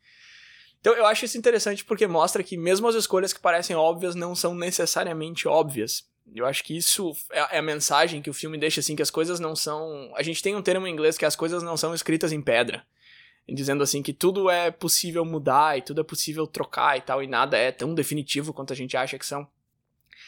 Então 0.81 0.93
eu 0.93 1.05
acho 1.05 1.23
isso 1.23 1.37
interessante 1.37 1.85
porque 1.85 2.05
mostra 2.05 2.43
que 2.43 2.57
mesmo 2.57 2.87
as 2.87 2.95
escolhas 2.95 3.31
que 3.31 3.39
parecem 3.39 3.75
óbvias 3.75 4.15
não 4.15 4.35
são 4.35 4.53
necessariamente 4.53 5.47
óbvias. 5.47 6.05
Eu 6.35 6.45
acho 6.45 6.61
que 6.61 6.75
isso 6.75 7.13
é, 7.31 7.55
é 7.55 7.59
a 7.59 7.63
mensagem 7.63 8.21
que 8.21 8.29
o 8.29 8.33
filme 8.33 8.57
deixa 8.57 8.81
assim 8.81 8.95
que 8.95 9.01
as 9.01 9.09
coisas 9.09 9.39
não 9.39 9.55
são. 9.55 10.11
A 10.15 10.21
gente 10.21 10.43
tem 10.43 10.57
um 10.57 10.61
termo 10.61 10.85
em 10.87 10.91
inglês 10.91 11.17
que 11.17 11.25
as 11.25 11.37
coisas 11.37 11.63
não 11.63 11.77
são 11.77 11.93
escritas 11.93 12.33
em 12.33 12.41
pedra 12.41 12.85
dizendo 13.47 13.83
assim 13.83 14.01
que 14.03 14.13
tudo 14.13 14.49
é 14.49 14.69
possível 14.71 15.23
mudar 15.23 15.77
e 15.77 15.81
tudo 15.81 16.01
é 16.01 16.03
possível 16.03 16.45
trocar 16.45 16.97
e 16.97 17.01
tal, 17.01 17.23
e 17.23 17.27
nada 17.27 17.57
é 17.57 17.71
tão 17.71 17.93
definitivo 17.93 18.53
quanto 18.53 18.73
a 18.73 18.75
gente 18.75 18.97
acha 18.97 19.17
que 19.17 19.25
são. 19.25 19.47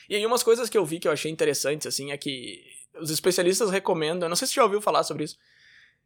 E 0.10 0.15
aí 0.15 0.25
umas 0.25 0.43
coisas 0.43 0.69
que 0.69 0.77
eu 0.77 0.86
vi 0.86 0.99
que 0.99 1.08
eu 1.08 1.12
achei 1.12 1.32
interessantes, 1.32 1.86
assim, 1.86 2.12
é 2.12 2.17
que 2.17 2.63
os 2.99 3.10
especialistas 3.10 3.69
recomendam, 3.69 4.25
eu 4.25 4.29
não 4.29 4.36
sei 4.36 4.47
se 4.47 4.53
você 4.53 4.60
já 4.60 4.63
ouviu 4.63 4.82
falar 4.82 5.03
sobre 5.03 5.25
isso, 5.25 5.38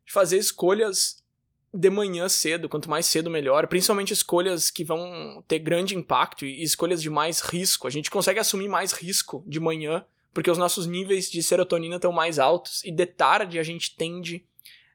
de 0.05 0.11
fazer 0.11 0.37
escolhas 0.37 1.23
de 1.73 1.89
manhã 1.89 2.29
cedo, 2.29 2.69
quanto 2.69 2.89
mais 2.89 3.05
cedo 3.05 3.31
melhor, 3.31 3.67
principalmente 3.67 4.13
escolhas 4.13 4.69
que 4.69 4.83
vão 4.83 5.43
ter 5.47 5.59
grande 5.59 5.95
impacto 5.95 6.45
e 6.45 6.61
escolhas 6.61 7.01
de 7.01 7.09
mais 7.09 7.41
risco. 7.41 7.87
A 7.87 7.89
gente 7.89 8.11
consegue 8.11 8.39
assumir 8.39 8.67
mais 8.67 8.91
risco 8.91 9.43
de 9.47 9.59
manhã, 9.59 10.05
porque 10.33 10.51
os 10.51 10.57
nossos 10.57 10.85
níveis 10.85 11.31
de 11.31 11.41
serotonina 11.41 11.95
estão 11.95 12.11
mais 12.11 12.37
altos 12.37 12.83
e 12.83 12.91
de 12.91 13.05
tarde 13.05 13.57
a 13.57 13.63
gente 13.63 13.95
tende 13.95 14.45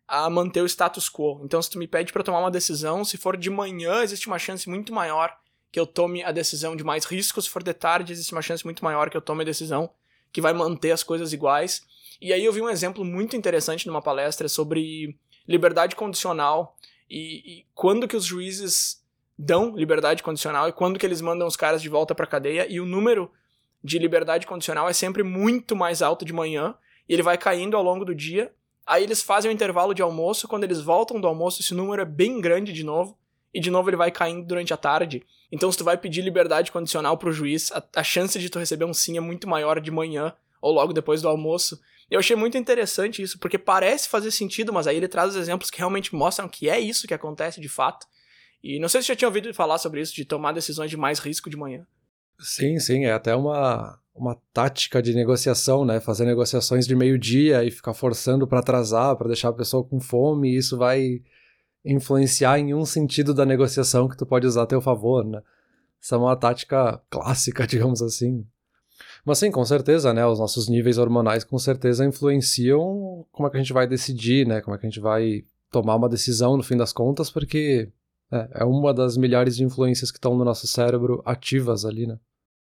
a 0.08 0.28
manter 0.30 0.62
o 0.62 0.66
status 0.66 1.08
quo. 1.10 1.42
Então, 1.44 1.60
se 1.60 1.68
tu 1.68 1.78
me 1.78 1.86
pede 1.86 2.12
para 2.12 2.24
tomar 2.24 2.40
uma 2.40 2.50
decisão, 2.50 3.04
se 3.04 3.18
for 3.18 3.36
de 3.36 3.50
manhã, 3.50 4.02
existe 4.02 4.26
uma 4.26 4.38
chance 4.38 4.68
muito 4.68 4.92
maior 4.92 5.36
que 5.70 5.78
eu 5.78 5.86
tome 5.86 6.24
a 6.24 6.32
decisão 6.32 6.74
de 6.74 6.82
mais 6.82 7.04
risco, 7.04 7.42
se 7.42 7.50
for 7.50 7.62
de 7.62 7.74
tarde, 7.74 8.14
existe 8.14 8.32
uma 8.32 8.40
chance 8.40 8.64
muito 8.64 8.82
maior 8.82 9.10
que 9.10 9.16
eu 9.16 9.20
tome 9.20 9.42
a 9.42 9.44
decisão 9.44 9.90
que 10.32 10.40
vai 10.40 10.54
manter 10.54 10.92
as 10.92 11.02
coisas 11.02 11.34
iguais. 11.34 11.82
E 12.20 12.32
aí 12.32 12.42
eu 12.42 12.52
vi 12.52 12.62
um 12.62 12.70
exemplo 12.70 13.04
muito 13.04 13.36
interessante 13.36 13.86
numa 13.86 14.00
palestra 14.00 14.48
sobre 14.48 15.18
liberdade 15.46 15.94
condicional 15.94 16.76
e, 17.08 17.60
e 17.60 17.66
quando 17.74 18.08
que 18.08 18.16
os 18.16 18.24
juízes 18.24 19.02
dão 19.38 19.76
liberdade 19.76 20.22
condicional 20.22 20.68
e 20.68 20.72
quando 20.72 20.98
que 20.98 21.06
eles 21.06 21.20
mandam 21.20 21.46
os 21.46 21.56
caras 21.56 21.80
de 21.80 21.88
volta 21.88 22.14
para 22.14 22.26
cadeia 22.26 22.66
e 22.68 22.80
o 22.80 22.86
número 22.86 23.30
de 23.84 23.98
liberdade 23.98 24.46
condicional 24.46 24.88
é 24.88 24.92
sempre 24.92 25.22
muito 25.22 25.76
mais 25.76 26.02
alto 26.02 26.24
de 26.24 26.32
manhã 26.32 26.74
e 27.08 27.14
ele 27.14 27.22
vai 27.22 27.38
caindo 27.38 27.76
ao 27.76 27.82
longo 27.82 28.04
do 28.04 28.14
dia 28.14 28.52
Aí 28.88 29.04
eles 29.04 29.22
fazem 29.22 29.50
o 29.50 29.54
intervalo 29.54 29.92
de 29.92 30.00
almoço, 30.00 30.48
quando 30.48 30.64
eles 30.64 30.80
voltam 30.80 31.20
do 31.20 31.28
almoço, 31.28 31.60
esse 31.60 31.74
número 31.74 32.00
é 32.00 32.06
bem 32.06 32.40
grande 32.40 32.72
de 32.72 32.82
novo, 32.82 33.18
e 33.52 33.60
de 33.60 33.70
novo 33.70 33.90
ele 33.90 33.98
vai 33.98 34.10
caindo 34.10 34.46
durante 34.46 34.72
a 34.72 34.78
tarde. 34.78 35.22
Então, 35.52 35.70
se 35.70 35.76
tu 35.76 35.84
vai 35.84 35.98
pedir 35.98 36.22
liberdade 36.22 36.72
condicional 36.72 37.18
pro 37.18 37.30
juiz, 37.30 37.70
a, 37.70 37.82
a 37.96 38.02
chance 38.02 38.38
de 38.38 38.48
tu 38.48 38.58
receber 38.58 38.86
um 38.86 38.94
sim 38.94 39.18
é 39.18 39.20
muito 39.20 39.46
maior 39.46 39.78
de 39.78 39.90
manhã 39.90 40.34
ou 40.60 40.72
logo 40.72 40.94
depois 40.94 41.20
do 41.20 41.28
almoço. 41.28 41.78
Eu 42.10 42.18
achei 42.18 42.34
muito 42.34 42.56
interessante 42.56 43.20
isso, 43.20 43.38
porque 43.38 43.58
parece 43.58 44.08
fazer 44.08 44.30
sentido, 44.30 44.72
mas 44.72 44.86
aí 44.86 44.96
ele 44.96 45.06
traz 45.06 45.30
os 45.30 45.36
exemplos 45.36 45.70
que 45.70 45.78
realmente 45.78 46.14
mostram 46.14 46.48
que 46.48 46.70
é 46.70 46.80
isso 46.80 47.06
que 47.06 47.12
acontece 47.12 47.60
de 47.60 47.68
fato. 47.68 48.06
E 48.64 48.80
não 48.80 48.88
sei 48.88 49.02
se 49.02 49.08
já 49.08 49.16
tinha 49.16 49.28
ouvido 49.28 49.52
falar 49.52 49.76
sobre 49.76 50.00
isso, 50.00 50.14
de 50.14 50.24
tomar 50.24 50.52
decisões 50.52 50.90
de 50.90 50.96
mais 50.96 51.18
risco 51.18 51.50
de 51.50 51.56
manhã. 51.56 51.86
Sim, 52.40 52.78
sim, 52.78 53.04
é 53.04 53.12
até 53.12 53.34
uma, 53.34 54.00
uma 54.18 54.36
tática 54.52 55.02
de 55.02 55.14
negociação, 55.14 55.84
né? 55.84 56.00
Fazer 56.00 56.24
negociações 56.24 56.86
de 56.86 56.94
meio-dia 56.94 57.64
e 57.64 57.70
ficar 57.70 57.94
forçando 57.94 58.46
para 58.46 58.60
atrasar, 58.60 59.16
para 59.16 59.28
deixar 59.28 59.50
a 59.50 59.52
pessoa 59.52 59.84
com 59.84 60.00
fome, 60.00 60.56
isso 60.56 60.76
vai 60.76 61.22
influenciar 61.84 62.58
em 62.58 62.74
um 62.74 62.84
sentido 62.84 63.32
da 63.32 63.46
negociação 63.46 64.08
que 64.08 64.16
tu 64.16 64.26
pode 64.26 64.46
usar 64.46 64.62
a 64.62 64.66
teu 64.66 64.80
favor, 64.80 65.24
né? 65.24 65.42
Essa 66.02 66.16
é 66.16 66.18
uma 66.18 66.36
tática 66.36 67.00
clássica, 67.08 67.64
digamos 67.66 68.02
assim. 68.02 68.46
Mas 69.24 69.38
sim, 69.38 69.50
com 69.50 69.64
certeza, 69.64 70.12
né? 70.12 70.26
Os 70.26 70.38
nossos 70.38 70.68
níveis 70.68 70.98
hormonais 70.98 71.44
com 71.44 71.58
certeza 71.58 72.04
influenciam 72.04 73.26
como 73.30 73.48
é 73.48 73.50
que 73.50 73.56
a 73.56 73.60
gente 73.60 73.72
vai 73.72 73.86
decidir, 73.86 74.46
né? 74.46 74.60
Como 74.60 74.74
é 74.74 74.78
que 74.78 74.86
a 74.86 74.90
gente 74.90 75.00
vai 75.00 75.44
tomar 75.70 75.96
uma 75.96 76.08
decisão 76.08 76.56
no 76.56 76.62
fim 76.62 76.76
das 76.76 76.92
contas, 76.92 77.30
porque 77.30 77.90
é, 78.32 78.62
é 78.62 78.64
uma 78.64 78.92
das 78.92 79.16
milhares 79.16 79.56
de 79.56 79.64
influências 79.64 80.10
que 80.10 80.18
estão 80.18 80.36
no 80.36 80.44
nosso 80.44 80.66
cérebro 80.66 81.22
ativas 81.24 81.84
ali, 81.84 82.06
né? 82.06 82.18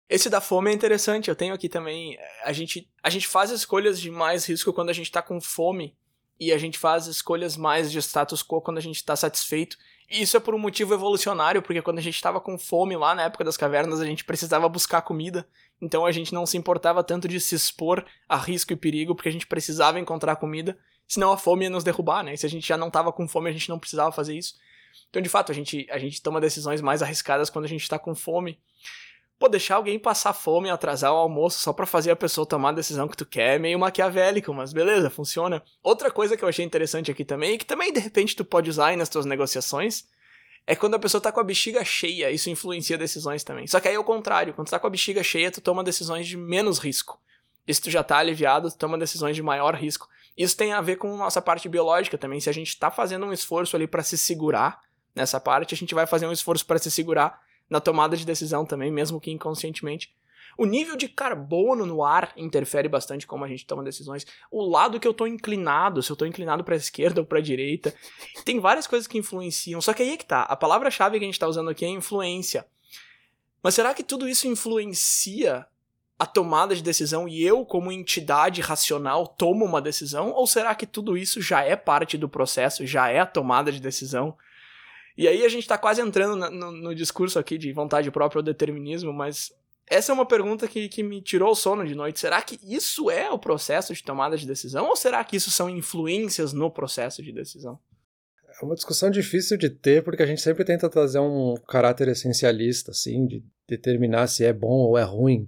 Esse 0.08 0.30
da 0.30 0.40
fome 0.40 0.70
é 0.70 0.74
interessante, 0.74 1.30
eu 1.30 1.36
tenho 1.36 1.54
aqui 1.54 1.68
também. 1.68 2.18
A 2.44 2.54
gente, 2.54 2.90
a 3.02 3.10
gente 3.10 3.28
faz 3.28 3.50
escolhas 3.50 4.00
de 4.00 4.12
mais 4.12 4.46
risco 4.46 4.72
quando 4.72 4.90
a 4.90 4.94
gente 4.94 5.12
tá 5.12 5.22
com 5.22 5.42
fome. 5.42 5.96
E 6.40 6.52
a 6.52 6.58
gente 6.58 6.78
faz 6.78 7.08
escolhas 7.08 7.56
mais 7.56 7.92
de 7.92 7.98
status 8.00 8.44
quo 8.44 8.62
quando 8.62 8.78
a 8.78 8.82
gente 8.82 9.04
tá 9.04 9.16
satisfeito. 9.16 9.78
E 10.10 10.22
isso 10.22 10.36
é 10.36 10.40
por 10.40 10.54
um 10.54 10.60
motivo 10.60 10.94
evolucionário, 10.94 11.62
porque 11.62 11.82
quando 11.82 11.98
a 11.98 12.02
gente 12.02 12.22
tava 12.22 12.40
com 12.40 12.58
fome 12.58 12.96
lá 12.96 13.16
na 13.16 13.24
época 13.24 13.44
das 13.44 13.58
cavernas, 13.58 14.02
a 14.02 14.06
gente 14.06 14.24
precisava 14.24 14.68
buscar 14.68 15.02
comida. 15.02 15.48
Então 15.82 16.06
a 16.06 16.12
gente 16.12 16.34
não 16.34 16.46
se 16.46 16.58
importava 16.58 17.04
tanto 17.04 17.28
de 17.28 17.40
se 17.40 17.56
expor 17.56 18.06
a 18.28 18.38
risco 18.38 18.74
e 18.74 18.76
perigo, 18.76 19.16
porque 19.16 19.30
a 19.30 19.32
gente 19.32 19.48
precisava 19.48 20.00
encontrar 20.00 20.36
comida. 20.36 20.78
Senão 21.08 21.32
a 21.32 21.38
fome 21.38 21.66
ia 21.66 21.70
nos 21.70 21.84
derrubar, 21.84 22.24
né? 22.24 22.34
E 22.34 22.38
se 22.38 22.46
a 22.46 22.50
gente 22.50 22.68
já 22.68 22.78
não 22.78 22.92
tava 22.92 23.12
com 23.12 23.28
fome, 23.28 23.50
a 23.50 23.54
gente 23.54 23.70
não 23.70 23.80
precisava 23.80 24.12
fazer 24.12 24.38
isso. 24.38 24.56
Então, 25.10 25.22
de 25.22 25.30
fato, 25.30 25.52
a 25.52 25.56
gente, 25.56 25.88
a 25.90 25.98
gente 25.98 26.22
toma 26.22 26.42
decisões 26.42 26.82
mais 26.82 27.02
arriscadas 27.02 27.50
quando 27.50 27.66
a 27.66 27.70
gente 27.70 27.88
tá 27.88 27.98
com 27.98 28.14
fome. 28.14 28.60
Pô, 29.38 29.50
deixar 29.50 29.76
alguém 29.76 30.00
passar 30.00 30.32
fome 30.32 30.70
atrasar 30.70 31.12
o 31.12 31.18
almoço 31.18 31.60
só 31.60 31.74
para 31.74 31.86
fazer 31.86 32.12
a 32.12 32.16
pessoa 32.16 32.48
tomar 32.48 32.70
a 32.70 32.74
decisão 32.74 33.08
que 33.08 33.18
tu 33.18 33.26
quer 33.26 33.56
é 33.56 33.60
meio 33.60 33.78
maquiavélico, 33.78 34.54
mas 34.54 34.72
beleza, 34.72 35.10
funciona. 35.10 35.62
Outra 35.84 36.10
coisa 36.10 36.38
que 36.38 36.44
eu 36.44 36.48
achei 36.48 36.64
interessante 36.64 37.12
aqui 37.12 37.26
também, 37.26 37.56
e 37.56 37.58
que 37.58 37.66
também 37.66 37.92
de 37.92 38.00
repente 38.00 38.36
tu 38.36 38.46
pode 38.46 38.70
usar 38.70 38.88
aí 38.88 38.96
nas 38.96 39.10
tuas 39.10 39.26
negociações, 39.26 40.06
é 40.66 40.74
quando 40.74 40.96
a 40.96 41.00
pessoa 41.00 41.20
tá 41.20 41.34
com 41.34 41.40
a 41.42 41.44
bexiga 41.44 41.84
cheia, 41.84 42.32
isso 42.32 42.50
influencia 42.50 42.98
decisões 42.98 43.44
também. 43.44 43.68
Só 43.68 43.80
que 43.80 43.90
aí 43.90 43.96
é 43.96 44.00
o 44.00 44.06
contrário, 44.06 44.54
quando 44.54 44.68
tu 44.68 44.72
tá 44.72 44.80
com 44.80 44.88
a 44.88 44.90
bexiga 44.90 45.22
cheia, 45.22 45.52
tu 45.52 45.60
toma 45.60 45.84
decisões 45.84 46.28
de 46.28 46.38
menos 46.38 46.80
risco. 46.80 47.20
E 47.68 47.74
se 47.74 47.82
tu 47.82 47.92
já 47.92 48.04
tá 48.04 48.18
aliviado, 48.18 48.72
tu 48.72 48.78
toma 48.78 48.98
decisões 48.98 49.36
de 49.36 49.44
maior 49.44 49.76
risco. 49.76 50.08
Isso 50.38 50.56
tem 50.56 50.72
a 50.72 50.82
ver 50.82 50.96
com 50.96 51.16
nossa 51.18 51.42
parte 51.42 51.68
biológica 51.68 52.18
também. 52.18 52.40
Se 52.40 52.50
a 52.50 52.54
gente 52.54 52.78
tá 52.78 52.90
fazendo 52.90 53.26
um 53.26 53.34
esforço 53.34 53.76
ali 53.76 53.86
para 53.86 54.04
se 54.04 54.18
segurar 54.18 54.80
nessa 55.14 55.40
parte, 55.40 55.74
a 55.74 55.78
gente 55.78 55.94
vai 55.94 56.08
fazer 56.08 56.26
um 56.26 56.32
esforço 56.32 56.66
para 56.66 56.78
se 56.78 56.90
segurar 56.90 57.45
na 57.70 57.80
tomada 57.80 58.16
de 58.16 58.26
decisão 58.26 58.66
também, 58.66 58.92
mesmo 58.92 59.20
que 59.20 59.32
inconscientemente. 59.32 60.14
O 60.58 60.66
nível 60.66 60.96
de 60.96 61.10
carbono 61.10 61.86
no 61.86 62.04
ar 62.04 62.32
interfere 62.38 62.88
bastante 62.88 63.28
como 63.28 63.44
a 63.44 63.48
gente 63.48 63.66
toma 63.66 63.84
decisões. 63.84 64.26
O 64.50 64.66
lado 64.66 65.00
que 65.00 65.08
eu 65.08 65.14
tô 65.14 65.28
inclinado, 65.28 66.02
se 66.02 66.10
eu 66.10 66.16
tô 66.16 66.26
inclinado 66.26 66.64
para 66.64 66.76
a 66.76 66.78
esquerda 66.78 67.20
ou 67.20 67.28
para 67.28 67.40
a 67.40 67.42
direita, 67.42 67.94
tem 68.46 68.60
várias 68.60 68.88
coisas 68.88 69.08
que 69.08 69.18
influenciam. 69.18 69.82
Só 69.82 69.94
que 69.94 70.02
aí 70.02 70.12
é 70.12 70.18
que 70.18 70.26
tá. 70.26 70.44
A 70.44 70.56
palavra-chave 70.56 71.20
que 71.20 71.26
a 71.26 71.28
gente 71.28 71.40
tá 71.40 71.48
usando 71.48 71.70
aqui 71.70 71.84
é 71.84 71.90
influência. 71.90 72.66
Mas 73.62 73.74
será 73.74 73.94
que 73.94 74.04
tudo 74.04 74.30
isso 74.30 74.48
influencia 74.48 75.66
a 76.18 76.26
tomada 76.26 76.74
de 76.74 76.82
decisão 76.82 77.28
e 77.28 77.44
eu, 77.44 77.66
como 77.66 77.92
entidade 77.92 78.62
racional, 78.62 79.28
tomo 79.28 79.66
uma 79.66 79.82
decisão? 79.82 80.32
Ou 80.32 80.48
será 80.48 80.74
que 80.74 80.86
tudo 80.86 81.18
isso 81.18 81.42
já 81.42 81.62
é 81.62 81.76
parte 81.76 82.18
do 82.18 82.30
processo, 82.30 82.86
já 82.86 83.10
é 83.10 83.20
a 83.20 83.26
tomada 83.26 83.72
de 83.72 83.82
decisão? 83.82 84.38
E 85.18 85.28
aí 85.28 85.46
a 85.46 85.50
gente 85.50 85.68
tá 85.68 85.78
quase 85.78 86.02
entrando 86.02 86.36
no, 86.36 86.50
no, 86.50 86.72
no 86.72 86.96
discurso 86.96 87.40
aqui 87.40 87.58
de 87.58 87.72
vontade 87.72 88.12
própria 88.12 88.40
ou 88.40 88.44
determinismo, 88.44 89.14
mas 89.14 89.54
essa 89.88 90.12
é 90.12 90.14
uma 90.14 90.26
pergunta 90.26 90.68
que, 90.68 90.90
que 90.90 91.04
me 91.04 91.22
tirou 91.22 91.52
o 91.52 91.56
sono 91.56 91.86
de 91.86 91.96
noite. 91.96 92.20
Será 92.20 92.42
que 92.42 92.60
isso 92.64 93.10
é 93.10 93.32
o 93.32 93.40
processo 93.40 93.94
de 93.94 94.04
tomada 94.04 94.36
de 94.36 94.46
decisão? 94.46 94.88
Ou 94.88 94.96
será 94.96 95.24
que 95.24 95.36
isso 95.36 95.52
são 95.52 95.70
influências 95.70 96.54
no 96.54 96.72
processo 96.72 97.22
de 97.22 97.32
decisão? 97.32 97.80
É 98.62 98.66
uma 98.66 98.76
discussão 98.76 99.12
difícil 99.12 99.58
de 99.58 99.70
ter, 99.70 100.04
porque 100.04 100.24
a 100.24 100.26
gente 100.26 100.42
sempre 100.42 100.64
tenta 100.64 100.90
trazer 100.90 101.20
um 101.20 101.56
caráter 101.68 102.08
essencialista, 102.08 102.92
assim, 102.92 103.28
de 103.28 103.44
determinar 103.68 104.28
se 104.28 104.44
é 104.44 104.54
bom 104.54 104.88
ou 104.88 104.98
é 104.98 105.04
ruim. 105.04 105.48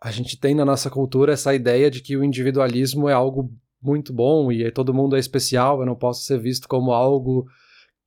A 0.00 0.10
gente 0.10 0.38
tem 0.38 0.54
na 0.54 0.64
nossa 0.64 0.88
cultura 0.88 1.32
essa 1.32 1.54
ideia 1.54 1.90
de 1.90 2.00
que 2.00 2.16
o 2.16 2.24
individualismo 2.24 3.08
é 3.08 3.12
algo 3.12 3.50
muito 3.82 4.12
bom 4.12 4.50
e 4.50 4.70
todo 4.70 4.94
mundo 4.94 5.16
é 5.16 5.18
especial, 5.18 5.80
eu 5.80 5.86
não 5.86 5.94
posso 5.94 6.24
ser 6.24 6.38
visto 6.38 6.66
como 6.68 6.92
algo 6.92 7.46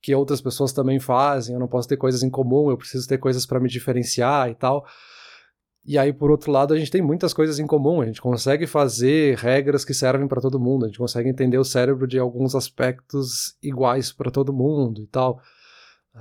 que 0.00 0.14
outras 0.14 0.40
pessoas 0.40 0.72
também 0.72 1.00
fazem, 1.00 1.54
eu 1.54 1.60
não 1.60 1.68
posso 1.68 1.88
ter 1.88 1.96
coisas 1.96 2.22
em 2.22 2.30
comum, 2.30 2.70
eu 2.70 2.76
preciso 2.76 3.06
ter 3.08 3.18
coisas 3.18 3.44
para 3.44 3.60
me 3.60 3.68
diferenciar 3.68 4.48
e 4.50 4.54
tal. 4.54 4.86
E 5.84 5.96
aí, 5.96 6.12
por 6.12 6.30
outro 6.30 6.52
lado, 6.52 6.74
a 6.74 6.78
gente 6.78 6.90
tem 6.90 7.00
muitas 7.00 7.32
coisas 7.32 7.58
em 7.58 7.66
comum, 7.66 8.02
a 8.02 8.06
gente 8.06 8.20
consegue 8.20 8.66
fazer 8.66 9.38
regras 9.38 9.84
que 9.84 9.94
servem 9.94 10.28
para 10.28 10.40
todo 10.40 10.60
mundo, 10.60 10.84
a 10.84 10.88
gente 10.88 10.98
consegue 10.98 11.28
entender 11.28 11.56
o 11.56 11.64
cérebro 11.64 12.06
de 12.06 12.18
alguns 12.18 12.54
aspectos 12.54 13.56
iguais 13.62 14.12
para 14.12 14.30
todo 14.30 14.52
mundo 14.52 15.00
e 15.00 15.06
tal. 15.06 15.40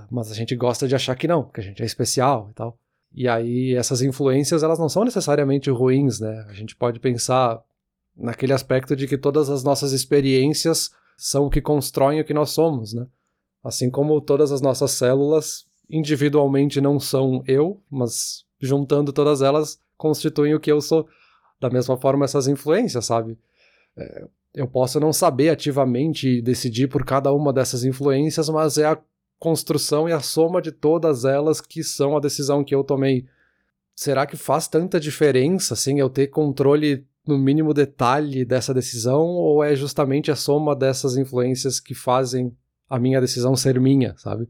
Mas 0.10 0.32
a 0.32 0.36
gente 0.36 0.56
gosta 0.56 0.88
de 0.88 0.96
achar 0.96 1.16
que 1.16 1.28
não, 1.28 1.44
que 1.44 1.60
a 1.60 1.63
gente 1.63 1.82
é 1.82 1.86
especial 1.86 2.48
e 2.52 2.54
tal. 2.54 2.78
E 3.13 3.28
aí, 3.28 3.74
essas 3.76 4.02
influências, 4.02 4.63
elas 4.63 4.80
não 4.80 4.88
são 4.88 5.04
necessariamente 5.04 5.70
ruins, 5.70 6.20
né? 6.20 6.46
A 6.48 6.54
gente 6.54 6.76
pode 6.76 7.00
pensar 7.00 7.62
naquele 8.16 8.54
aspecto 8.54 8.96
de 8.96 9.08
que 9.08 9.18
todas 9.18 9.50
as 9.50 9.63
nossas 9.63 9.92
experiências 9.92 10.92
são 11.18 11.46
o 11.46 11.50
que 11.50 11.62
constroem 11.62 12.22
o 12.22 12.26
que 12.26 12.34
nós 12.34 12.52
somos, 12.52 12.94
né? 12.94 13.06
Assim 13.68 13.92
como 13.92 14.22
todas 14.22 14.54
as 14.54 14.62
nossas 14.62 14.92
células 14.92 15.66
individualmente 15.90 16.80
não 16.80 17.02
são 17.02 17.44
eu, 17.46 17.82
mas 17.92 18.46
juntando 18.62 19.12
todas 19.12 19.42
elas 19.42 19.78
constituem 19.98 20.56
o 20.56 20.60
que 20.60 20.72
eu 20.72 20.80
sou. 20.80 21.06
Da 21.60 21.70
mesma 21.70 21.98
forma, 21.98 22.24
essas 22.24 22.48
influências, 22.48 23.06
sabe? 23.06 23.38
É, 23.98 24.26
eu 24.54 24.70
posso 24.70 25.02
não 25.02 25.12
saber 25.12 25.50
ativamente 25.50 26.42
decidir 26.42 26.88
por 26.88 27.04
cada 27.04 27.34
uma 27.34 27.52
dessas 27.52 27.84
influências, 27.84 28.48
mas 28.48 28.78
é 28.78 28.86
a 28.86 28.98
construção 29.38 30.08
e 30.08 30.14
a 30.14 30.22
soma 30.22 30.62
de 30.62 30.72
todas 30.72 31.26
elas 31.26 31.60
que 31.60 31.84
são 31.84 32.16
a 32.16 32.22
decisão 32.22 32.64
que 32.64 32.74
eu 32.74 32.86
tomei. 32.86 33.26
Será 33.94 34.26
que 34.26 34.38
faz 34.38 34.70
tanta 34.70 34.98
diferença, 34.98 35.74
assim, 35.74 36.00
eu 36.00 36.10
ter 36.10 36.28
controle 36.28 37.06
no 37.28 37.38
mínimo 37.38 37.74
detalhe 37.74 38.46
dessa 38.46 38.74
decisão, 38.74 39.26
ou 39.26 39.62
é 39.62 39.76
justamente 39.76 40.32
a 40.32 40.38
soma 40.38 40.74
dessas 40.74 41.18
influências 41.18 41.82
que 41.82 41.94
fazem 41.94 42.56
a 42.89 43.00
minha 43.00 43.19
decisão 43.21 43.56
ser 43.56 43.80
minha, 43.80 44.15
sabe? 44.17 44.47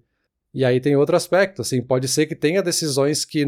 E 0.53 0.63
aí 0.65 0.79
tem 0.79 0.95
outro 0.95 1.15
aspecto, 1.15 1.61
assim, 1.61 1.81
pode 1.81 2.07
ser 2.07 2.25
que 2.25 2.35
tenha 2.35 2.63
decisões 2.63 3.25
que 3.25 3.45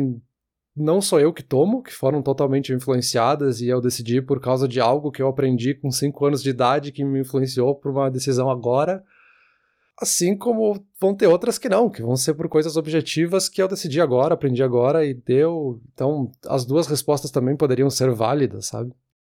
não 0.75 1.01
sou 1.01 1.19
eu 1.19 1.33
que 1.33 1.43
tomo, 1.43 1.81
que 1.81 1.93
foram 1.93 2.21
totalmente 2.21 2.71
influenciadas 2.71 3.61
e 3.61 3.67
eu 3.67 3.81
decidi 3.81 4.21
por 4.21 4.39
causa 4.39 4.67
de 4.67 4.79
algo 4.79 5.11
que 5.11 5.21
eu 5.21 5.27
aprendi 5.27 5.73
com 5.73 5.91
5 5.91 6.25
anos 6.25 6.43
de 6.43 6.49
idade 6.49 6.91
que 6.91 7.03
me 7.03 7.19
influenciou 7.19 7.75
por 7.75 7.91
uma 7.91 8.09
decisão 8.09 8.49
agora. 8.49 9.03
Assim 10.01 10.37
como 10.37 10.85
vão 10.99 11.13
ter 11.13 11.27
outras 11.27 11.57
que 11.57 11.67
não, 11.67 11.89
que 11.89 12.01
vão 12.01 12.15
ser 12.15 12.33
por 12.33 12.47
coisas 12.47 12.77
objetivas 12.77 13.49
que 13.49 13.61
eu 13.61 13.67
decidi 13.67 13.99
agora, 13.99 14.35
aprendi 14.35 14.63
agora 14.63 15.05
e 15.05 15.13
deu. 15.13 15.81
Então, 15.93 16.31
as 16.47 16.63
duas 16.63 16.87
respostas 16.87 17.31
também 17.31 17.57
poderiam 17.57 17.89
ser 17.89 18.09
válidas, 18.11 18.67
sabe? 18.67 18.93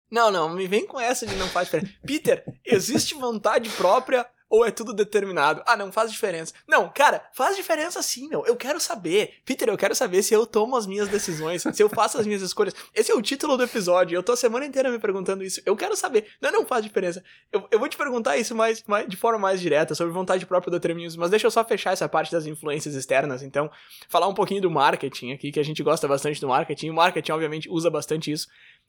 Não, 0.09 0.31
não, 0.31 0.53
me 0.53 0.67
vem 0.67 0.87
com 0.87 1.01
essa 1.01 1.25
de 1.25 1.35
não 1.35 1.47
faz 1.47 1.67
diferença. 1.67 1.91
Peter, 2.05 2.45
existe 2.65 3.15
vontade 3.15 3.69
própria 3.71 4.25
ou 4.53 4.63
é 4.63 4.69
tudo 4.69 4.93
determinado? 4.93 5.63
Ah, 5.65 5.75
não 5.75 5.91
faz 5.91 6.11
diferença. 6.11 6.53
Não, 6.67 6.87
cara, 6.87 7.27
faz 7.33 7.55
diferença 7.55 7.99
sim, 8.03 8.27
meu. 8.27 8.45
Eu 8.45 8.55
quero 8.55 8.79
saber. 8.79 9.41
Peter, 9.43 9.67
eu 9.67 9.75
quero 9.75 9.95
saber 9.95 10.21
se 10.21 10.31
eu 10.31 10.45
tomo 10.45 10.77
as 10.77 10.85
minhas 10.85 11.09
decisões, 11.09 11.63
se 11.63 11.81
eu 11.81 11.89
faço 11.89 12.19
as 12.19 12.27
minhas 12.27 12.43
escolhas. 12.43 12.75
Esse 12.93 13.11
é 13.11 13.15
o 13.15 13.21
título 13.23 13.57
do 13.57 13.63
episódio. 13.63 14.15
Eu 14.15 14.21
tô 14.21 14.33
a 14.33 14.37
semana 14.37 14.63
inteira 14.63 14.91
me 14.91 14.99
perguntando 14.99 15.43
isso. 15.43 15.59
Eu 15.65 15.75
quero 15.75 15.95
saber. 15.95 16.27
Não, 16.39 16.51
não 16.51 16.67
faz 16.67 16.83
diferença. 16.83 17.23
Eu, 17.51 17.67
eu 17.71 17.79
vou 17.79 17.89
te 17.89 17.97
perguntar 17.97 18.37
isso 18.37 18.53
mais, 18.53 18.83
mais, 18.83 19.09
de 19.09 19.17
forma 19.17 19.39
mais 19.39 19.59
direta, 19.59 19.95
sobre 19.95 20.13
vontade 20.13 20.45
própria 20.45 20.69
do 20.69 20.79
determinismo, 20.79 21.21
mas 21.21 21.31
deixa 21.31 21.47
eu 21.47 21.51
só 21.51 21.65
fechar 21.65 21.91
essa 21.91 22.07
parte 22.07 22.31
das 22.31 22.45
influências 22.45 22.93
externas, 22.93 23.41
então. 23.41 23.71
Falar 24.07 24.27
um 24.27 24.35
pouquinho 24.35 24.61
do 24.61 24.69
marketing 24.69 25.31
aqui, 25.31 25.51
que 25.51 25.59
a 25.59 25.63
gente 25.63 25.81
gosta 25.81 26.07
bastante 26.07 26.39
do 26.39 26.47
marketing. 26.47 26.91
O 26.91 26.93
marketing, 26.93 27.31
obviamente, 27.31 27.67
usa 27.71 27.89
bastante 27.89 28.31
isso. 28.31 28.47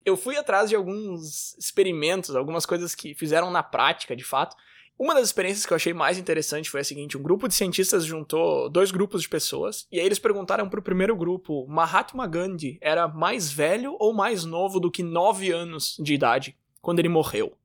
Eu 0.05 0.15
fui 0.15 0.37
atrás 0.37 0.69
de 0.69 0.77
alguns 0.77 1.53
experimentos, 1.57 2.33
algumas 2.33 2.65
coisas 2.65 2.95
que 2.95 3.13
fizeram 3.13 3.51
na 3.51 3.61
prática, 3.61 4.15
de 4.15 4.23
fato, 4.23 4.55
uma 4.99 5.15
das 5.15 5.27
experiências 5.27 5.65
que 5.65 5.71
eu 5.71 5.77
achei 5.77 5.93
mais 5.93 6.17
interessante 6.17 6.69
foi 6.69 6.81
a 6.81 6.83
seguinte: 6.83 7.17
um 7.17 7.23
grupo 7.23 7.47
de 7.47 7.55
cientistas 7.55 8.05
juntou 8.05 8.69
dois 8.69 8.91
grupos 8.91 9.21
de 9.21 9.29
pessoas, 9.29 9.87
e 9.89 9.97
aí 9.97 10.05
eles 10.05 10.19
perguntaram 10.19 10.67
para 10.67 10.79
o 10.79 10.83
primeiro 10.83 11.15
grupo: 11.15 11.65
Mahatma 11.67 12.27
Gandhi 12.27 12.77
era 12.81 13.07
mais 13.07 13.49
velho 13.49 13.95
ou 13.97 14.13
mais 14.13 14.43
novo 14.43 14.77
do 14.77 14.91
que 14.91 15.01
9 15.01 15.51
anos 15.51 15.95
de 15.97 16.13
idade 16.13 16.57
quando 16.81 16.99
ele 16.99 17.07
morreu? 17.07 17.55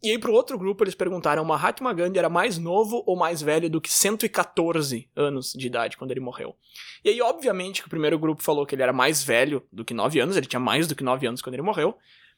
E 0.00 0.10
aí, 0.10 0.18
para 0.18 0.30
o 0.30 0.34
outro 0.34 0.58
grupo, 0.58 0.84
eles 0.84 0.94
perguntaram: 0.94 1.44
Mahatma 1.44 1.92
Gandhi 1.92 2.18
era 2.18 2.28
mais 2.28 2.58
novo 2.58 3.02
ou 3.06 3.16
mais 3.16 3.40
velho 3.40 3.70
do 3.70 3.80
que 3.80 3.90
114 3.90 5.08
anos 5.16 5.52
de 5.54 5.66
idade 5.66 5.96
quando 5.96 6.10
ele 6.10 6.20
morreu? 6.20 6.54
E 7.02 7.08
aí, 7.08 7.22
obviamente, 7.22 7.80
que 7.80 7.86
o 7.86 7.90
primeiro 7.90 8.18
grupo 8.18 8.42
falou 8.42 8.66
que 8.66 8.74
ele 8.74 8.82
era 8.82 8.92
mais 8.92 9.24
velho 9.24 9.62
do 9.72 9.84
que 9.84 9.94
9 9.94 10.20
anos, 10.20 10.36
ele 10.36 10.46
tinha 10.46 10.60
mais 10.60 10.86
do 10.86 10.94
que 10.94 11.02
9 11.02 11.26
anos 11.26 11.42
quando 11.42 11.54
ele 11.54 11.62
morreu. 11.62 11.96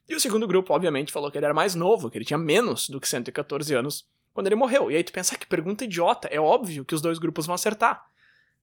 E 0.09 0.14
o 0.14 0.21
segundo 0.21 0.47
grupo, 0.47 0.73
obviamente, 0.73 1.12
falou 1.12 1.31
que 1.31 1.38
ele 1.38 1.47
era 1.47 1.55
mais 1.55 1.75
novo, 1.75 2.11
que 2.11 2.16
ele 2.19 2.25
tinha 2.25 2.38
menos 2.38 2.88
do 2.88 3.01
que 3.01 3.09
114 3.09 3.75
anos 3.75 4.07
quando 4.33 4.47
ele 4.47 4.55
morreu. 4.55 4.90
E 4.90 4.97
aí 4.97 5.03
tu 5.03 5.12
pensa, 5.12 5.35
ah, 5.35 5.38
que 5.38 5.47
pergunta 5.47 5.85
idiota, 5.85 6.29
é 6.29 6.38
óbvio 6.38 6.85
que 6.85 6.95
os 6.95 7.01
dois 7.01 7.19
grupos 7.19 7.47
vão 7.47 7.55
acertar. 7.55 8.07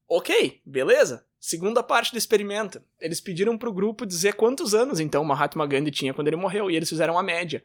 Ok, 0.08 0.62
beleza. 0.66 1.26
Segunda 1.40 1.84
parte 1.84 2.12
do 2.12 2.18
experimento. 2.18 2.82
Eles 3.00 3.20
pediram 3.20 3.58
pro 3.58 3.74
grupo 3.74 4.06
dizer 4.06 4.36
quantos 4.36 4.74
anos 4.74 5.00
então 5.00 5.26
Mahatma 5.26 5.66
Gandhi 5.66 5.92
tinha 5.92 6.14
quando 6.14 6.28
ele 6.28 6.38
morreu, 6.38 6.70
e 6.70 6.76
eles 6.76 6.88
fizeram 6.88 7.18
a 7.18 7.24
média. 7.24 7.64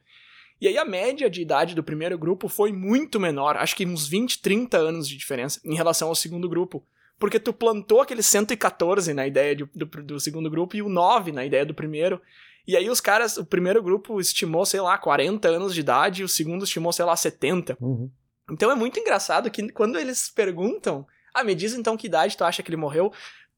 E 0.61 0.67
aí 0.67 0.77
a 0.77 0.85
média 0.85 1.31
de 1.31 1.41
idade 1.41 1.75
do 1.75 1.85
primeiro 1.85 2.19
grupo 2.19 2.49
foi 2.49 2.73
muito 2.73 3.21
menor, 3.21 3.57
acho 3.57 3.77
que 3.77 3.87
uns 3.87 4.09
20, 4.09 4.41
30 4.41 4.77
anos 4.77 5.09
de 5.09 5.17
diferença 5.17 5.61
em 5.65 5.75
relação 5.75 6.09
ao 6.09 6.15
segundo 6.15 6.49
grupo. 6.49 6.85
Porque 7.19 7.39
tu 7.39 7.53
plantou 7.53 8.01
aquele 8.01 8.23
114 8.23 9.13
na 9.13 9.27
ideia 9.27 9.55
de, 9.55 9.65
do, 9.75 9.87
do 9.87 10.21
segundo 10.21 10.49
grupo 10.49 10.77
e 10.77 10.83
o 10.83 10.89
9 10.89 11.33
na 11.33 11.45
ideia 11.45 11.67
do 11.67 11.75
primeiro. 11.75 12.21
E 12.69 12.77
aí 12.77 12.91
os 12.91 13.01
caras, 13.01 13.39
o 13.39 13.47
primeiro 13.47 13.83
grupo 13.83 14.21
estimou, 14.21 14.67
sei 14.67 14.83
lá, 14.83 14.99
40 14.99 15.49
anos 15.49 15.73
de 15.73 15.81
idade, 15.81 16.21
e 16.21 16.25
o 16.25 16.29
segundo 16.29 16.65
estimou, 16.65 16.93
sei 16.93 17.07
lá, 17.07 17.17
70. 17.17 17.79
Uhum. 17.81 18.11
Então 18.51 18.71
é 18.71 18.75
muito 18.75 19.01
engraçado 19.01 19.51
que 19.51 19.73
quando 19.73 19.99
eles 19.99 20.29
perguntam, 20.29 21.07
ah, 21.33 21.43
me 21.43 21.55
diz 21.55 21.73
então 21.73 21.97
que 21.97 22.07
idade 22.07 22.37
tu 22.37 22.45
acha 22.45 22.63
que 22.63 22.69
ele 22.69 22.77
morreu? 22.77 23.11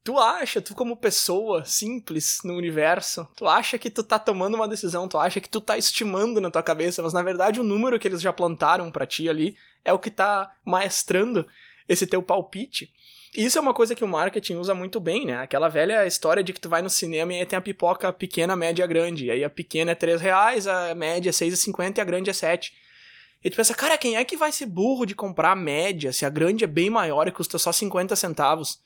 Tu 0.04 0.16
acha, 0.16 0.62
tu 0.62 0.76
como 0.76 0.96
pessoa 0.96 1.64
simples 1.64 2.38
no 2.44 2.54
universo, 2.54 3.26
tu 3.36 3.48
acha 3.48 3.76
que 3.78 3.90
tu 3.90 4.04
tá 4.04 4.16
tomando 4.16 4.54
uma 4.54 4.68
decisão, 4.68 5.08
tu 5.08 5.18
acha 5.18 5.40
que 5.40 5.48
tu 5.48 5.60
tá 5.60 5.76
estimando 5.76 6.40
na 6.40 6.50
tua 6.50 6.62
cabeça, 6.62 7.02
mas 7.02 7.12
na 7.12 7.22
verdade 7.22 7.60
o 7.60 7.64
número 7.64 7.98
que 7.98 8.06
eles 8.06 8.22
já 8.22 8.32
plantaram 8.32 8.92
para 8.92 9.06
ti 9.06 9.28
ali 9.28 9.56
é 9.84 9.92
o 9.92 9.98
que 9.98 10.10
tá 10.10 10.54
maestrando 10.64 11.44
esse 11.88 12.06
teu 12.06 12.22
palpite. 12.22 12.92
Isso 13.36 13.58
é 13.58 13.60
uma 13.60 13.72
coisa 13.72 13.94
que 13.94 14.02
o 14.02 14.08
marketing 14.08 14.56
usa 14.56 14.74
muito 14.74 14.98
bem, 14.98 15.24
né? 15.24 15.36
Aquela 15.36 15.68
velha 15.68 16.04
história 16.04 16.42
de 16.42 16.52
que 16.52 16.60
tu 16.60 16.68
vai 16.68 16.82
no 16.82 16.90
cinema 16.90 17.32
e 17.32 17.38
aí 17.38 17.46
tem 17.46 17.56
a 17.56 17.62
pipoca 17.62 18.12
pequena, 18.12 18.56
média, 18.56 18.84
grande. 18.86 19.26
E 19.26 19.30
aí 19.30 19.44
a 19.44 19.50
pequena 19.50 19.92
é 19.92 19.94
3 19.94 20.20
reais, 20.20 20.66
a 20.66 20.94
média 20.96 21.30
é 21.30 21.32
6,50 21.32 21.98
e 21.98 22.00
a 22.00 22.04
grande 22.04 22.30
é 22.30 22.32
7. 22.32 22.74
E 23.42 23.48
tu 23.48 23.56
pensa, 23.56 23.72
cara, 23.72 23.96
quem 23.96 24.16
é 24.16 24.24
que 24.24 24.36
vai 24.36 24.50
ser 24.50 24.66
burro 24.66 25.06
de 25.06 25.14
comprar 25.14 25.52
a 25.52 25.56
média 25.56 26.12
se 26.12 26.26
a 26.26 26.30
grande 26.30 26.64
é 26.64 26.66
bem 26.66 26.90
maior 26.90 27.26
e 27.28 27.32
custa 27.32 27.56
só 27.56 27.70
50 27.70 28.16
centavos? 28.16 28.80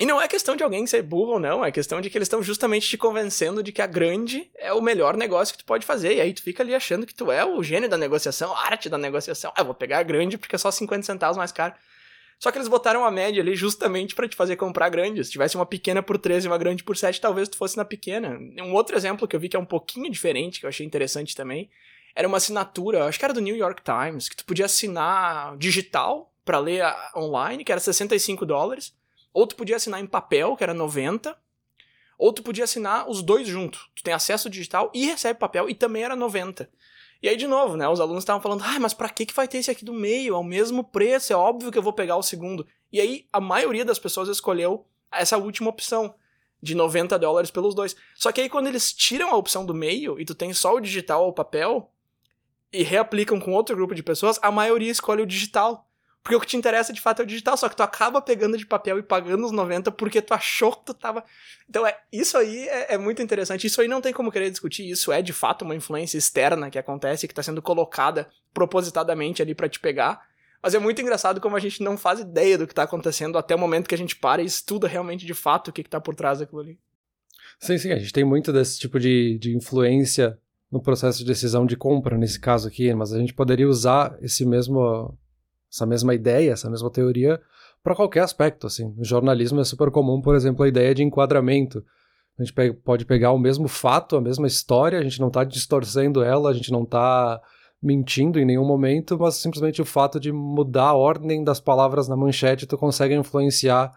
E 0.00 0.04
não 0.04 0.20
é 0.20 0.26
questão 0.26 0.56
de 0.56 0.64
alguém 0.64 0.84
ser 0.86 1.02
burro 1.02 1.34
ou 1.34 1.38
não, 1.38 1.64
é 1.64 1.70
questão 1.70 2.00
de 2.00 2.10
que 2.10 2.18
eles 2.18 2.26
estão 2.26 2.42
justamente 2.42 2.88
te 2.88 2.98
convencendo 2.98 3.62
de 3.62 3.70
que 3.70 3.80
a 3.80 3.86
grande 3.86 4.50
é 4.56 4.72
o 4.72 4.80
melhor 4.80 5.16
negócio 5.16 5.54
que 5.54 5.62
tu 5.62 5.66
pode 5.66 5.86
fazer. 5.86 6.16
E 6.16 6.20
aí 6.20 6.32
tu 6.32 6.42
fica 6.42 6.64
ali 6.64 6.74
achando 6.74 7.06
que 7.06 7.14
tu 7.14 7.30
é 7.30 7.44
o 7.44 7.62
gênio 7.62 7.88
da 7.88 7.96
negociação, 7.96 8.52
a 8.52 8.66
arte 8.66 8.88
da 8.88 8.98
negociação. 8.98 9.52
Ah, 9.54 9.60
eu 9.60 9.66
vou 9.66 9.74
pegar 9.74 9.98
a 9.98 10.02
grande 10.02 10.36
porque 10.36 10.56
é 10.56 10.58
só 10.58 10.70
50 10.70 11.04
centavos 11.04 11.36
mais 11.36 11.52
caro. 11.52 11.74
Só 12.38 12.50
que 12.50 12.58
eles 12.58 12.68
botaram 12.68 13.04
a 13.04 13.10
média 13.10 13.42
ali 13.42 13.54
justamente 13.54 14.14
para 14.14 14.28
te 14.28 14.36
fazer 14.36 14.56
comprar 14.56 14.88
grande. 14.88 15.24
Se 15.24 15.30
tivesse 15.30 15.56
uma 15.56 15.66
pequena 15.66 16.02
por 16.02 16.18
13 16.18 16.46
e 16.46 16.50
uma 16.50 16.58
grande 16.58 16.84
por 16.84 16.96
7, 16.96 17.20
talvez 17.20 17.48
tu 17.48 17.56
fosse 17.56 17.76
na 17.76 17.84
pequena. 17.84 18.38
Um 18.62 18.74
outro 18.74 18.96
exemplo 18.96 19.26
que 19.26 19.34
eu 19.34 19.40
vi 19.40 19.48
que 19.48 19.56
é 19.56 19.60
um 19.60 19.64
pouquinho 19.64 20.10
diferente, 20.10 20.60
que 20.60 20.66
eu 20.66 20.68
achei 20.68 20.84
interessante 20.84 21.34
também, 21.34 21.70
era 22.14 22.28
uma 22.28 22.36
assinatura, 22.36 23.06
acho 23.06 23.18
que 23.18 23.24
era 23.24 23.34
do 23.34 23.40
New 23.40 23.56
York 23.56 23.82
Times, 23.82 24.28
que 24.28 24.36
tu 24.36 24.44
podia 24.44 24.66
assinar 24.66 25.56
digital 25.56 26.32
para 26.44 26.58
ler 26.58 26.84
online, 27.16 27.64
que 27.64 27.72
era 27.72 27.80
65 27.80 28.46
dólares, 28.46 28.94
ou 29.32 29.46
tu 29.46 29.56
podia 29.56 29.76
assinar 29.76 30.00
em 30.00 30.06
papel, 30.06 30.56
que 30.56 30.62
era 30.62 30.72
90, 30.72 31.36
ou 32.16 32.32
tu 32.32 32.42
podia 32.42 32.64
assinar 32.64 33.08
os 33.08 33.22
dois 33.22 33.48
juntos. 33.48 33.90
Tu 33.96 34.02
tem 34.04 34.14
acesso 34.14 34.48
digital 34.48 34.92
e 34.94 35.06
recebe 35.06 35.38
papel, 35.38 35.68
e 35.68 35.74
também 35.74 36.04
era 36.04 36.14
90. 36.14 36.70
E 37.24 37.28
aí, 37.30 37.38
de 37.38 37.46
novo, 37.46 37.74
né? 37.74 37.88
Os 37.88 38.00
alunos 38.00 38.22
estavam 38.22 38.42
falando, 38.42 38.62
ah, 38.64 38.78
mas 38.78 38.92
pra 38.92 39.08
que, 39.08 39.24
que 39.24 39.32
vai 39.32 39.48
ter 39.48 39.56
esse 39.56 39.70
aqui 39.70 39.82
do 39.82 39.94
meio? 39.94 40.34
É 40.34 40.36
o 40.36 40.44
mesmo 40.44 40.84
preço, 40.84 41.32
é 41.32 41.36
óbvio 41.36 41.72
que 41.72 41.78
eu 41.78 41.82
vou 41.82 41.94
pegar 41.94 42.18
o 42.18 42.22
segundo. 42.22 42.66
E 42.92 43.00
aí, 43.00 43.26
a 43.32 43.40
maioria 43.40 43.82
das 43.82 43.98
pessoas 43.98 44.28
escolheu 44.28 44.84
essa 45.10 45.38
última 45.38 45.70
opção 45.70 46.14
de 46.60 46.74
90 46.74 47.18
dólares 47.18 47.50
pelos 47.50 47.74
dois. 47.74 47.96
Só 48.14 48.30
que 48.30 48.42
aí 48.42 48.50
quando 48.50 48.66
eles 48.66 48.92
tiram 48.92 49.30
a 49.30 49.36
opção 49.38 49.64
do 49.64 49.72
meio 49.72 50.20
e 50.20 50.24
tu 50.26 50.34
tem 50.34 50.52
só 50.52 50.74
o 50.74 50.80
digital 50.80 51.22
ou 51.22 51.30
o 51.30 51.32
papel 51.32 51.90
e 52.70 52.82
reaplicam 52.82 53.40
com 53.40 53.54
outro 53.54 53.74
grupo 53.74 53.94
de 53.94 54.02
pessoas, 54.02 54.38
a 54.42 54.50
maioria 54.50 54.92
escolhe 54.92 55.22
o 55.22 55.26
digital. 55.26 55.88
Porque 56.24 56.36
o 56.36 56.40
que 56.40 56.46
te 56.46 56.56
interessa 56.56 56.90
de 56.90 57.02
fato 57.02 57.20
é 57.20 57.22
o 57.22 57.26
digital, 57.26 57.54
só 57.54 57.68
que 57.68 57.76
tu 57.76 57.82
acaba 57.82 58.20
pegando 58.22 58.56
de 58.56 58.64
papel 58.64 58.98
e 58.98 59.02
pagando 59.02 59.44
os 59.44 59.52
90 59.52 59.92
porque 59.92 60.22
tu 60.22 60.32
achou 60.32 60.72
que 60.72 60.86
tu 60.86 60.94
tava. 60.94 61.22
Então, 61.68 61.86
é, 61.86 61.94
isso 62.10 62.38
aí 62.38 62.66
é, 62.66 62.94
é, 62.94 62.98
muito 62.98 63.20
interessante. 63.20 63.66
Isso 63.66 63.78
aí 63.78 63.86
não 63.86 64.00
tem 64.00 64.10
como 64.10 64.32
querer 64.32 64.50
discutir. 64.50 64.88
Isso 64.88 65.12
é 65.12 65.20
de 65.20 65.34
fato 65.34 65.66
uma 65.66 65.74
influência 65.74 66.16
externa 66.16 66.70
que 66.70 66.78
acontece, 66.78 67.28
que 67.28 67.34
tá 67.34 67.42
sendo 67.42 67.60
colocada 67.60 68.26
propositadamente 68.54 69.42
ali 69.42 69.54
para 69.54 69.68
te 69.68 69.78
pegar. 69.78 70.26
Mas 70.62 70.74
é 70.74 70.78
muito 70.78 71.02
engraçado 71.02 71.42
como 71.42 71.56
a 71.56 71.60
gente 71.60 71.82
não 71.82 71.98
faz 71.98 72.20
ideia 72.20 72.56
do 72.56 72.66
que 72.66 72.74
tá 72.74 72.84
acontecendo 72.84 73.36
até 73.36 73.54
o 73.54 73.58
momento 73.58 73.86
que 73.86 73.94
a 73.94 73.98
gente 73.98 74.16
para 74.16 74.40
e 74.40 74.46
estuda 74.46 74.88
realmente 74.88 75.26
de 75.26 75.34
fato 75.34 75.68
o 75.68 75.72
que, 75.72 75.82
que 75.82 75.90
tá 75.90 76.00
por 76.00 76.14
trás 76.14 76.38
daquilo 76.38 76.62
ali. 76.62 76.78
Sim, 77.60 77.76
sim, 77.76 77.92
a 77.92 77.98
gente 77.98 78.14
tem 78.14 78.24
muito 78.24 78.50
desse 78.50 78.78
tipo 78.78 78.98
de, 78.98 79.38
de 79.38 79.54
influência 79.54 80.38
no 80.72 80.80
processo 80.80 81.18
de 81.18 81.26
decisão 81.26 81.66
de 81.66 81.76
compra, 81.76 82.16
nesse 82.16 82.40
caso 82.40 82.66
aqui, 82.66 82.92
mas 82.94 83.12
a 83.12 83.18
gente 83.18 83.34
poderia 83.34 83.68
usar 83.68 84.16
esse 84.22 84.46
mesmo, 84.46 85.16
essa 85.74 85.84
mesma 85.84 86.14
ideia, 86.14 86.52
essa 86.52 86.70
mesma 86.70 86.90
teoria 86.90 87.40
para 87.82 87.96
qualquer 87.96 88.20
aspecto. 88.20 88.66
Assim. 88.66 88.94
No 88.96 89.04
jornalismo 89.04 89.60
é 89.60 89.64
super 89.64 89.90
comum, 89.90 90.20
por 90.20 90.36
exemplo, 90.36 90.64
a 90.64 90.68
ideia 90.68 90.94
de 90.94 91.02
enquadramento. 91.02 91.84
A 92.38 92.44
gente 92.44 92.54
pode 92.84 93.04
pegar 93.04 93.32
o 93.32 93.38
mesmo 93.38 93.68
fato, 93.68 94.16
a 94.16 94.20
mesma 94.20 94.46
história, 94.46 94.98
a 94.98 95.02
gente 95.02 95.20
não 95.20 95.28
está 95.28 95.44
distorcendo 95.44 96.22
ela, 96.22 96.50
a 96.50 96.52
gente 96.52 96.70
não 96.72 96.82
está 96.82 97.40
mentindo 97.82 98.40
em 98.40 98.44
nenhum 98.44 98.64
momento, 98.64 99.18
mas 99.18 99.34
simplesmente 99.34 99.82
o 99.82 99.84
fato 99.84 100.18
de 100.18 100.32
mudar 100.32 100.88
a 100.88 100.94
ordem 100.94 101.44
das 101.44 101.60
palavras 101.60 102.08
na 102.08 102.16
manchete, 102.16 102.66
tu 102.66 102.78
consegue 102.78 103.14
influenciar 103.14 103.92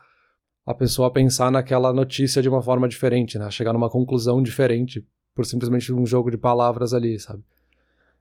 a 0.66 0.74
pessoa 0.74 1.08
a 1.08 1.12
pensar 1.12 1.50
naquela 1.50 1.94
notícia 1.94 2.42
de 2.42 2.50
uma 2.50 2.62
forma 2.62 2.90
diferente, 2.90 3.40
né? 3.40 3.50
Chegar 3.50 3.72
numa 3.72 3.90
conclusão 3.90 4.44
diferente 4.44 5.08
por 5.34 5.46
simplesmente 5.46 5.94
um 5.94 6.06
jogo 6.06 6.30
de 6.30 6.38
palavras 6.38 6.94
ali, 6.94 7.18
sabe? 7.18 7.42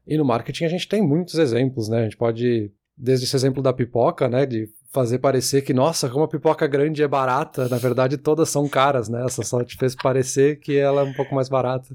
E 0.06 0.16
no 0.16 0.24
marketing 0.24 0.64
a 0.64 0.68
gente 0.68 0.86
tem 0.86 1.02
muitos 1.02 1.34
exemplos, 1.34 1.88
né? 1.88 2.00
A 2.00 2.04
gente 2.04 2.16
pode, 2.16 2.70
desde 2.96 3.26
esse 3.26 3.36
exemplo 3.36 3.62
da 3.62 3.72
pipoca, 3.72 4.28
né? 4.28 4.46
De 4.46 4.68
fazer 4.90 5.18
parecer 5.18 5.62
que, 5.62 5.74
nossa, 5.74 6.08
como 6.08 6.24
a 6.24 6.28
pipoca 6.28 6.66
grande 6.66 7.02
é 7.02 7.08
barata, 7.08 7.68
na 7.68 7.76
verdade 7.76 8.16
todas 8.16 8.48
são 8.48 8.68
caras, 8.68 9.08
né? 9.08 9.24
Essa 9.24 9.42
só 9.42 9.62
te 9.62 9.76
fez 9.76 9.94
parecer 9.94 10.58
que 10.58 10.76
ela 10.76 11.02
é 11.02 11.04
um 11.04 11.12
pouco 11.12 11.34
mais 11.34 11.48
barata. 11.48 11.94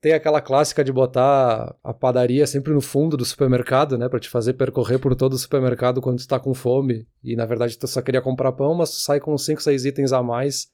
Tem 0.00 0.12
aquela 0.12 0.40
clássica 0.40 0.82
de 0.82 0.92
botar 0.92 1.76
a 1.82 1.94
padaria 1.94 2.44
sempre 2.46 2.72
no 2.72 2.80
fundo 2.80 3.16
do 3.16 3.24
supermercado, 3.24 3.96
né? 3.96 4.08
Pra 4.08 4.18
te 4.18 4.28
fazer 4.28 4.54
percorrer 4.54 4.98
por 4.98 5.14
todo 5.14 5.34
o 5.34 5.38
supermercado 5.38 6.00
quando 6.00 6.18
tu 6.18 6.26
tá 6.26 6.40
com 6.40 6.54
fome. 6.54 7.06
E 7.22 7.36
na 7.36 7.46
verdade 7.46 7.78
tu 7.78 7.86
só 7.86 8.02
queria 8.02 8.20
comprar 8.20 8.52
pão, 8.52 8.74
mas 8.74 8.90
tu 8.90 8.96
sai 8.96 9.20
com 9.20 9.36
5, 9.36 9.62
6 9.62 9.84
itens 9.84 10.12
a 10.12 10.22
mais. 10.22 10.68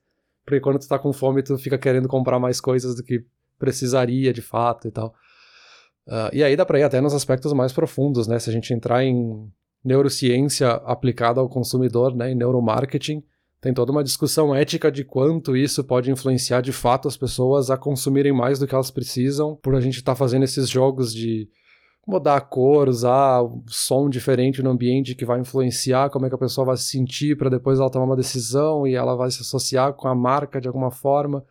Porque 0.46 0.60
quando 0.60 0.78
tu 0.78 0.88
tá 0.88 0.98
com 0.98 1.12
fome, 1.12 1.42
tu 1.42 1.58
fica 1.58 1.76
querendo 1.76 2.08
comprar 2.08 2.38
mais 2.38 2.58
coisas 2.58 2.96
do 2.96 3.02
que 3.02 3.22
precisaria 3.58 4.32
de 4.32 4.40
fato 4.40 4.88
e 4.88 4.90
tal. 4.90 5.14
Uh, 6.08 6.32
e 6.32 6.42
aí 6.42 6.56
dá 6.56 6.64
pra 6.64 6.78
ir 6.78 6.84
até 6.84 7.00
nos 7.00 7.12
aspectos 7.12 7.52
mais 7.52 7.70
profundos, 7.70 8.26
né? 8.26 8.38
Se 8.38 8.48
a 8.48 8.52
gente 8.52 8.72
entrar 8.72 9.04
em 9.04 9.46
neurociência 9.84 10.70
aplicada 10.70 11.38
ao 11.38 11.48
consumidor, 11.48 12.16
né? 12.16 12.32
Em 12.32 12.34
neuromarketing, 12.34 13.22
tem 13.60 13.74
toda 13.74 13.92
uma 13.92 14.02
discussão 14.02 14.54
ética 14.54 14.90
de 14.90 15.04
quanto 15.04 15.54
isso 15.54 15.84
pode 15.84 16.10
influenciar 16.10 16.62
de 16.62 16.72
fato 16.72 17.08
as 17.08 17.16
pessoas 17.16 17.70
a 17.70 17.76
consumirem 17.76 18.32
mais 18.32 18.58
do 18.58 18.66
que 18.66 18.74
elas 18.74 18.90
precisam, 18.90 19.56
por 19.56 19.74
a 19.74 19.80
gente 19.80 19.98
estar 19.98 20.12
tá 20.12 20.16
fazendo 20.16 20.44
esses 20.44 20.68
jogos 20.68 21.12
de 21.12 21.48
mudar 22.06 22.36
a 22.36 22.40
cor, 22.40 22.88
usar 22.88 23.42
um 23.42 23.62
som 23.66 24.08
diferente 24.08 24.62
no 24.62 24.70
ambiente 24.70 25.14
que 25.14 25.26
vai 25.26 25.38
influenciar 25.40 26.08
como 26.08 26.24
é 26.24 26.30
que 26.30 26.34
a 26.34 26.38
pessoa 26.38 26.68
vai 26.68 26.76
se 26.78 26.84
sentir 26.84 27.36
para 27.36 27.50
depois 27.50 27.78
ela 27.78 27.90
tomar 27.90 28.06
uma 28.06 28.16
decisão 28.16 28.86
e 28.86 28.94
ela 28.94 29.14
vai 29.14 29.30
se 29.30 29.42
associar 29.42 29.92
com 29.92 30.08
a 30.08 30.14
marca 30.14 30.58
de 30.58 30.68
alguma 30.68 30.90
forma. 30.90 31.44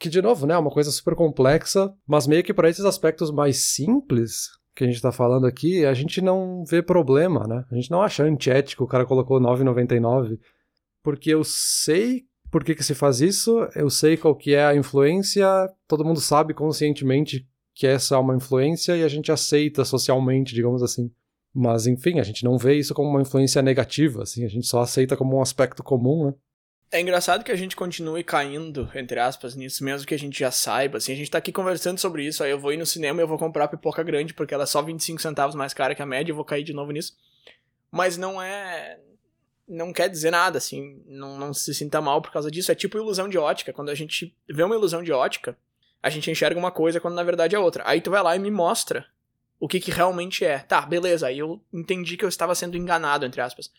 Que, 0.00 0.08
de 0.08 0.20
novo, 0.20 0.46
né, 0.46 0.54
é 0.54 0.58
uma 0.58 0.70
coisa 0.70 0.90
super 0.90 1.14
complexa, 1.14 1.94
mas 2.06 2.26
meio 2.26 2.42
que 2.42 2.54
para 2.54 2.68
esses 2.68 2.84
aspectos 2.84 3.30
mais 3.30 3.58
simples 3.58 4.48
que 4.74 4.82
a 4.82 4.86
gente 4.86 4.96
está 4.96 5.12
falando 5.12 5.46
aqui, 5.46 5.84
a 5.84 5.92
gente 5.92 6.22
não 6.22 6.64
vê 6.64 6.82
problema, 6.82 7.46
né? 7.46 7.64
A 7.70 7.74
gente 7.74 7.90
não 7.90 8.00
acha 8.00 8.24
antiético 8.24 8.84
o 8.84 8.88
cara 8.88 9.04
colocou 9.04 9.38
9,99 9.38 10.38
porque 11.02 11.30
eu 11.30 11.42
sei 11.44 12.24
por 12.50 12.64
que, 12.64 12.74
que 12.74 12.82
se 12.82 12.94
faz 12.94 13.20
isso, 13.20 13.68
eu 13.76 13.88
sei 13.88 14.16
qual 14.16 14.34
que 14.34 14.54
é 14.54 14.64
a 14.64 14.74
influência, 14.74 15.46
todo 15.86 16.04
mundo 16.04 16.20
sabe 16.20 16.52
conscientemente 16.52 17.46
que 17.74 17.86
essa 17.86 18.16
é 18.16 18.18
uma 18.18 18.34
influência 18.34 18.96
e 18.96 19.04
a 19.04 19.08
gente 19.08 19.30
aceita 19.30 19.84
socialmente, 19.84 20.54
digamos 20.54 20.82
assim. 20.82 21.10
Mas 21.54 21.86
enfim, 21.86 22.18
a 22.18 22.22
gente 22.22 22.44
não 22.44 22.58
vê 22.58 22.74
isso 22.74 22.92
como 22.94 23.08
uma 23.08 23.22
influência 23.22 23.62
negativa, 23.62 24.22
assim, 24.22 24.44
a 24.44 24.48
gente 24.48 24.66
só 24.66 24.80
aceita 24.80 25.16
como 25.16 25.36
um 25.36 25.42
aspecto 25.42 25.82
comum, 25.82 26.26
né? 26.26 26.34
É 26.92 27.00
engraçado 27.00 27.44
que 27.44 27.52
a 27.52 27.56
gente 27.56 27.76
continue 27.76 28.24
caindo, 28.24 28.90
entre 28.94 29.20
aspas, 29.20 29.54
nisso, 29.54 29.84
mesmo 29.84 30.06
que 30.06 30.14
a 30.14 30.18
gente 30.18 30.38
já 30.38 30.50
saiba. 30.50 30.98
Assim, 30.98 31.12
a 31.12 31.16
gente 31.16 31.30
tá 31.30 31.38
aqui 31.38 31.52
conversando 31.52 31.98
sobre 31.98 32.24
isso, 32.24 32.42
aí 32.42 32.50
eu 32.50 32.58
vou 32.58 32.72
ir 32.72 32.76
no 32.76 32.86
cinema 32.86 33.20
e 33.20 33.22
eu 33.22 33.28
vou 33.28 33.38
comprar 33.38 33.68
pipoca 33.68 34.02
grande, 34.02 34.34
porque 34.34 34.52
ela 34.52 34.64
é 34.64 34.66
só 34.66 34.82
25 34.82 35.22
centavos 35.22 35.54
mais 35.54 35.72
cara 35.72 35.94
que 35.94 36.02
a 36.02 36.06
média, 36.06 36.32
eu 36.32 36.36
vou 36.36 36.44
cair 36.44 36.64
de 36.64 36.72
novo 36.72 36.90
nisso. 36.90 37.16
Mas 37.92 38.16
não 38.16 38.42
é 38.42 38.98
não 39.70 39.92
quer 39.92 40.08
dizer 40.08 40.32
nada, 40.32 40.58
assim, 40.58 41.00
não, 41.06 41.38
não 41.38 41.54
se 41.54 41.72
sinta 41.72 42.00
mal 42.00 42.20
por 42.20 42.32
causa 42.32 42.50
disso. 42.50 42.72
É 42.72 42.74
tipo 42.74 42.98
ilusão 42.98 43.28
de 43.28 43.38
ótica. 43.38 43.72
Quando 43.72 43.90
a 43.90 43.94
gente 43.94 44.36
vê 44.48 44.64
uma 44.64 44.74
ilusão 44.74 45.00
de 45.00 45.12
ótica, 45.12 45.56
a 46.02 46.10
gente 46.10 46.28
enxerga 46.28 46.58
uma 46.58 46.72
coisa 46.72 47.00
quando 47.00 47.14
na 47.14 47.22
verdade 47.22 47.54
é 47.54 47.58
outra. 47.58 47.84
Aí 47.86 48.00
tu 48.00 48.10
vai 48.10 48.20
lá 48.20 48.34
e 48.34 48.38
me 48.40 48.50
mostra 48.50 49.06
o 49.60 49.68
que, 49.68 49.78
que 49.78 49.92
realmente 49.92 50.44
é. 50.44 50.58
Tá, 50.58 50.80
beleza, 50.80 51.28
aí 51.28 51.38
eu 51.38 51.62
entendi 51.72 52.16
que 52.16 52.24
eu 52.24 52.28
estava 52.28 52.54
sendo 52.54 52.76
enganado, 52.76 53.24
entre 53.24 53.40
aspas. 53.40 53.70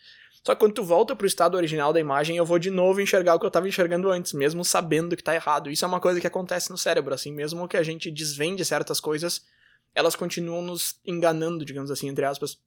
Só 0.44 0.56
que 0.56 0.60
quando 0.60 0.74
tu 0.74 0.84
volta 0.84 1.16
pro 1.16 1.28
estado 1.28 1.56
original 1.56 1.94
da 1.94 2.00
imagem, 2.00 2.36
eu 2.36 2.46
vou 2.46 2.58
de 2.58 2.72
novo 2.72 3.00
enxergar 3.00 3.36
o 3.36 3.40
que 3.40 3.46
eu 3.46 3.50
estava 3.50 3.68
enxergando 3.68 4.10
antes, 4.10 4.34
mesmo 4.34 4.66
sabendo 4.66 5.16
que 5.16 5.24
tá 5.24 5.36
errado. 5.36 5.70
Isso 5.70 5.86
é 5.86 5.88
uma 5.88 6.00
coisa 6.00 6.20
que 6.20 6.26
acontece 6.26 6.72
no 6.72 6.78
cérebro, 6.78 7.14
assim, 7.14 7.32
mesmo 7.32 7.68
que 7.68 7.78
a 7.78 7.84
gente 7.84 8.10
desvende 8.10 8.66
certas 8.66 9.00
coisas, 9.00 9.46
elas 9.94 10.16
continuam 10.16 10.64
nos 10.64 11.00
enganando, 11.06 11.64
digamos 11.64 11.92
assim, 11.92 12.10
entre 12.10 12.26
aspas. 12.26 12.58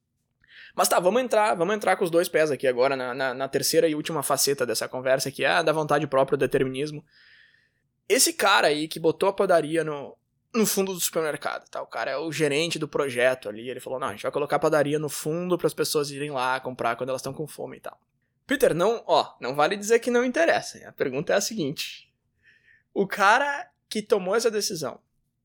Mas 0.73 0.87
tá, 0.87 0.99
vamos 0.99 1.21
entrar, 1.21 1.53
vamos 1.55 1.75
entrar 1.75 1.97
com 1.97 2.05
os 2.05 2.11
dois 2.11 2.29
pés 2.29 2.49
aqui 2.49 2.67
agora 2.67 2.95
na, 2.95 3.13
na, 3.13 3.33
na 3.33 3.47
terceira 3.47 3.87
e 3.87 3.95
última 3.95 4.23
faceta 4.23 4.65
dessa 4.65 4.87
conversa, 4.87 5.31
que 5.31 5.43
é 5.43 5.49
a 5.49 5.61
da 5.61 5.73
vontade 5.73 6.07
própria, 6.07 6.35
o 6.35 6.39
determinismo. 6.39 7.03
Esse 8.07 8.31
cara 8.33 8.67
aí 8.67 8.87
que 8.87 8.99
botou 8.99 9.27
a 9.27 9.33
padaria 9.33 9.83
no, 9.83 10.15
no 10.55 10.65
fundo 10.65 10.93
do 10.93 10.99
supermercado, 10.99 11.67
tá? 11.69 11.81
O 11.81 11.87
cara 11.87 12.11
é 12.11 12.17
o 12.17 12.31
gerente 12.31 12.79
do 12.79 12.87
projeto 12.87 13.49
ali, 13.49 13.69
ele 13.69 13.79
falou, 13.79 13.99
não, 13.99 14.07
a 14.07 14.11
gente 14.11 14.23
vai 14.23 14.31
colocar 14.31 14.55
a 14.55 14.59
padaria 14.59 14.97
no 14.97 15.09
fundo 15.09 15.57
para 15.57 15.67
as 15.67 15.73
pessoas 15.73 16.09
irem 16.09 16.31
lá 16.31 16.59
comprar 16.59 16.95
quando 16.95 17.09
elas 17.09 17.19
estão 17.19 17.33
com 17.33 17.47
fome 17.47 17.77
e 17.77 17.81
tal. 17.81 17.99
Peter, 18.47 18.73
não, 18.73 19.03
ó, 19.07 19.35
não 19.39 19.55
vale 19.55 19.75
dizer 19.75 19.99
que 19.99 20.11
não 20.11 20.23
interessa. 20.23 20.87
A 20.87 20.91
pergunta 20.91 21.33
é 21.33 21.35
a 21.35 21.41
seguinte: 21.41 22.11
o 22.93 23.07
cara 23.07 23.69
que 23.89 24.01
tomou 24.01 24.35
essa 24.35 24.51
decisão, 24.51 24.99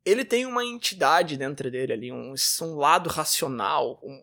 ele 0.04 0.24
tem 0.24 0.46
uma 0.46 0.64
entidade 0.64 1.36
dentro 1.36 1.70
dele 1.70 1.92
ali, 1.92 2.12
um, 2.12 2.34
um 2.62 2.74
lado 2.76 3.08
racional, 3.08 3.98
um, 4.02 4.22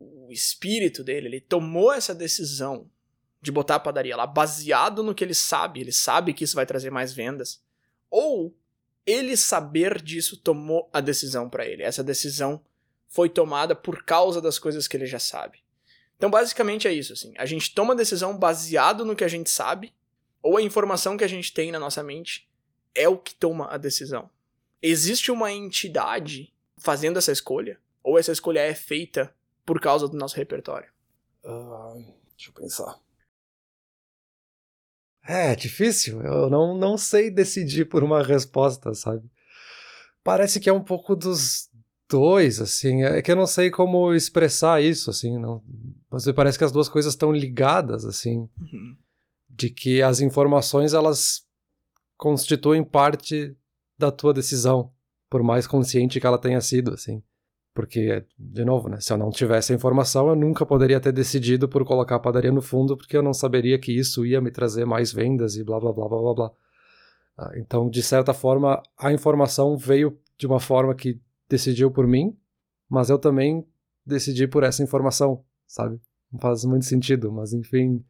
o 0.00 0.32
espírito 0.32 1.02
dele, 1.04 1.28
ele 1.28 1.40
tomou 1.40 1.92
essa 1.92 2.14
decisão 2.14 2.88
de 3.42 3.50
botar 3.50 3.76
a 3.76 3.80
padaria 3.80 4.16
lá 4.16 4.26
baseado 4.26 5.02
no 5.02 5.14
que 5.14 5.24
ele 5.24 5.34
sabe, 5.34 5.80
ele 5.80 5.92
sabe 5.92 6.34
que 6.34 6.44
isso 6.44 6.54
vai 6.54 6.66
trazer 6.66 6.90
mais 6.90 7.12
vendas, 7.12 7.62
ou 8.10 8.54
ele 9.06 9.36
saber 9.36 10.00
disso 10.00 10.36
tomou 10.36 10.88
a 10.92 11.00
decisão 11.00 11.48
para 11.48 11.66
ele. 11.66 11.82
Essa 11.82 12.04
decisão 12.04 12.62
foi 13.08 13.28
tomada 13.28 13.74
por 13.74 14.04
causa 14.04 14.40
das 14.40 14.58
coisas 14.58 14.86
que 14.86 14.96
ele 14.96 15.06
já 15.06 15.18
sabe. 15.18 15.58
Então, 16.16 16.30
basicamente 16.30 16.86
é 16.86 16.92
isso, 16.92 17.12
assim. 17.12 17.32
A 17.38 17.46
gente 17.46 17.74
toma 17.74 17.96
decisão 17.96 18.36
baseado 18.36 19.04
no 19.04 19.16
que 19.16 19.24
a 19.24 19.28
gente 19.28 19.50
sabe, 19.50 19.92
ou 20.42 20.56
a 20.56 20.62
informação 20.62 21.16
que 21.16 21.24
a 21.24 21.28
gente 21.28 21.52
tem 21.52 21.72
na 21.72 21.78
nossa 21.78 22.02
mente 22.02 22.48
é 22.94 23.08
o 23.08 23.18
que 23.18 23.34
toma 23.34 23.68
a 23.72 23.76
decisão. 23.76 24.30
Existe 24.82 25.30
uma 25.30 25.50
entidade 25.50 26.52
fazendo 26.76 27.18
essa 27.18 27.32
escolha, 27.32 27.78
ou 28.02 28.18
essa 28.18 28.32
escolha 28.32 28.60
é 28.60 28.74
feita 28.74 29.34
por 29.64 29.80
causa 29.80 30.08
do 30.08 30.16
nosso 30.16 30.36
repertório? 30.36 30.90
Uh, 31.44 32.14
deixa 32.36 32.50
eu 32.50 32.54
pensar. 32.54 32.98
É, 35.26 35.54
difícil. 35.54 36.20
Eu 36.22 36.50
não, 36.50 36.76
não 36.76 36.96
sei 36.96 37.30
decidir 37.30 37.86
por 37.86 38.02
uma 38.02 38.22
resposta, 38.22 38.94
sabe? 38.94 39.22
Parece 40.22 40.60
que 40.60 40.68
é 40.68 40.72
um 40.72 40.82
pouco 40.82 41.14
dos 41.14 41.68
dois, 42.08 42.60
assim. 42.60 43.04
É 43.04 43.22
que 43.22 43.30
eu 43.30 43.36
não 43.36 43.46
sei 43.46 43.70
como 43.70 44.12
expressar 44.14 44.82
isso, 44.82 45.10
assim. 45.10 45.38
Não... 45.38 45.62
Mas 46.10 46.30
parece 46.32 46.58
que 46.58 46.64
as 46.64 46.72
duas 46.72 46.88
coisas 46.88 47.12
estão 47.12 47.32
ligadas, 47.32 48.04
assim. 48.04 48.48
Uhum. 48.60 48.96
De 49.48 49.70
que 49.70 50.02
as 50.02 50.20
informações, 50.20 50.92
elas 50.92 51.44
constituem 52.16 52.84
parte 52.84 53.56
da 53.96 54.10
tua 54.10 54.32
decisão, 54.32 54.92
por 55.28 55.42
mais 55.42 55.66
consciente 55.66 56.20
que 56.20 56.26
ela 56.26 56.38
tenha 56.38 56.60
sido, 56.60 56.94
assim. 56.94 57.22
Porque, 57.72 58.24
de 58.36 58.64
novo, 58.64 58.88
né, 58.88 59.00
se 59.00 59.12
eu 59.12 59.16
não 59.16 59.30
tivesse 59.30 59.72
a 59.72 59.76
informação, 59.76 60.28
eu 60.28 60.34
nunca 60.34 60.66
poderia 60.66 61.00
ter 61.00 61.12
decidido 61.12 61.68
por 61.68 61.84
colocar 61.84 62.16
a 62.16 62.20
padaria 62.20 62.50
no 62.50 62.60
fundo, 62.60 62.96
porque 62.96 63.16
eu 63.16 63.22
não 63.22 63.32
saberia 63.32 63.78
que 63.78 63.96
isso 63.96 64.26
ia 64.26 64.40
me 64.40 64.50
trazer 64.50 64.84
mais 64.84 65.12
vendas 65.12 65.56
e 65.56 65.62
blá 65.62 65.78
blá 65.78 65.92
blá 65.92 66.08
blá 66.08 66.18
blá 66.20 66.34
blá. 66.34 66.52
Ah, 67.38 67.52
então, 67.56 67.88
de 67.88 68.02
certa 68.02 68.34
forma, 68.34 68.82
a 68.98 69.12
informação 69.12 69.76
veio 69.76 70.18
de 70.36 70.46
uma 70.46 70.58
forma 70.58 70.94
que 70.94 71.20
decidiu 71.48 71.90
por 71.90 72.06
mim, 72.06 72.36
mas 72.88 73.08
eu 73.08 73.18
também 73.18 73.66
decidi 74.04 74.48
por 74.48 74.64
essa 74.64 74.82
informação, 74.82 75.44
sabe? 75.66 76.00
Não 76.32 76.40
faz 76.40 76.64
muito 76.64 76.84
sentido, 76.84 77.30
mas 77.30 77.52
enfim, 77.52 78.04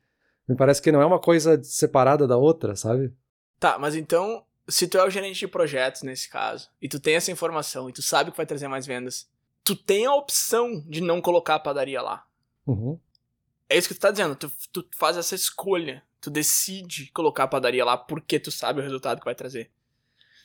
me 0.48 0.56
parece 0.56 0.80
que 0.80 0.90
não 0.90 1.02
é 1.02 1.06
uma 1.06 1.20
coisa 1.20 1.62
separada 1.62 2.26
da 2.26 2.36
outra, 2.36 2.74
sabe? 2.74 3.12
Tá, 3.58 3.78
mas 3.78 3.94
então, 3.94 4.44
se 4.68 4.88
tu 4.88 4.98
é 4.98 5.04
o 5.04 5.10
gerente 5.10 5.38
de 5.38 5.48
projetos 5.48 6.02
nesse 6.02 6.28
caso, 6.28 6.68
e 6.80 6.88
tu 6.88 6.98
tem 6.98 7.14
essa 7.14 7.30
informação, 7.30 7.88
e 7.88 7.92
tu 7.92 8.02
sabe 8.02 8.30
que 8.30 8.36
vai 8.36 8.46
trazer 8.46 8.68
mais 8.68 8.86
vendas, 8.86 9.28
tu 9.70 9.76
tem 9.76 10.04
a 10.04 10.12
opção 10.12 10.82
de 10.88 11.00
não 11.00 11.20
colocar 11.20 11.54
a 11.54 11.60
padaria 11.60 12.02
lá. 12.02 12.26
Uhum. 12.66 12.98
É 13.68 13.78
isso 13.78 13.86
que 13.86 13.94
tu 13.94 14.00
tá 14.00 14.10
dizendo, 14.10 14.34
tu, 14.34 14.50
tu 14.72 14.84
faz 14.96 15.16
essa 15.16 15.36
escolha, 15.36 16.02
tu 16.20 16.28
decide 16.28 17.08
colocar 17.12 17.44
a 17.44 17.48
padaria 17.48 17.84
lá 17.84 17.96
porque 17.96 18.40
tu 18.40 18.50
sabe 18.50 18.80
o 18.80 18.82
resultado 18.82 19.20
que 19.20 19.24
vai 19.24 19.34
trazer. 19.34 19.70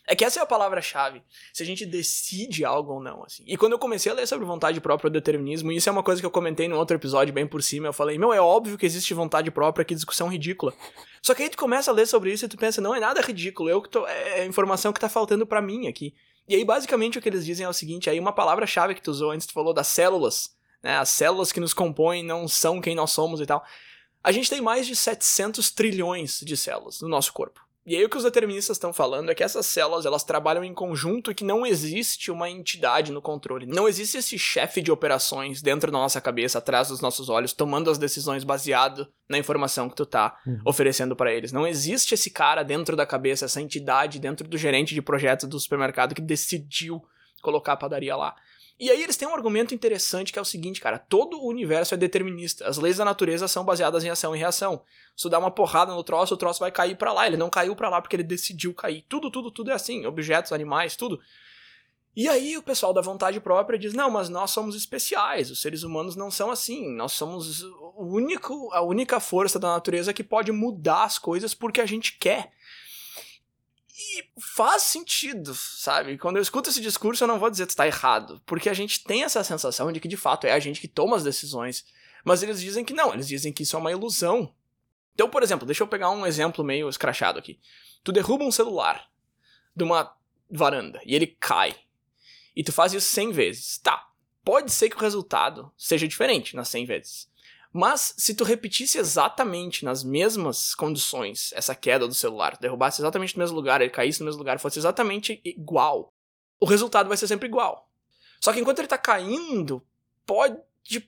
É 0.05 0.15
que 0.15 0.23
essa 0.23 0.39
é 0.39 0.43
a 0.43 0.45
palavra-chave. 0.45 1.23
Se 1.51 1.63
a 1.63 1.65
gente 1.65 1.87
decide 1.87 2.63
algo 2.63 2.93
ou 2.93 3.01
não, 3.01 3.23
assim. 3.23 3.43
E 3.47 3.57
quando 3.57 3.71
eu 3.71 3.79
comecei 3.79 4.11
a 4.11 4.15
ler 4.15 4.27
sobre 4.27 4.45
vontade 4.45 4.79
própria 4.79 5.09
e 5.09 5.11
determinismo, 5.11 5.71
isso 5.71 5.89
é 5.89 5.91
uma 5.91 6.03
coisa 6.03 6.21
que 6.21 6.25
eu 6.27 6.29
comentei 6.29 6.67
no 6.67 6.77
outro 6.77 6.95
episódio 6.95 7.33
bem 7.33 7.47
por 7.47 7.63
cima, 7.63 7.87
eu 7.87 7.93
falei, 7.93 8.19
meu, 8.19 8.31
é 8.31 8.39
óbvio 8.39 8.77
que 8.77 8.85
existe 8.85 9.11
vontade 9.15 9.49
própria, 9.49 9.83
que 9.83 9.95
discussão 9.95 10.27
ridícula. 10.27 10.71
Só 11.19 11.33
que 11.33 11.41
aí 11.41 11.49
tu 11.49 11.57
começa 11.57 11.89
a 11.89 11.93
ler 11.95 12.05
sobre 12.05 12.31
isso 12.31 12.45
e 12.45 12.47
tu 12.47 12.57
pensa, 12.57 12.79
não 12.79 12.93
é 12.93 12.99
nada 12.99 13.21
ridículo, 13.21 13.71
eu 13.71 13.81
que 13.81 13.89
tô, 13.89 14.05
é 14.05 14.41
a 14.41 14.45
informação 14.45 14.93
que 14.93 14.99
tá 14.99 15.09
faltando 15.09 15.47
para 15.47 15.63
mim 15.63 15.87
aqui. 15.87 16.13
E 16.47 16.55
aí, 16.55 16.63
basicamente, 16.63 17.17
o 17.17 17.21
que 17.21 17.27
eles 17.27 17.45
dizem 17.45 17.65
é 17.65 17.69
o 17.69 17.73
seguinte, 17.73 18.09
aí 18.09 18.19
uma 18.19 18.33
palavra-chave 18.33 18.93
que 18.93 19.01
tu 19.01 19.11
usou 19.11 19.31
antes, 19.31 19.47
tu 19.47 19.53
falou 19.53 19.73
das 19.73 19.87
células, 19.87 20.55
né? 20.83 20.97
As 20.97 21.09
células 21.09 21.51
que 21.51 21.59
nos 21.59 21.73
compõem 21.73 22.23
não 22.23 22.47
são 22.47 22.79
quem 22.79 22.95
nós 22.95 23.11
somos 23.11 23.41
e 23.41 23.45
tal. 23.45 23.65
A 24.23 24.31
gente 24.31 24.49
tem 24.49 24.61
mais 24.61 24.85
de 24.85 24.95
700 24.95 25.71
trilhões 25.71 26.39
de 26.41 26.55
células 26.55 27.01
no 27.01 27.07
nosso 27.07 27.33
corpo. 27.33 27.61
E 27.85 27.95
aí 27.95 28.03
o 28.03 28.09
que 28.09 28.17
os 28.17 28.23
deterministas 28.23 28.77
estão 28.77 28.91
falando 28.91 29.29
é 29.29 29.35
que 29.35 29.43
essas 29.43 29.67
células 29.67 30.07
elas 30.07 30.23
trabalham 30.23 30.63
em 30.63 30.73
conjunto 30.73 31.29
e 31.29 31.35
que 31.35 31.43
não 31.43 31.63
existe 31.63 32.31
uma 32.31 32.49
entidade 32.49 33.11
no 33.11 33.21
controle. 33.21 33.67
Não 33.67 33.87
existe 33.87 34.17
esse 34.17 34.39
chefe 34.39 34.81
de 34.81 34.91
operações 34.91 35.61
dentro 35.61 35.91
da 35.91 35.99
nossa 35.99 36.19
cabeça, 36.19 36.57
atrás 36.57 36.87
dos 36.87 36.99
nossos 36.99 37.29
olhos, 37.29 37.53
tomando 37.53 37.91
as 37.91 37.99
decisões 37.99 38.43
baseado 38.43 39.07
na 39.29 39.37
informação 39.37 39.87
que 39.87 39.95
tu 39.95 40.05
tá 40.05 40.35
uhum. 40.47 40.61
oferecendo 40.65 41.15
para 41.15 41.31
eles. 41.31 41.51
Não 41.51 41.67
existe 41.67 42.15
esse 42.15 42.31
cara 42.31 42.63
dentro 42.63 42.95
da 42.95 43.05
cabeça, 43.05 43.45
essa 43.45 43.61
entidade 43.61 44.17
dentro 44.17 44.47
do 44.47 44.57
gerente 44.57 44.95
de 44.95 45.01
projetos 45.01 45.47
do 45.47 45.59
supermercado 45.59 46.15
que 46.15 46.21
decidiu 46.21 47.05
colocar 47.39 47.73
a 47.73 47.77
padaria 47.77 48.15
lá. 48.15 48.35
E 48.77 48.91
aí 48.91 49.01
eles 49.01 49.15
têm 49.15 49.27
um 49.27 49.33
argumento 49.33 49.73
interessante 49.73 50.33
que 50.33 50.39
é 50.39 50.41
o 50.41 50.45
seguinte, 50.45 50.81
cara, 50.81 50.99
todo 50.99 51.37
o 51.37 51.47
universo 51.47 51.93
é 51.93 51.97
determinista. 51.97 52.67
As 52.67 52.77
leis 52.77 52.97
da 52.97 53.05
natureza 53.05 53.47
são 53.47 53.63
baseadas 53.63 54.03
em 54.03 54.09
ação 54.09 54.35
e 54.35 54.39
reação. 54.39 54.81
Se 55.15 55.29
dá 55.29 55.39
uma 55.39 55.49
porrada 55.49 55.93
no 55.93 56.03
troço, 56.03 56.33
o 56.33 56.37
troço 56.37 56.59
vai 56.59 56.71
cair 56.71 56.97
para 56.97 57.13
lá. 57.13 57.25
Ele 57.25 57.37
não 57.37 57.49
caiu 57.49 57.73
para 57.73 57.89
lá 57.89 58.01
porque 58.01 58.17
ele 58.17 58.23
decidiu 58.23 58.73
cair. 58.73 59.05
Tudo, 59.07 59.31
tudo, 59.31 59.49
tudo 59.49 59.71
é 59.71 59.73
assim, 59.73 60.05
objetos, 60.05 60.51
animais, 60.51 60.97
tudo. 60.97 61.21
E 62.13 62.27
aí 62.27 62.57
o 62.57 62.63
pessoal 62.63 62.93
da 62.93 63.01
vontade 63.01 63.39
própria 63.39 63.79
diz: 63.79 63.93
"Não, 63.93 64.09
mas 64.09 64.27
nós 64.27 64.51
somos 64.51 64.75
especiais. 64.75 65.49
Os 65.49 65.61
seres 65.61 65.83
humanos 65.83 66.17
não 66.17 66.29
são 66.29 66.51
assim. 66.51 66.93
Nós 66.95 67.13
somos 67.13 67.63
o 67.63 68.05
único 68.05 68.73
a 68.73 68.81
única 68.81 69.21
força 69.21 69.57
da 69.57 69.69
natureza 69.69 70.13
que 70.13 70.23
pode 70.23 70.51
mudar 70.51 71.03
as 71.03 71.17
coisas 71.17 71.53
porque 71.53 71.79
a 71.79 71.85
gente 71.85 72.17
quer." 72.17 72.51
E 73.97 74.25
faz 74.41 74.83
sentido, 74.83 75.55
sabe? 75.55 76.17
Quando 76.17 76.35
eu 76.35 76.41
escuto 76.41 76.69
esse 76.69 76.81
discurso, 76.81 77.23
eu 77.23 77.27
não 77.27 77.39
vou 77.39 77.49
dizer 77.49 77.65
que 77.65 77.71
está 77.71 77.87
errado, 77.87 78.41
porque 78.45 78.69
a 78.69 78.73
gente 78.73 79.03
tem 79.03 79.23
essa 79.23 79.43
sensação 79.43 79.89
de 79.91 80.01
que 80.01 80.07
de 80.07 80.17
fato 80.17 80.45
é 80.45 80.51
a 80.51 80.59
gente 80.59 80.81
que 80.81 80.87
toma 80.87 81.15
as 81.15 81.23
decisões. 81.23 81.85
Mas 82.23 82.43
eles 82.43 82.59
dizem 82.59 82.83
que 82.83 82.93
não, 82.93 83.13
eles 83.13 83.27
dizem 83.27 83.53
que 83.53 83.63
isso 83.63 83.75
é 83.75 83.79
uma 83.79 83.91
ilusão. 83.91 84.53
Então, 85.13 85.29
por 85.29 85.43
exemplo, 85.43 85.65
deixa 85.65 85.81
eu 85.81 85.87
pegar 85.87 86.09
um 86.09 86.25
exemplo 86.25 86.63
meio 86.63 86.89
escrachado 86.89 87.39
aqui. 87.39 87.57
Tu 88.03 88.11
derruba 88.11 88.43
um 88.43 88.51
celular 88.51 89.07
de 89.73 89.83
uma 89.83 90.13
varanda 90.51 90.99
e 91.05 91.15
ele 91.15 91.27
cai. 91.27 91.73
E 92.53 92.63
tu 92.63 92.73
faz 92.73 92.93
isso 92.93 93.07
100 93.07 93.31
vezes. 93.31 93.77
Tá, 93.77 94.09
pode 94.43 94.71
ser 94.71 94.89
que 94.89 94.97
o 94.97 94.99
resultado 94.99 95.71
seja 95.77 96.07
diferente 96.07 96.55
nas 96.55 96.67
100 96.67 96.85
vezes. 96.85 97.29
Mas 97.77 98.13
se 98.17 98.33
tu 98.33 98.45
repetisse 98.45 98.97
exatamente 98.97 99.83
nas 99.83 100.01
mesmas 100.01 100.73
condições 100.73 101.51
essa 101.53 101.75
queda 101.75 102.07
do 102.07 102.13
celular, 102.13 102.57
derrubasse 102.57 103.01
exatamente 103.01 103.35
no 103.35 103.41
mesmo 103.41 103.53
lugar, 103.53 103.81
ele 103.81 103.89
caísse 103.89 104.21
no 104.21 104.25
mesmo 104.27 104.39
lugar, 104.39 104.57
fosse 104.59 104.79
exatamente 104.79 105.41
igual, 105.43 106.13
o 106.57 106.65
resultado 106.65 107.09
vai 107.09 107.17
ser 107.17 107.27
sempre 107.27 107.49
igual. 107.49 107.91
Só 108.39 108.53
que 108.53 108.61
enquanto 108.61 108.79
ele 108.79 108.87
tá 108.87 108.97
caindo, 108.97 109.85
pode 110.25 110.57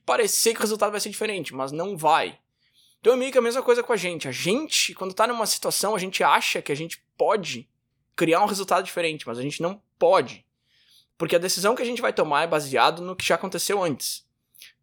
parecer 0.05 0.51
que 0.51 0.59
o 0.59 0.61
resultado 0.61 0.91
vai 0.91 0.99
ser 0.99 1.09
diferente, 1.09 1.55
mas 1.55 1.71
não 1.71 1.95
vai. 1.95 2.37
Então 2.99 3.13
é 3.13 3.15
meio 3.15 3.31
que 3.31 3.37
a 3.37 3.41
mesma 3.41 3.63
coisa 3.63 3.81
com 3.81 3.93
a 3.93 3.97
gente. 3.97 4.27
A 4.27 4.33
gente, 4.33 4.93
quando 4.93 5.13
tá 5.13 5.25
numa 5.25 5.45
situação, 5.45 5.95
a 5.95 5.99
gente 5.99 6.21
acha 6.21 6.61
que 6.61 6.73
a 6.73 6.75
gente 6.75 7.01
pode 7.17 7.65
criar 8.13 8.43
um 8.43 8.45
resultado 8.45 8.83
diferente, 8.83 9.25
mas 9.25 9.39
a 9.39 9.41
gente 9.41 9.61
não 9.61 9.81
pode. 9.97 10.45
Porque 11.17 11.37
a 11.37 11.39
decisão 11.39 11.75
que 11.75 11.81
a 11.81 11.85
gente 11.85 12.01
vai 12.01 12.11
tomar 12.11 12.43
é 12.43 12.47
baseado 12.47 13.01
no 13.01 13.15
que 13.15 13.25
já 13.25 13.35
aconteceu 13.35 13.81
antes. 13.81 14.27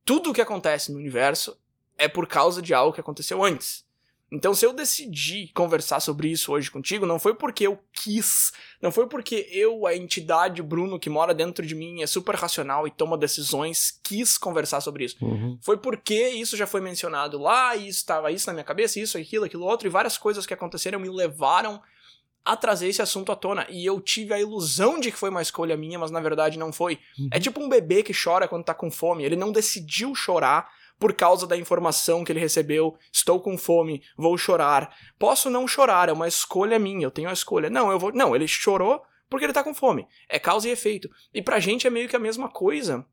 Tudo 0.03 0.30
o 0.30 0.32
que 0.32 0.41
acontece 0.41 0.91
no 0.91 0.99
universo 0.99 1.62
é 1.99 2.09
por 2.09 2.26
causa 2.26 2.61
de 2.61 2.74
algo 2.74 2.92
que 2.92 3.01
aconteceu 3.01 3.42
antes. 3.42 3.84
Então, 4.32 4.53
se 4.53 4.66
eu 4.66 4.72
decidi 4.72 5.49
conversar 5.55 6.01
sobre 6.01 6.28
isso 6.28 6.51
hoje 6.51 6.68
contigo, 6.68 7.07
não 7.07 7.20
foi 7.20 7.34
porque 7.34 7.68
eu 7.68 7.78
quis, 7.92 8.53
não 8.82 8.90
foi 8.90 9.07
porque 9.07 9.49
eu, 9.53 9.86
a 9.86 9.95
entidade 9.95 10.61
Bruno 10.61 10.99
que 10.99 11.09
mora 11.09 11.32
dentro 11.32 11.64
de 11.64 11.74
mim, 11.74 12.03
é 12.03 12.07
super 12.07 12.34
racional 12.34 12.84
e 12.84 12.90
toma 12.90 13.16
decisões, 13.16 14.01
quis 14.03 14.36
conversar 14.36 14.80
sobre 14.80 15.05
isso. 15.05 15.24
Uhum. 15.24 15.57
Foi 15.62 15.76
porque 15.76 16.30
isso 16.30 16.57
já 16.57 16.66
foi 16.66 16.80
mencionado 16.80 17.38
lá, 17.38 17.76
e 17.76 17.86
estava 17.86 18.32
isso 18.32 18.49
na 18.49 18.55
minha 18.55 18.64
cabeça, 18.64 18.99
isso, 18.99 19.16
aquilo, 19.16 19.45
aquilo 19.45 19.64
outro, 19.64 19.86
e 19.86 19.90
várias 19.90 20.18
coisas 20.18 20.45
que 20.45 20.55
aconteceram 20.55 20.99
me 20.99 21.09
levaram 21.09 21.80
a 22.45 22.57
trazer 22.57 22.88
esse 22.88 23.01
assunto 23.01 23.30
à 23.30 23.36
tona. 23.36 23.66
E 23.70 23.86
eu 23.86 24.01
tive 24.01 24.34
a 24.34 24.40
ilusão 24.40 24.99
de 24.99 25.12
que 25.12 25.16
foi 25.16 25.30
uma 25.30 25.42
escolha 25.42 25.76
minha, 25.76 25.99
mas 25.99 26.11
na 26.11 26.20
verdade 26.20 26.59
não 26.59 26.72
foi. 26.72 26.99
Uhum. 27.18 27.28
É 27.30 27.38
tipo 27.38 27.62
um 27.62 27.68
bebê 27.68 28.03
que 28.03 28.12
chora 28.12 28.49
quando 28.49 28.64
tá 28.64 28.74
com 28.74 28.90
fome. 28.90 29.24
Ele 29.24 29.36
não 29.36 29.53
decidiu 29.53 30.14
chorar 30.14 30.68
por 30.99 31.12
causa 31.12 31.47
da 31.47 31.57
informação 31.57 32.24
que 32.24 32.32
ele 32.32 32.40
recebeu. 32.40 32.97
Estou 33.12 33.40
com 33.40 33.59
fome, 33.59 34.03
vou 34.16 34.36
chorar. 34.38 34.95
Posso 35.18 35.51
não 35.51 35.66
chorar, 35.66 36.09
é 36.09 36.12
uma 36.12 36.28
escolha 36.28 36.78
minha, 36.78 37.07
eu 37.07 37.11
tenho 37.11 37.28
a 37.28 37.32
escolha. 37.32 37.70
Não, 37.70 37.90
eu 37.90 37.99
vou. 37.99 38.12
Não, 38.12 38.34
ele 38.34 38.49
chorou 38.49 39.03
porque 39.28 39.47
ele 39.47 39.53
tá 39.53 39.64
com 39.64 39.74
fome. 39.74 40.07
É 40.28 40.38
causa 40.38 40.68
e 40.68 40.72
efeito. 40.72 41.11
E 41.32 41.42
pra 41.42 41.61
gente 41.61 41.86
é 41.86 41.90
meio 41.90 42.09
que 42.09 42.16
a 42.16 42.20
mesma 42.20 42.49
coisa. 42.49 43.05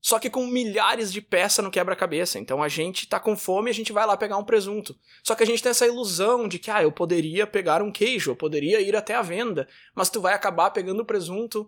Só 0.00 0.18
que 0.18 0.30
com 0.30 0.46
milhares 0.46 1.12
de 1.12 1.20
peças 1.20 1.64
no 1.64 1.70
quebra-cabeça. 1.70 2.38
Então 2.38 2.62
a 2.62 2.68
gente 2.68 3.08
tá 3.08 3.18
com 3.18 3.36
fome 3.36 3.68
e 3.68 3.72
a 3.72 3.74
gente 3.74 3.92
vai 3.92 4.06
lá 4.06 4.16
pegar 4.16 4.36
um 4.38 4.44
presunto. 4.44 4.96
Só 5.22 5.34
que 5.34 5.42
a 5.42 5.46
gente 5.46 5.62
tem 5.62 5.70
essa 5.70 5.86
ilusão 5.86 6.46
de 6.46 6.58
que, 6.58 6.70
ah, 6.70 6.82
eu 6.82 6.92
poderia 6.92 7.46
pegar 7.46 7.82
um 7.82 7.90
queijo, 7.90 8.30
eu 8.30 8.36
poderia 8.36 8.80
ir 8.80 8.94
até 8.94 9.14
a 9.14 9.22
venda, 9.22 9.68
mas 9.94 10.08
tu 10.08 10.20
vai 10.20 10.34
acabar 10.34 10.70
pegando 10.70 11.00
o 11.00 11.06
presunto 11.06 11.66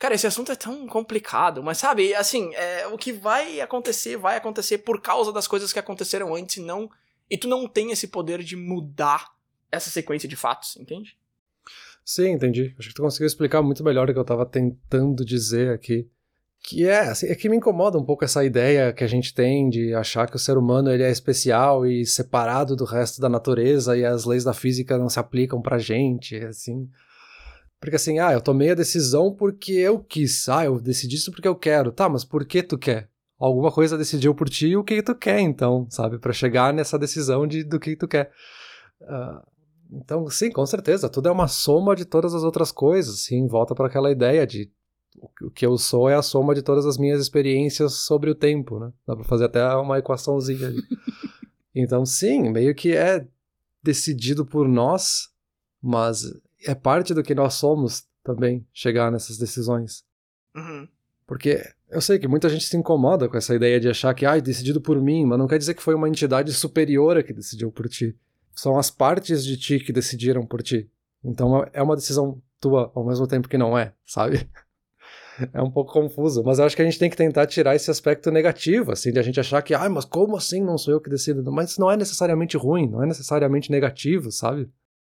Cara, 0.00 0.14
esse 0.14 0.26
assunto 0.26 0.50
é 0.50 0.56
tão 0.56 0.86
complicado, 0.86 1.62
mas 1.62 1.76
sabe, 1.76 2.14
assim, 2.14 2.54
é, 2.54 2.86
o 2.86 2.96
que 2.96 3.12
vai 3.12 3.60
acontecer, 3.60 4.16
vai 4.16 4.34
acontecer 4.34 4.78
por 4.78 4.98
causa 4.98 5.30
das 5.30 5.46
coisas 5.46 5.74
que 5.74 5.78
aconteceram 5.78 6.34
antes 6.34 6.56
e 6.56 6.62
não. 6.62 6.90
E 7.28 7.36
tu 7.36 7.46
não 7.46 7.68
tem 7.68 7.90
esse 7.90 8.08
poder 8.08 8.42
de 8.42 8.56
mudar 8.56 9.28
essa 9.70 9.90
sequência 9.90 10.26
de 10.26 10.36
fatos, 10.36 10.74
entende? 10.78 11.18
Sim, 12.02 12.30
entendi. 12.30 12.74
Acho 12.78 12.88
que 12.88 12.94
tu 12.94 13.02
conseguiu 13.02 13.26
explicar 13.26 13.60
muito 13.60 13.84
melhor 13.84 14.08
o 14.08 14.12
que 14.14 14.18
eu 14.18 14.24
tava 14.24 14.46
tentando 14.46 15.22
dizer 15.22 15.70
aqui. 15.70 16.08
Que 16.62 16.86
é, 16.86 17.00
assim, 17.00 17.26
é 17.26 17.34
que 17.34 17.50
me 17.50 17.58
incomoda 17.58 17.98
um 17.98 18.04
pouco 18.04 18.24
essa 18.24 18.42
ideia 18.42 18.94
que 18.94 19.04
a 19.04 19.06
gente 19.06 19.34
tem 19.34 19.68
de 19.68 19.92
achar 19.92 20.30
que 20.30 20.36
o 20.36 20.38
ser 20.38 20.56
humano 20.56 20.90
ele 20.90 21.02
é 21.02 21.10
especial 21.10 21.86
e 21.86 22.06
separado 22.06 22.74
do 22.74 22.86
resto 22.86 23.20
da 23.20 23.28
natureza 23.28 23.98
e 23.98 24.06
as 24.06 24.24
leis 24.24 24.44
da 24.44 24.54
física 24.54 24.96
não 24.96 25.10
se 25.10 25.20
aplicam 25.20 25.60
pra 25.60 25.76
gente, 25.76 26.36
assim. 26.36 26.88
Porque 27.80 27.96
assim, 27.96 28.18
ah, 28.18 28.32
eu 28.32 28.40
tomei 28.40 28.70
a 28.70 28.74
decisão 28.74 29.32
porque 29.32 29.72
eu 29.72 29.98
quis. 29.98 30.48
Ah, 30.48 30.66
eu 30.66 30.78
decidi 30.78 31.16
isso 31.16 31.32
porque 31.32 31.48
eu 31.48 31.56
quero. 31.56 31.90
Tá, 31.90 32.08
mas 32.08 32.24
por 32.24 32.44
que 32.44 32.62
tu 32.62 32.76
quer? 32.76 33.08
Alguma 33.38 33.72
coisa 33.72 33.96
decidiu 33.96 34.34
por 34.34 34.50
ti 34.50 34.76
o 34.76 34.84
que 34.84 35.02
tu 35.02 35.14
quer, 35.14 35.40
então, 35.40 35.86
sabe? 35.88 36.18
para 36.18 36.32
chegar 36.32 36.74
nessa 36.74 36.98
decisão 36.98 37.46
de, 37.46 37.64
do 37.64 37.80
que 37.80 37.96
tu 37.96 38.06
quer. 38.06 38.30
Uh, 39.00 39.40
então, 39.92 40.28
sim, 40.28 40.50
com 40.50 40.66
certeza. 40.66 41.08
Tudo 41.08 41.30
é 41.30 41.32
uma 41.32 41.48
soma 41.48 41.96
de 41.96 42.04
todas 42.04 42.34
as 42.34 42.42
outras 42.42 42.70
coisas. 42.70 43.20
Sim, 43.20 43.46
volta 43.46 43.74
para 43.74 43.86
aquela 43.86 44.10
ideia 44.10 44.46
de 44.46 44.70
o 45.42 45.50
que 45.50 45.66
eu 45.66 45.76
sou 45.76 46.08
é 46.08 46.14
a 46.14 46.22
soma 46.22 46.54
de 46.54 46.62
todas 46.62 46.84
as 46.86 46.98
minhas 46.98 47.20
experiências 47.20 47.94
sobre 47.94 48.30
o 48.30 48.34
tempo, 48.34 48.78
né? 48.78 48.92
Dá 49.06 49.16
pra 49.16 49.24
fazer 49.24 49.46
até 49.46 49.64
uma 49.74 49.98
equaçãozinha 49.98 50.68
ali. 50.68 50.82
então, 51.74 52.04
sim, 52.04 52.50
meio 52.50 52.74
que 52.74 52.94
é 52.94 53.26
decidido 53.82 54.44
por 54.44 54.68
nós, 54.68 55.30
mas 55.82 56.30
é 56.64 56.74
parte 56.74 57.14
do 57.14 57.22
que 57.22 57.34
nós 57.34 57.54
somos 57.54 58.04
também 58.22 58.66
chegar 58.72 59.10
nessas 59.10 59.38
decisões. 59.38 60.04
Uhum. 60.54 60.86
Porque 61.26 61.62
eu 61.88 62.00
sei 62.00 62.18
que 62.18 62.26
muita 62.26 62.48
gente 62.48 62.64
se 62.64 62.76
incomoda 62.76 63.28
com 63.28 63.36
essa 63.36 63.54
ideia 63.54 63.78
de 63.78 63.88
achar 63.88 64.12
que, 64.14 64.26
ah, 64.26 64.38
decidido 64.38 64.80
por 64.80 65.00
mim, 65.00 65.24
mas 65.24 65.38
não 65.38 65.46
quer 65.46 65.58
dizer 65.58 65.74
que 65.74 65.82
foi 65.82 65.94
uma 65.94 66.08
entidade 66.08 66.52
superior 66.52 67.22
que 67.22 67.32
decidiu 67.32 67.70
por 67.70 67.88
ti. 67.88 68.16
São 68.54 68.78
as 68.78 68.90
partes 68.90 69.44
de 69.44 69.56
ti 69.56 69.78
que 69.78 69.92
decidiram 69.92 70.44
por 70.44 70.62
ti. 70.62 70.90
Então 71.24 71.64
é 71.72 71.82
uma 71.82 71.96
decisão 71.96 72.42
tua 72.60 72.90
ao 72.94 73.06
mesmo 73.06 73.26
tempo 73.26 73.48
que 73.48 73.58
não 73.58 73.78
é, 73.78 73.92
sabe? 74.04 74.48
É 75.54 75.62
um 75.62 75.70
pouco 75.70 75.90
confuso, 75.90 76.42
mas 76.44 76.58
eu 76.58 76.66
acho 76.66 76.76
que 76.76 76.82
a 76.82 76.84
gente 76.84 76.98
tem 76.98 77.08
que 77.08 77.16
tentar 77.16 77.46
tirar 77.46 77.74
esse 77.74 77.90
aspecto 77.90 78.30
negativo, 78.30 78.92
assim, 78.92 79.10
de 79.10 79.18
a 79.18 79.22
gente 79.22 79.40
achar 79.40 79.62
que, 79.62 79.72
ah, 79.72 79.88
mas 79.88 80.04
como 80.04 80.36
assim 80.36 80.62
não 80.62 80.76
sou 80.76 80.92
eu 80.92 81.00
que 81.00 81.08
decido? 81.08 81.50
Mas 81.50 81.70
isso 81.70 81.80
não 81.80 81.90
é 81.90 81.96
necessariamente 81.96 82.58
ruim, 82.58 82.86
não 82.86 83.02
é 83.02 83.06
necessariamente 83.06 83.70
negativo, 83.70 84.30
sabe? 84.30 84.68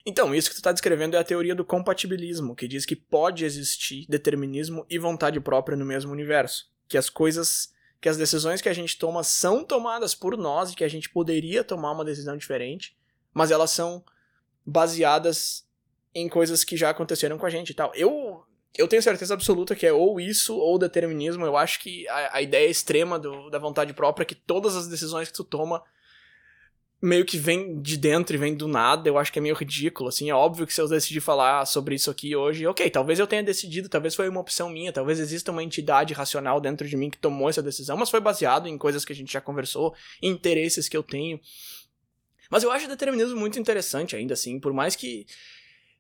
Então, 0.05 0.35
isso 0.35 0.49
que 0.49 0.55
tu 0.55 0.59
está 0.59 0.71
descrevendo 0.71 1.15
é 1.15 1.19
a 1.19 1.23
teoria 1.23 1.55
do 1.55 1.65
compatibilismo, 1.65 2.55
que 2.55 2.67
diz 2.67 2.85
que 2.85 2.95
pode 2.95 3.43
existir 3.43 4.05
determinismo 4.07 4.85
e 4.87 4.99
vontade 4.99 5.39
própria 5.39 5.75
no 5.75 5.85
mesmo 5.85 6.11
universo. 6.11 6.69
Que 6.87 6.97
as 6.97 7.09
coisas, 7.09 7.73
que 7.99 8.07
as 8.07 8.15
decisões 8.15 8.61
que 8.61 8.69
a 8.69 8.73
gente 8.73 8.99
toma 8.99 9.23
são 9.23 9.63
tomadas 9.63 10.13
por 10.13 10.37
nós 10.37 10.71
e 10.71 10.75
que 10.75 10.83
a 10.83 10.87
gente 10.87 11.09
poderia 11.09 11.63
tomar 11.63 11.91
uma 11.91 12.05
decisão 12.05 12.37
diferente, 12.37 12.95
mas 13.33 13.49
elas 13.49 13.71
são 13.71 14.03
baseadas 14.63 15.67
em 16.13 16.29
coisas 16.29 16.63
que 16.63 16.77
já 16.77 16.91
aconteceram 16.91 17.37
com 17.39 17.45
a 17.45 17.49
gente 17.49 17.71
e 17.71 17.73
tal. 17.73 17.91
Eu 17.95 18.45
eu 18.77 18.87
tenho 18.87 19.01
certeza 19.01 19.33
absoluta 19.33 19.75
que 19.75 19.85
é 19.85 19.93
ou 19.93 20.19
isso 20.19 20.55
ou 20.57 20.77
determinismo. 20.77 21.45
Eu 21.45 21.55
acho 21.55 21.79
que 21.79 22.07
a, 22.09 22.37
a 22.37 22.41
ideia 22.41 22.69
extrema 22.69 23.17
do, 23.17 23.49
da 23.49 23.57
vontade 23.57 23.93
própria 23.93 24.23
é 24.23 24.25
que 24.25 24.35
todas 24.35 24.75
as 24.75 24.87
decisões 24.87 25.29
que 25.29 25.33
tu 25.33 25.43
toma 25.43 25.81
meio 27.05 27.23
que 27.23 27.37
vem 27.37 27.79
de 27.79 27.97
dentro 27.97 28.35
e 28.35 28.39
vem 28.39 28.55
do 28.55 28.67
nada, 28.67 29.07
eu 29.07 29.17
acho 29.17 29.31
que 29.31 29.39
é 29.39 29.41
meio 29.41 29.55
ridículo, 29.55 30.09
assim, 30.09 30.29
é 30.29 30.33
óbvio 30.33 30.65
que 30.65 30.73
se 30.73 30.81
eu 30.81 30.87
decidir 30.87 31.21
falar 31.21 31.65
sobre 31.65 31.95
isso 31.95 32.09
aqui 32.09 32.35
hoje, 32.35 32.65
ok, 32.65 32.89
talvez 32.89 33.19
eu 33.19 33.27
tenha 33.27 33.43
decidido, 33.43 33.87
talvez 33.87 34.15
foi 34.15 34.27
uma 34.27 34.39
opção 34.39 34.69
minha, 34.69 34.91
talvez 34.91 35.19
exista 35.19 35.51
uma 35.51 35.63
entidade 35.63 36.13
racional 36.13 36.59
dentro 36.59 36.87
de 36.87 36.97
mim 36.97 37.09
que 37.09 37.17
tomou 37.17 37.49
essa 37.49 37.61
decisão, 37.61 37.95
mas 37.95 38.09
foi 38.09 38.19
baseado 38.19 38.67
em 38.67 38.77
coisas 38.77 39.05
que 39.05 39.13
a 39.13 39.15
gente 39.15 39.31
já 39.31 39.39
conversou, 39.39 39.93
em 40.21 40.31
interesses 40.31 40.89
que 40.89 40.97
eu 40.97 41.03
tenho. 41.03 41.39
Mas 42.49 42.63
eu 42.63 42.71
acho 42.71 42.87
determinismo 42.87 43.39
muito 43.39 43.59
interessante 43.59 44.15
ainda, 44.15 44.33
assim, 44.33 44.59
por 44.59 44.73
mais 44.73 44.95
que 44.95 45.25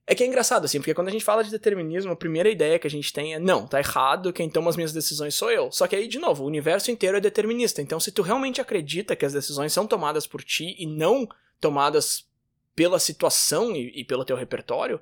é 0.07 0.13
que 0.13 0.23
é 0.23 0.27
engraçado, 0.27 0.65
assim, 0.65 0.79
porque 0.79 0.93
quando 0.93 1.07
a 1.07 1.11
gente 1.11 1.25
fala 1.25 1.43
de 1.43 1.49
determinismo, 1.49 2.11
a 2.11 2.15
primeira 2.15 2.47
ideia 2.49 2.77
que 2.77 2.85
a 2.85 2.89
gente 2.89 3.11
tem 3.11 3.33
é, 3.33 3.39
não, 3.39 3.65
tá 3.65 3.79
errado, 3.79 4.31
quem 4.31 4.47
toma 4.47 4.69
as 4.69 4.75
minhas 4.75 4.93
decisões 4.93 5.33
sou 5.33 5.51
eu. 5.51 5.71
Só 5.71 5.87
que 5.87 5.95
aí, 5.95 6.07
de 6.07 6.19
novo, 6.19 6.43
o 6.43 6.47
universo 6.47 6.91
inteiro 6.91 7.17
é 7.17 7.21
determinista. 7.21 7.81
Então, 7.81 7.99
se 7.99 8.11
tu 8.11 8.21
realmente 8.21 8.61
acredita 8.61 9.15
que 9.15 9.25
as 9.25 9.33
decisões 9.33 9.73
são 9.73 9.87
tomadas 9.87 10.27
por 10.27 10.43
ti 10.43 10.75
e 10.77 10.85
não 10.85 11.27
tomadas 11.59 12.27
pela 12.75 12.99
situação 12.99 13.75
e, 13.75 13.99
e 13.99 14.03
pelo 14.03 14.25
teu 14.25 14.35
repertório, 14.35 15.01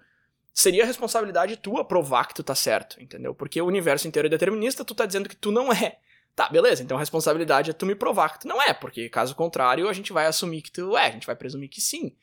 seria 0.53 0.85
responsabilidade 0.85 1.57
tua 1.57 1.83
provar 1.83 2.27
que 2.27 2.35
tu 2.35 2.43
tá 2.43 2.55
certo, 2.55 3.01
entendeu? 3.01 3.35
Porque 3.35 3.61
o 3.61 3.65
universo 3.65 4.07
inteiro 4.07 4.27
é 4.27 4.29
determinista, 4.29 4.85
tu 4.85 4.95
tá 4.95 5.05
dizendo 5.05 5.27
que 5.27 5.35
tu 5.35 5.51
não 5.51 5.73
é. 5.73 5.97
Tá, 6.35 6.49
beleza, 6.49 6.81
então 6.81 6.97
a 6.97 6.99
responsabilidade 6.99 7.71
é 7.71 7.73
tu 7.73 7.85
me 7.85 7.93
provar 7.93 8.29
que 8.29 8.41
tu 8.41 8.47
não 8.47 8.61
é, 8.61 8.73
porque 8.73 9.09
caso 9.09 9.35
contrário, 9.35 9.87
a 9.87 9.93
gente 9.93 10.13
vai 10.13 10.25
assumir 10.25 10.61
que 10.61 10.71
tu 10.71 10.97
é, 10.97 11.07
a 11.07 11.11
gente 11.11 11.27
vai 11.27 11.35
presumir 11.35 11.69
que 11.69 11.81
sim. 11.81 12.15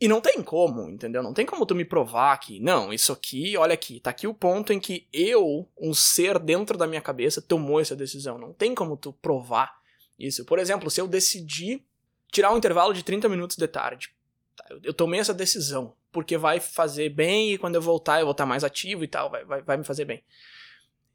E 0.00 0.08
não 0.08 0.20
tem 0.20 0.42
como, 0.42 0.88
entendeu? 0.88 1.22
Não 1.22 1.34
tem 1.34 1.44
como 1.44 1.66
tu 1.66 1.74
me 1.74 1.84
provar 1.84 2.34
que, 2.38 2.58
não, 2.58 2.90
isso 2.90 3.12
aqui, 3.12 3.54
olha 3.58 3.74
aqui, 3.74 4.00
tá 4.00 4.08
aqui 4.08 4.26
o 4.26 4.32
ponto 4.32 4.72
em 4.72 4.80
que 4.80 5.06
eu, 5.12 5.68
um 5.78 5.92
ser 5.92 6.38
dentro 6.38 6.78
da 6.78 6.86
minha 6.86 7.02
cabeça, 7.02 7.42
tomou 7.42 7.78
essa 7.78 7.94
decisão. 7.94 8.38
Não 8.38 8.54
tem 8.54 8.74
como 8.74 8.96
tu 8.96 9.12
provar 9.12 9.78
isso. 10.18 10.44
Por 10.46 10.58
exemplo, 10.58 10.90
se 10.90 11.02
eu 11.02 11.06
decidir 11.06 11.84
tirar 12.32 12.50
um 12.50 12.56
intervalo 12.56 12.94
de 12.94 13.02
30 13.02 13.28
minutos 13.28 13.56
de 13.56 13.68
tarde, 13.68 14.14
tá, 14.56 14.64
eu 14.82 14.94
tomei 14.94 15.20
essa 15.20 15.34
decisão, 15.34 15.94
porque 16.10 16.38
vai 16.38 16.60
fazer 16.60 17.10
bem 17.10 17.52
e 17.52 17.58
quando 17.58 17.74
eu 17.74 17.82
voltar 17.82 18.20
eu 18.20 18.26
vou 18.26 18.32
estar 18.32 18.46
mais 18.46 18.64
ativo 18.64 19.04
e 19.04 19.08
tal, 19.08 19.28
vai, 19.28 19.44
vai, 19.44 19.60
vai 19.60 19.76
me 19.76 19.84
fazer 19.84 20.06
bem. 20.06 20.24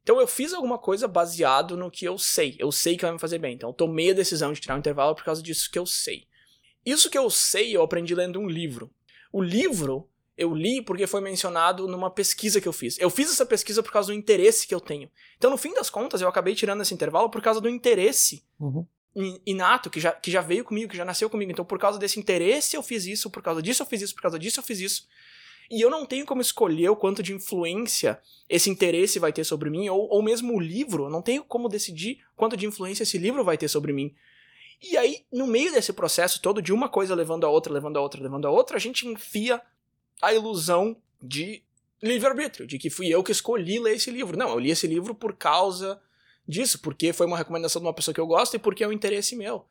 Então 0.04 0.22
eu 0.22 0.28
fiz 0.28 0.54
alguma 0.54 0.78
coisa 0.78 1.08
baseado 1.08 1.76
no 1.76 1.90
que 1.90 2.06
eu 2.06 2.20
sei. 2.20 2.56
Eu 2.60 2.72
sei 2.72 2.96
que 2.96 3.02
vai 3.02 3.14
me 3.14 3.18
fazer 3.18 3.40
bem. 3.40 3.56
Então 3.56 3.70
eu 3.70 3.74
tomei 3.74 4.12
a 4.12 4.14
decisão 4.14 4.54
de 4.54 4.62
tirar 4.62 4.76
um 4.76 4.78
intervalo 4.78 5.16
por 5.16 5.24
causa 5.24 5.42
disso 5.42 5.72
que 5.72 5.80
eu 5.80 5.88
sei. 5.88 6.28
Isso 6.86 7.10
que 7.10 7.18
eu 7.18 7.30
sei, 7.30 7.76
eu 7.76 7.82
aprendi 7.82 8.14
lendo 8.14 8.40
um 8.40 8.48
livro. 8.48 8.92
O 9.32 9.42
livro 9.42 10.08
eu 10.38 10.54
li 10.54 10.82
porque 10.82 11.08
foi 11.08 11.22
mencionado 11.22 11.88
numa 11.88 12.10
pesquisa 12.10 12.60
que 12.60 12.68
eu 12.68 12.74
fiz. 12.74 13.00
Eu 13.00 13.10
fiz 13.10 13.32
essa 13.32 13.46
pesquisa 13.46 13.82
por 13.82 13.92
causa 13.92 14.12
do 14.12 14.18
interesse 14.18 14.68
que 14.68 14.76
eu 14.76 14.82
tenho. 14.82 15.10
Então, 15.38 15.50
no 15.50 15.58
fim 15.58 15.74
das 15.74 15.90
contas, 15.90 16.22
eu 16.22 16.28
acabei 16.28 16.54
tirando 16.54 16.82
esse 16.82 16.94
intervalo 16.94 17.30
por 17.30 17.42
causa 17.42 17.62
do 17.62 17.70
interesse 17.70 18.44
uhum. 18.60 18.86
inato 19.46 19.90
que 19.90 20.00
já, 20.00 20.12
que 20.12 20.30
já 20.30 20.42
veio 20.42 20.66
comigo, 20.66 20.92
que 20.92 20.98
já 20.98 21.06
nasceu 21.06 21.30
comigo. 21.30 21.52
Então, 21.52 21.64
por 21.64 21.80
causa 21.80 21.98
desse 21.98 22.20
interesse, 22.20 22.76
eu 22.76 22.84
fiz 22.84 23.06
isso, 23.06 23.30
por 23.30 23.42
causa 23.42 23.62
disso, 23.62 23.82
eu 23.82 23.86
fiz 23.86 24.02
isso, 24.02 24.14
por 24.14 24.22
causa 24.22 24.38
disso, 24.38 24.60
eu 24.60 24.64
fiz 24.64 24.80
isso. 24.80 25.08
E 25.72 25.82
eu 25.82 25.90
não 25.90 26.06
tenho 26.06 26.26
como 26.26 26.42
escolher 26.42 26.90
o 26.90 26.96
quanto 26.96 27.24
de 27.24 27.34
influência 27.34 28.20
esse 28.48 28.70
interesse 28.70 29.18
vai 29.18 29.34
ter 29.34 29.44
sobre 29.44 29.70
mim, 29.70 29.88
ou, 29.90 30.08
ou 30.10 30.22
mesmo 30.22 30.54
o 30.54 30.60
livro, 30.60 31.06
eu 31.06 31.10
não 31.10 31.22
tenho 31.22 31.44
como 31.44 31.70
decidir 31.70 32.20
quanto 32.36 32.56
de 32.56 32.68
influência 32.68 33.04
esse 33.04 33.18
livro 33.18 33.44
vai 33.44 33.58
ter 33.58 33.68
sobre 33.68 33.92
mim. 33.92 34.14
E 34.82 34.98
aí, 34.98 35.26
no 35.32 35.48
meio 35.48 35.72
desse 35.72 35.94
processo 35.94 36.42
todo, 36.42 36.62
de 36.62 36.74
uma 36.74 36.90
coisa 36.90 37.16
levando 37.16 37.46
a 37.46 37.50
outra, 37.50 37.74
levando 37.74 37.98
a 37.98 38.02
outra, 38.02 38.22
levando 38.22 38.48
a 38.48 38.52
outra, 38.52 38.78
a 38.78 38.80
gente 38.80 39.08
enfia 39.08 39.62
a 40.22 40.34
ilusão 40.34 40.96
de 41.22 41.64
livre-arbítrio, 42.02 42.68
de 42.68 42.78
que 42.78 42.90
fui 42.90 43.08
eu 43.08 43.24
que 43.24 43.32
escolhi 43.32 43.80
ler 43.80 43.96
esse 43.96 44.12
livro. 44.12 44.38
Não, 44.38 44.50
eu 44.50 44.60
li 44.60 44.70
esse 44.70 44.86
livro 44.86 45.16
por 45.16 45.36
causa 45.36 46.00
disso, 46.48 46.80
porque 46.80 47.14
foi 47.14 47.26
uma 47.26 47.38
recomendação 47.38 47.82
de 47.82 47.88
uma 47.88 47.94
pessoa 47.94 48.14
que 48.14 48.22
eu 48.22 48.28
gosto 48.28 48.56
e 48.56 48.60
porque 48.60 48.84
é 48.84 48.88
um 48.88 48.94
interesse 48.94 49.36
meu. 49.36 49.66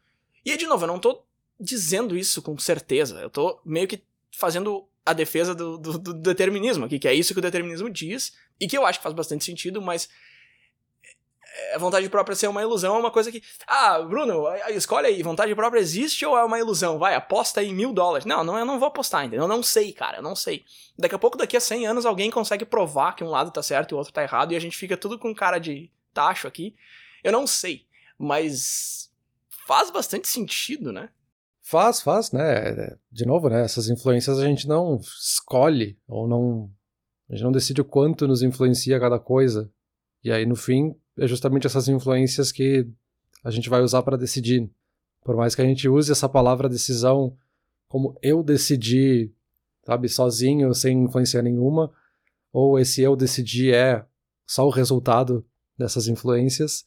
E, 0.44 0.56
de 0.56 0.66
novo, 0.66 0.84
eu 0.84 0.88
não 0.88 0.98
tô 0.98 1.22
dizendo 1.58 2.16
isso 2.16 2.42
com 2.42 2.58
certeza, 2.58 3.20
eu 3.20 3.30
tô 3.30 3.60
meio 3.64 3.86
que 3.86 4.02
fazendo 4.32 4.86
a 5.06 5.12
defesa 5.12 5.54
do, 5.54 5.78
do, 5.78 5.98
do 5.98 6.14
determinismo 6.14 6.84
aqui, 6.84 6.98
que 6.98 7.06
é 7.06 7.14
isso 7.14 7.32
que 7.32 7.38
o 7.38 7.42
determinismo 7.42 7.88
diz, 7.88 8.34
e 8.58 8.66
que 8.66 8.76
eu 8.76 8.84
acho 8.84 8.98
que 8.98 9.02
faz 9.02 9.14
bastante 9.14 9.44
sentido, 9.44 9.80
mas 9.80 10.08
a 11.72 11.78
vontade 11.78 12.08
própria 12.08 12.34
ser 12.34 12.48
uma 12.48 12.62
ilusão 12.62 12.96
é 12.96 12.98
uma 12.98 13.10
coisa 13.10 13.30
que. 13.30 13.42
Ah, 13.66 14.00
Bruno, 14.02 14.44
escolhe 14.70 15.06
aí, 15.06 15.22
vontade 15.22 15.54
própria 15.54 15.80
existe 15.80 16.26
ou 16.26 16.36
é 16.36 16.44
uma 16.44 16.58
ilusão? 16.58 16.98
Vai, 16.98 17.14
aposta 17.14 17.60
aí 17.60 17.72
mil 17.72 17.92
dólares. 17.92 18.26
Não, 18.26 18.42
não, 18.42 18.58
eu 18.58 18.64
não 18.64 18.78
vou 18.78 18.88
apostar, 18.88 19.24
entendeu? 19.24 19.42
Eu 19.42 19.48
não 19.48 19.62
sei, 19.62 19.92
cara, 19.92 20.18
eu 20.18 20.22
não 20.22 20.34
sei. 20.34 20.64
Daqui 20.98 21.14
a 21.14 21.18
pouco, 21.18 21.38
daqui 21.38 21.56
a 21.56 21.60
100 21.60 21.86
anos, 21.86 22.06
alguém 22.06 22.30
consegue 22.30 22.64
provar 22.64 23.14
que 23.14 23.22
um 23.22 23.28
lado 23.28 23.50
tá 23.50 23.62
certo 23.62 23.92
e 23.92 23.94
o 23.94 23.98
outro 23.98 24.12
tá 24.12 24.22
errado 24.22 24.52
e 24.52 24.56
a 24.56 24.60
gente 24.60 24.76
fica 24.76 24.96
tudo 24.96 25.18
com 25.18 25.34
cara 25.34 25.58
de 25.58 25.90
tacho 26.12 26.48
aqui. 26.48 26.74
Eu 27.22 27.32
não 27.32 27.46
sei, 27.46 27.86
mas 28.18 29.10
faz 29.66 29.90
bastante 29.90 30.28
sentido, 30.28 30.92
né? 30.92 31.08
Faz, 31.62 32.02
faz, 32.02 32.32
né? 32.32 32.96
De 33.10 33.24
novo, 33.24 33.48
né? 33.48 33.64
Essas 33.64 33.88
influências 33.88 34.38
a 34.38 34.44
gente 34.44 34.68
não 34.68 35.00
escolhe 35.00 35.98
ou 36.06 36.28
não. 36.28 36.70
A 37.28 37.34
gente 37.34 37.44
não 37.44 37.52
decide 37.52 37.80
o 37.80 37.84
quanto 37.84 38.28
nos 38.28 38.42
influencia 38.42 39.00
cada 39.00 39.18
coisa. 39.18 39.70
E 40.22 40.30
aí, 40.30 40.44
no 40.44 40.56
fim, 40.56 40.94
é 41.18 41.26
justamente 41.26 41.66
essas 41.66 41.88
influências 41.88 42.50
que 42.50 42.86
a 43.42 43.50
gente 43.50 43.68
vai 43.68 43.80
usar 43.80 44.02
para 44.02 44.16
decidir. 44.16 44.70
Por 45.24 45.36
mais 45.36 45.54
que 45.54 45.62
a 45.62 45.64
gente 45.64 45.88
use 45.88 46.10
essa 46.10 46.28
palavra 46.28 46.68
decisão 46.68 47.36
como 47.94 48.18
eu 48.20 48.42
decidi, 48.42 49.32
sabe, 49.86 50.08
sozinho, 50.08 50.74
sem 50.74 51.04
influência 51.04 51.40
nenhuma, 51.40 51.92
ou 52.52 52.76
esse 52.76 53.00
eu 53.00 53.14
decidi 53.14 53.72
é 53.72 54.04
só 54.44 54.66
o 54.66 54.70
resultado 54.70 55.46
dessas 55.78 56.08
influências, 56.08 56.84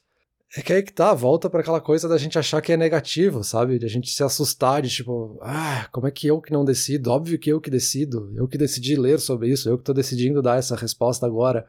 é 0.55 0.61
que 0.61 0.73
aí 0.73 0.84
que 0.84 0.91
tá, 0.91 1.13
volta 1.13 1.49
para 1.49 1.61
aquela 1.61 1.80
coisa 1.80 2.09
da 2.09 2.17
gente 2.17 2.38
achar 2.38 2.61
que 2.61 2.73
é 2.73 2.78
negativo, 2.78 3.41
sabe? 3.41 3.80
De 3.80 3.86
a 3.86 3.89
gente 3.89 4.09
se 4.09 4.21
assustar 4.21 4.82
de 4.82 4.89
tipo, 4.89 5.39
ah, 5.41 5.88
como 5.93 6.07
é 6.07 6.11
que 6.11 6.28
eu 6.28 6.41
que 6.41 6.51
não 6.51 6.65
decido? 6.65 7.09
Óbvio 7.09 7.39
que 7.39 7.53
eu 7.53 7.61
que 7.61 7.69
decido, 7.69 8.34
eu 8.36 8.45
que 8.45 8.57
decidi 8.57 8.97
ler 8.97 9.21
sobre 9.21 9.49
isso, 9.49 9.69
eu 9.69 9.78
que 9.78 9.86
tô 9.86 9.93
decidindo 9.93 10.41
dar 10.41 10.57
essa 10.57 10.75
resposta 10.75 11.25
agora. 11.25 11.65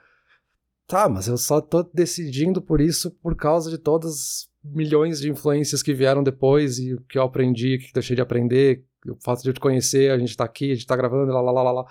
Tá, 0.89 1.07
mas 1.07 1.28
eu 1.28 1.36
só 1.36 1.61
tô 1.61 1.82
decidindo 1.82 2.62
por 2.62 2.80
isso 2.80 3.11
por 3.11 3.36
causa 3.36 3.70
de 3.70 3.76
todas 3.76 4.49
milhões 4.64 5.20
de 5.20 5.30
influências 5.30 5.82
que 5.82 5.93
vieram 5.93 6.22
depois 6.22 6.78
e 6.78 6.95
o 6.95 7.01
que 7.03 7.18
eu 7.18 7.22
aprendi, 7.22 7.76
o 7.76 7.78
que 7.78 7.93
deixei 7.93 8.16
de 8.16 8.22
aprender, 8.22 8.82
o 9.07 9.14
fato 9.22 9.43
de 9.43 9.51
eu 9.51 9.53
te 9.53 9.61
conhecer, 9.61 10.11
a 10.11 10.18
gente 10.18 10.34
tá 10.34 10.45
aqui, 10.45 10.72
a 10.72 10.74
gente 10.74 10.86
tá 10.86 10.97
gravando, 10.97 11.30
lá, 11.30 11.43
lá, 11.43 11.62
lá, 11.62 11.72
lá. 11.72 11.86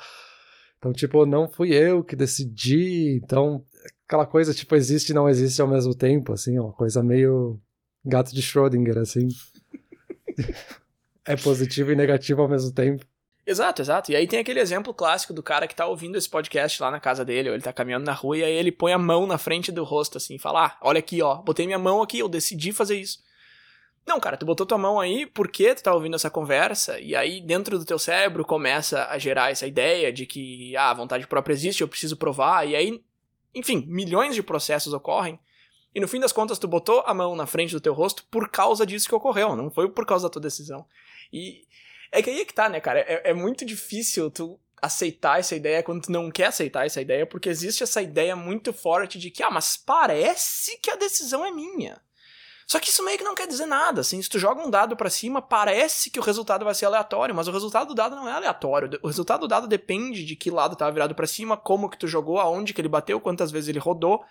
Então, 0.79 0.91
tipo, 0.91 1.27
não 1.27 1.47
fui 1.47 1.75
eu 1.75 2.03
que 2.03 2.15
decidi, 2.15 3.21
então 3.23 3.63
aquela 4.07 4.25
coisa, 4.25 4.51
tipo, 4.51 4.75
existe 4.75 5.11
e 5.11 5.13
não 5.13 5.29
existe 5.29 5.61
ao 5.61 5.67
mesmo 5.67 5.93
tempo, 5.93 6.33
assim, 6.33 6.57
uma 6.57 6.73
coisa 6.73 7.03
meio 7.03 7.61
gato 8.03 8.33
de 8.33 8.41
Schrödinger, 8.41 8.97
assim. 8.97 9.27
é 11.23 11.35
positivo 11.35 11.91
e 11.91 11.95
negativo 11.95 12.41
ao 12.41 12.49
mesmo 12.49 12.71
tempo. 12.71 13.05
Exato, 13.47 13.81
exato. 13.81 14.11
E 14.11 14.15
aí 14.17 14.27
tem 14.27 14.39
aquele 14.39 14.59
exemplo 14.59 14.93
clássico 14.93 15.31
do 15.31 15.41
cara 15.41 15.69
que 15.69 15.73
tá 15.73 15.85
ouvindo 15.85 16.17
esse 16.17 16.29
podcast 16.29 16.81
lá 16.81 16.91
na 16.91 16.99
casa 16.99 17.23
dele, 17.23 17.47
ou 17.47 17.55
ele 17.55 17.63
tá 17.63 17.71
caminhando 17.71 18.05
na 18.05 18.11
rua 18.11 18.37
e 18.37 18.43
aí 18.43 18.51
ele 18.51 18.73
põe 18.73 18.91
a 18.91 18.97
mão 18.97 19.25
na 19.25 19.37
frente 19.37 19.71
do 19.71 19.85
rosto 19.85 20.17
assim 20.17 20.35
e 20.35 20.39
fala: 20.39 20.65
Ah, 20.65 20.77
olha 20.81 20.99
aqui, 20.99 21.21
ó, 21.21 21.35
botei 21.35 21.65
minha 21.65 21.79
mão 21.79 22.01
aqui, 22.01 22.19
eu 22.19 22.27
decidi 22.27 22.73
fazer 22.73 22.99
isso. 22.99 23.25
Não, 24.05 24.19
cara, 24.19 24.35
tu 24.35 24.45
botou 24.45 24.65
tua 24.65 24.77
mão 24.77 24.99
aí 24.99 25.25
porque 25.25 25.73
tu 25.73 25.81
tá 25.81 25.93
ouvindo 25.93 26.17
essa 26.17 26.29
conversa, 26.29 26.99
e 26.99 27.15
aí 27.15 27.39
dentro 27.39 27.79
do 27.79 27.85
teu 27.85 27.97
cérebro 27.97 28.43
começa 28.43 29.05
a 29.05 29.17
gerar 29.17 29.49
essa 29.49 29.65
ideia 29.65 30.11
de 30.11 30.25
que, 30.25 30.75
ah, 30.75 30.89
a 30.89 30.93
vontade 30.93 31.25
própria 31.25 31.53
existe, 31.53 31.81
eu 31.81 31.87
preciso 31.87 32.17
provar, 32.17 32.67
e 32.67 32.75
aí, 32.75 33.01
enfim, 33.55 33.85
milhões 33.87 34.35
de 34.35 34.43
processos 34.43 34.91
ocorrem, 34.91 35.39
e 35.95 36.01
no 36.01 36.07
fim 36.07 36.19
das 36.19 36.33
contas 36.33 36.59
tu 36.59 36.67
botou 36.67 37.01
a 37.05 37.13
mão 37.13 37.33
na 37.33 37.45
frente 37.45 37.71
do 37.71 37.81
teu 37.81 37.93
rosto 37.93 38.25
por 38.29 38.49
causa 38.49 38.85
disso 38.85 39.07
que 39.07 39.15
ocorreu, 39.15 39.55
não 39.55 39.71
foi 39.71 39.89
por 39.89 40.05
causa 40.05 40.27
da 40.27 40.31
tua 40.31 40.41
decisão. 40.41 40.85
E 41.31 41.65
é 42.12 42.22
que 42.22 42.30
aí 42.30 42.41
é 42.41 42.45
que 42.45 42.53
tá, 42.53 42.70
né, 42.70 42.80
cara? 42.80 42.99
É, 42.99 43.32
é 43.32 43.34
muito 43.34 43.66
difícil 43.66 44.30
tu 44.32 44.60
aceitar 44.82 45.39
essa 45.39 45.55
ideia 45.55 45.82
quando 45.82 46.03
tu 46.03 46.12
não 46.12 46.30
quer 46.30 46.47
aceitar 46.47 46.86
essa 46.86 47.01
ideia, 47.01 47.26
porque 47.26 47.49
existe 47.49 47.84
essa 47.84 48.01
ideia 48.01 48.36
muito 48.36 48.72
forte 48.72 49.18
de 49.18 49.32
que, 49.32 49.43
ah, 49.43 49.49
mas 49.49 49.76
parece 49.76 50.78
que 50.80 50.91
a 50.91 50.95
decisão 50.95 51.45
é 51.45 51.51
minha. 51.51 51.99
Só 52.68 52.80
que 52.80 52.89
isso 52.89 53.03
meio 53.03 53.18
que 53.18 53.24
não 53.24 53.34
quer 53.34 53.47
dizer 53.47 53.66
nada, 53.66 54.01
assim, 54.01 54.22
se 54.22 54.30
tu 54.30 54.38
joga 54.38 54.62
um 54.62 54.70
dado 54.70 54.97
para 54.97 55.10
cima, 55.10 55.41
parece 55.41 56.10
que 56.12 56.20
o 56.20 56.24
resultado 56.24 56.66
vai 56.66 56.76
ser 56.76 56.86
aleatório, 56.86 57.34
mas 57.34 57.47
o 57.47 57.51
resultado 57.51 57.88
do 57.88 57.95
dado 57.95 58.18
não 58.18 58.28
é 58.28 58.34
aleatório. 58.34 58.99
O 59.01 59.08
resultado 59.08 59.41
do 59.41 59.47
dado 59.47 59.68
depende 59.68 60.26
de 60.26 60.36
que 60.36 60.51
lado 60.51 60.76
tá 60.76 60.89
virado 60.91 61.16
para 61.16 61.26
cima, 61.26 61.55
como 61.55 61.89
que 61.89 61.97
tu 61.97 62.08
jogou, 62.08 62.39
aonde 62.39 62.74
que 62.74 62.82
ele 62.82 62.89
bateu, 62.89 63.22
quantas 63.22 63.51
vezes 63.51 63.70
ele 63.70 63.80
rodou. 63.80 64.22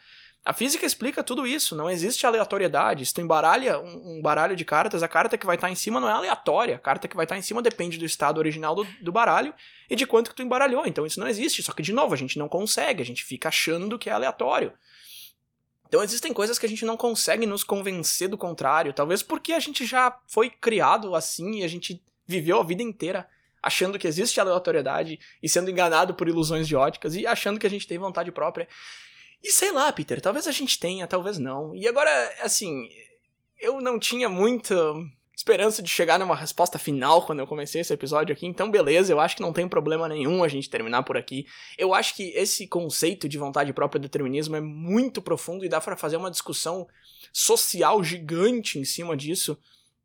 A 0.47 0.53
física 0.53 0.87
explica 0.87 1.25
tudo 1.25 1.45
isso, 1.45 1.75
não 1.75 1.91
existe 1.91 2.25
aleatoriedade. 2.25 3.05
Se 3.05 3.13
tu 3.13 3.21
embaralha 3.21 3.81
um, 3.81 4.23
baralho 4.23 4.55
de 4.55 4.65
cartas, 4.65 5.03
a 5.03 5.09
carta 5.09 5.37
que 5.37 5.45
vai 5.45 5.57
estar 5.57 5.67
tá 5.67 5.73
em 5.73 5.75
cima 5.75 5.99
não 5.99 6.09
é 6.09 6.13
aleatória. 6.13 6.77
A 6.77 6.79
carta 6.79 7.09
que 7.09 7.17
vai 7.17 7.25
estar 7.25 7.35
tá 7.35 7.39
em 7.41 7.43
cima 7.43 7.61
depende 7.61 7.99
do 7.99 8.05
estado 8.05 8.39
original 8.39 8.73
do, 8.73 8.87
do 9.03 9.11
baralho 9.11 9.53
e 9.91 9.97
de 9.97 10.07
quanto 10.07 10.31
que 10.31 10.37
tu 10.37 10.45
embaralhou. 10.45 10.87
Então 10.87 11.05
isso 11.05 11.19
não 11.19 11.27
existe. 11.27 11.65
Só 11.65 11.73
que, 11.73 11.83
de 11.83 11.93
novo, 11.93 12.15
a 12.15 12.17
gente 12.17 12.39
não 12.39 12.49
consegue, 12.49 13.03
a 13.03 13.05
gente 13.05 13.25
fica 13.25 13.49
achando 13.49 13.99
que 13.99 14.09
é 14.09 14.13
aleatório. 14.13 14.73
Então 15.89 16.01
existem 16.01 16.33
coisas 16.33 16.61
que 16.61 16.67
a 16.67 16.69
gente 16.69 16.85
não 16.85 16.97
consegue 16.97 17.45
nos 17.45 17.65
convencer 17.65 18.29
do 18.29 18.39
contrário, 18.39 18.93
talvez 18.93 19.25
porque 19.25 19.53
a 19.53 19.61
gente 19.61 19.85
já 19.85 20.17
foi 20.29 20.49
criado 20.49 21.17
assim 21.17 21.57
e 21.57 21.65
a 21.65 21.69
gente 21.69 22.01
viveu 22.25 22.61
a 22.61 22.65
vida 22.65 22.85
inteira 22.85 23.29
achando 23.61 23.99
que 23.99 24.07
existe 24.07 24.41
aleatoriedade 24.41 25.19
e 25.43 25.49
sendo 25.49 25.73
enganado 25.73 26.15
por 26.15 26.29
ilusões 26.29 26.69
de 26.69 26.77
óticas 26.77 27.17
e 27.17 27.27
achando 27.27 27.59
que 27.59 27.67
a 27.67 27.71
gente 27.71 27.89
tem 27.89 27.99
vontade 27.99 28.31
própria. 28.31 28.69
E 29.43 29.53
sei 29.53 29.71
lá, 29.71 29.93
Peter, 29.93 30.21
talvez 30.21 30.47
a 30.47 30.53
gente 30.53 30.79
tenha, 30.79 31.07
talvez 31.07 31.39
não. 31.39 31.75
E 31.75 31.87
agora, 31.87 32.11
assim, 32.43 32.89
eu 33.61 33.81
não 33.81 33.99
tinha 33.99 34.29
muita 34.29 34.75
esperança 35.37 35.83
de 35.83 35.91
chegar 35.91 36.19
numa 36.19 36.35
resposta 36.35 36.79
final 36.79 37.27
quando 37.27 37.41
eu 37.41 37.47
comecei 37.47 37.83
esse 37.83 37.93
episódio 37.93 38.33
aqui, 38.33 38.47
então 38.47 38.71
beleza, 38.71 39.13
eu 39.13 39.21
acho 39.21 39.37
que 39.37 39.43
não 39.43 39.53
tem 39.53 39.69
problema 39.69 40.09
nenhum 40.09 40.43
a 40.43 40.49
gente 40.49 40.71
terminar 40.71 41.03
por 41.03 41.17
aqui. 41.17 41.47
Eu 41.77 41.93
acho 41.93 42.15
que 42.15 42.31
esse 42.31 42.67
conceito 42.67 43.29
de 43.29 43.37
vontade 43.37 43.73
própria 43.75 44.01
determinismo 44.01 44.57
é 44.57 44.61
muito 44.63 45.21
profundo 45.21 45.63
e 45.65 45.69
dá 45.69 45.79
para 45.79 45.95
fazer 45.95 46.17
uma 46.17 46.31
discussão 46.31 46.89
social 47.31 48.03
gigante 48.03 48.79
em 48.79 48.85
cima 48.85 49.15
disso. 49.15 49.59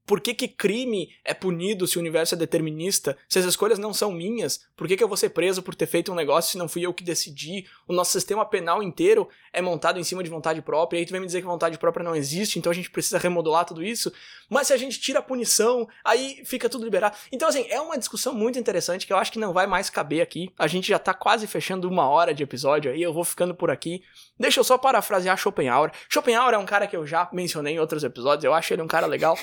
Por 0.06 0.20
que, 0.20 0.34
que 0.34 0.48
crime 0.48 1.10
é 1.24 1.34
punido 1.34 1.88
se 1.88 1.98
o 1.98 2.02
universo 2.02 2.36
é 2.36 2.38
determinista? 2.38 3.18
Se 3.30 3.40
as 3.40 3.46
escolhas 3.46 3.80
não 3.80 3.94
são 3.94 4.12
minhas, 4.12 4.66
por 4.76 4.88
que, 4.88 4.98
que 4.98 5.04
eu 5.04 5.08
vou 5.08 5.18
ser 5.18 5.30
preso 5.30 5.62
por 5.62 5.76
ter 5.76 5.86
feito 5.86 6.12
um 6.12 6.16
negócio 6.16 6.52
se 6.52 6.58
não 6.58 6.68
fui 6.68 6.86
eu 6.86 6.94
que 6.94 7.04
decidi? 7.04 7.66
O 7.88 7.94
nosso 7.94 8.12
sistema 8.12 8.46
penal 8.46 8.82
inteiro 8.84 9.30
é 9.54 9.62
montado 9.62 10.00
em 10.00 10.04
cima 10.04 10.24
de 10.24 10.30
vontade 10.30 10.62
própria, 10.62 10.98
e 10.98 11.00
aí 11.00 11.06
tu 11.06 11.12
vem 11.12 11.22
me 11.22 11.28
dizer 11.28 11.42
que 11.42 11.48
vontade 11.48 11.78
própria 11.78 12.04
não 12.04 12.16
existe, 12.16 12.58
então 12.58 12.72
a 12.72 12.76
gente 12.76 12.90
precisa 12.90 13.18
remodular 13.18 13.66
tudo 13.66 13.84
isso. 13.84 14.12
Mas 14.50 14.68
se 14.68 14.74
a 14.74 14.78
gente 14.78 15.00
tira 15.00 15.20
a 15.20 15.22
punição, 15.22 15.88
aí 16.04 16.42
fica 16.46 16.68
tudo 16.68 16.84
liberado. 16.84 17.16
Então, 17.32 17.48
assim, 17.48 17.66
é 17.70 17.80
uma 17.80 17.98
discussão 17.98 18.34
muito 18.34 18.60
interessante 18.60 19.06
que 19.06 19.14
eu 19.14 19.18
acho 19.18 19.32
que 19.32 19.40
não 19.40 19.54
vai 19.54 19.68
mais 19.68 19.90
caber 19.90 20.22
aqui. 20.22 20.52
A 20.58 20.68
gente 20.68 20.90
já 20.90 21.00
tá 21.00 21.14
quase 21.14 21.48
fechando 21.48 21.88
uma 21.88 22.10
hora 22.10 22.34
de 22.34 22.44
episódio 22.44 22.92
aí, 22.92 23.02
eu 23.02 23.14
vou 23.14 23.24
ficando 23.24 23.56
por 23.56 23.70
aqui. 23.70 24.04
Deixa 24.38 24.60
eu 24.60 24.64
só 24.64 24.78
parafrasear 24.78 25.38
Schopenhauer. 25.38 25.92
Schopenhauer 26.10 26.54
é 26.54 26.58
um 26.58 26.66
cara 26.66 26.88
que 26.88 26.98
eu 26.98 27.06
já 27.06 27.30
mencionei 27.32 27.76
em 27.76 27.80
outros 27.80 28.04
episódios, 28.04 28.44
eu 28.44 28.54
acho 28.54 28.74
ele 28.74 28.82
um 28.82 28.88
cara 28.88 29.06
legal. 29.06 29.38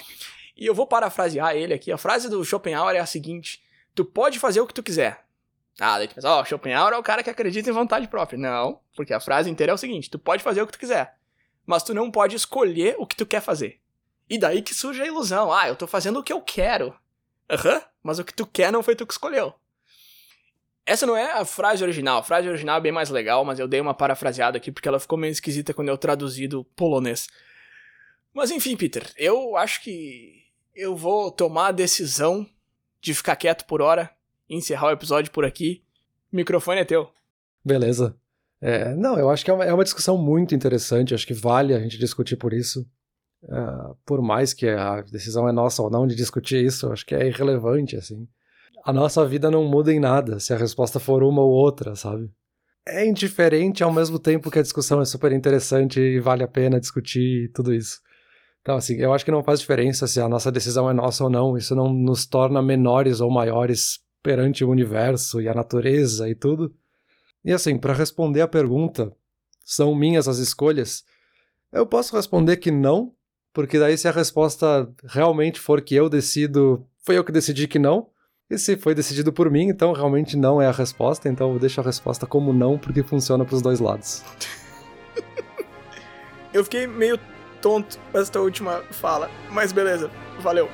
E 0.59 0.67
eu 0.67 0.75
vou 0.75 0.87
parafrasear 0.87 1.55
ele 1.55 1.73
aqui. 1.73 1.93
A 1.93 1.97
frase 1.97 2.29
do 2.29 2.45
Schopenhauer 2.45 2.97
é 2.97 2.99
a 2.99 3.07
seguinte: 3.07 3.63
Tu 3.95 4.05
pode 4.05 4.41
fazer 4.41 4.61
o 4.61 4.67
que 4.67 4.75
tu 4.75 4.83
quiser. 4.83 5.25
Ah, 5.81 5.97
daí 5.97 6.09
tu 6.09 6.17
pensa, 6.17 6.29
ó, 6.29 6.41
oh, 6.41 6.45
Schopenhauer 6.45 6.93
é 6.93 6.99
o 6.99 7.03
cara 7.03 7.23
que 7.23 7.31
acredita 7.31 7.71
em 7.71 7.73
vontade 7.73 8.09
própria. 8.09 8.37
Não, 8.37 8.81
porque 8.97 9.15
a 9.15 9.21
frase 9.21 9.49
inteira 9.49 9.71
é 9.71 9.75
o 9.75 9.79
seguinte: 9.79 10.11
Tu 10.11 10.19
pode 10.19 10.43
fazer 10.43 10.61
o 10.61 10.67
que 10.67 10.73
tu 10.73 10.79
quiser, 10.79 11.17
mas 11.65 11.85
tu 11.85 11.95
não 11.95 12.11
pode 12.11 12.35
escolher 12.35 12.97
o 12.99 13.07
que 13.07 13.15
tu 13.15 13.25
quer 13.25 13.41
fazer. 13.41 13.81
E 14.29 14.37
daí 14.37 14.61
que 14.61 14.75
surge 14.75 15.01
a 15.01 15.07
ilusão: 15.07 15.53
Ah, 15.53 15.69
eu 15.69 15.77
tô 15.77 15.87
fazendo 15.87 16.19
o 16.19 16.23
que 16.25 16.33
eu 16.33 16.41
quero. 16.41 16.93
Aham, 17.49 17.75
uhum, 17.75 17.81
mas 18.03 18.19
o 18.19 18.25
que 18.25 18.35
tu 18.35 18.45
quer 18.45 18.73
não 18.73 18.83
foi 18.83 18.97
tu 18.97 19.07
que 19.07 19.13
escolheu. 19.13 19.55
Essa 20.85 21.07
não 21.07 21.17
é 21.17 21.33
a 21.33 21.45
frase 21.45 21.85
original. 21.85 22.19
A 22.19 22.23
frase 22.23 22.49
original 22.49 22.79
é 22.79 22.81
bem 22.81 22.93
mais 22.93 23.11
legal, 23.11 23.45
mas 23.45 23.59
eu 23.59 23.69
dei 23.69 23.81
uma 23.81 23.95
parafraseada 23.95 24.57
aqui 24.57 24.73
porque 24.73 24.89
ela 24.89 24.99
ficou 24.99 25.19
meio 25.19 25.31
esquisita 25.31 25.73
quando 25.73 25.89
eu 25.89 25.99
traduzi 25.99 26.49
do 26.49 26.65
polonês. 26.65 27.29
Mas 28.33 28.51
enfim, 28.51 28.77
Peter, 28.77 29.13
eu 29.17 29.57
acho 29.57 29.83
que 29.83 30.48
eu 30.79 30.95
vou 30.95 31.29
tomar 31.33 31.69
a 31.69 31.73
decisão 31.73 32.47
de 33.01 33.13
ficar 33.13 33.35
quieto 33.35 33.67
por 33.67 33.83
hora 33.83 34.11
encerrar 34.49 34.87
o 34.87 34.93
episódio 34.93 35.33
por 35.33 35.45
aqui. 35.45 35.83
O 36.33 36.37
microfone 36.37 36.81
é 36.81 36.85
teu. 36.85 37.11
Beleza. 37.65 38.15
É, 38.61 38.95
não, 38.95 39.19
eu 39.19 39.29
acho 39.29 39.45
que 39.45 39.51
é 39.51 39.55
uma, 39.55 39.65
é 39.65 39.73
uma, 39.73 39.85
discussão 39.85 40.17
muito 40.17 40.55
interessante, 40.55 41.15
acho 41.15 41.27
que 41.27 41.35
vale 41.35 41.75
a 41.75 41.81
gente 41.81 41.99
discutir 41.99 42.37
por 42.37 42.53
isso. 42.53 42.87
Uh, 43.43 43.95
por 44.07 44.23
mais 44.23 44.55
que 44.55 44.69
a 44.69 45.01
decisão 45.03 45.49
é 45.49 45.53
nossa 45.53 45.83
ou 45.83 45.91
não 45.91 46.07
de 46.07 46.15
discutir 46.15 46.65
isso, 46.65 46.91
acho 46.93 47.05
que 47.05 47.15
é 47.15 47.27
irrelevante, 47.27 47.97
assim. 47.97 48.27
A 48.85 48.93
nossa 48.93 49.27
vida 49.27 49.51
não 49.51 49.65
muda 49.65 49.93
em 49.93 50.01
nada 50.01 50.39
se 50.39 50.53
a 50.53 50.57
resposta 50.57 50.99
for 51.01 51.23
uma 51.23 51.43
ou 51.43 51.51
outra, 51.51 51.95
sabe? 51.95 52.31
É 52.87 53.07
indiferente 53.07 53.83
ao 53.83 53.93
mesmo 53.93 54.19
tempo 54.19 54.51
que 54.51 54.59
a 54.59 54.63
discussão 54.63 55.01
é 55.01 55.05
super 55.05 55.33
interessante 55.33 56.01
e 56.01 56.21
vale 56.21 56.43
a 56.43 56.49
pena 56.49 56.81
discutir 56.81 57.51
tudo 57.53 57.75
isso. 57.75 58.01
Então, 58.61 58.77
assim, 58.77 58.97
eu 58.97 59.13
acho 59.13 59.25
que 59.25 59.31
não 59.31 59.43
faz 59.43 59.61
diferença 59.61 60.07
se 60.07 60.21
a 60.21 60.29
nossa 60.29 60.53
decisão 60.53 60.91
é 60.91 60.93
nossa 60.93 61.25
ou 61.25 61.31
não. 61.31 61.57
Isso 61.57 61.75
não 61.75 61.93
nos 61.93 62.27
torna 62.27 62.61
menores 62.61 63.21
ou 63.21 63.31
maiores 63.31 64.01
perante 64.23 64.65
o 64.65 64.71
universo 64.71 65.41
e 65.41 65.49
a 65.49 65.55
natureza 65.55 66.29
e 66.29 66.35
tudo. 66.35 66.75
E 67.45 67.53
assim, 67.53 67.79
para 67.79 67.95
responder 67.95 68.41
a 68.41 68.49
pergunta, 68.49 69.13
são 69.65 69.95
minhas 69.95 70.29
as 70.29 70.39
escolhas? 70.39 71.05
Eu 71.73 71.87
posso 71.87 72.15
responder 72.17 72.57
que 72.57 72.71
não, 72.71 73.13
porque 73.53 73.79
daí 73.79 73.97
se 73.97 74.09
a 74.09 74.13
resposta 74.13 74.91
realmente 75.05 75.61
for 75.61 75.81
que 75.81 75.95
eu 75.95 76.09
decido, 76.09 76.87
foi 77.05 77.17
eu 77.17 77.25
que 77.25 77.33
decidi 77.33 77.69
que 77.69 77.79
não. 77.79 78.09
E 78.51 78.59
se 78.59 78.77
foi 78.79 78.95
decidido 78.95 79.31
por 79.31 79.51
mim, 79.51 79.69
então 79.69 79.93
realmente 79.93 80.37
não 80.37 80.61
é 80.61 80.67
a 80.67 80.73
resposta, 80.73 81.29
então 81.29 81.53
eu 81.53 81.59
deixo 81.59 81.81
a 81.81 81.85
resposta 81.85 82.27
como 82.27 82.51
não, 82.51 82.79
porque 82.79 83.03
funciona 83.03 83.45
para 83.45 83.55
os 83.55 83.61
dois 83.61 83.79
lados. 83.79 84.25
eu 86.53 86.65
fiquei 86.65 86.87
meio 86.87 87.19
tonto 87.61 87.99
esta 88.15 88.41
última 88.41 88.83
fala. 88.91 89.31
Mas 89.51 89.73
beleza, 89.73 90.11
valeu. 90.41 90.69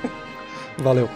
valeu. 0.78 1.08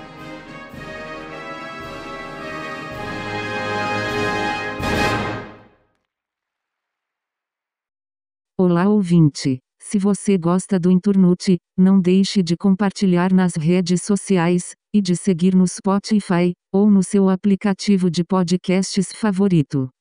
Olá 8.57 8.89
ouvinte. 8.89 9.59
Se 9.81 9.99
você 9.99 10.39
gosta 10.39 10.79
do 10.79 10.91
Inturnute, 10.91 11.59
não 11.77 12.01
deixe 12.01 12.43
de 12.43 12.57
compartilhar 12.57 13.33
nas 13.33 13.55
redes 13.55 14.03
sociais 14.03 14.75
e 14.95 15.03
de 15.03 15.17
seguir 15.17 15.55
no 15.55 15.67
Spotify 15.67 16.53
ou 16.73 16.91
no 16.91 17.03
seu 17.03 17.29
aplicativo 17.29 18.11
de 18.11 18.25
podcasts 18.25 19.13
favorito. 19.13 19.91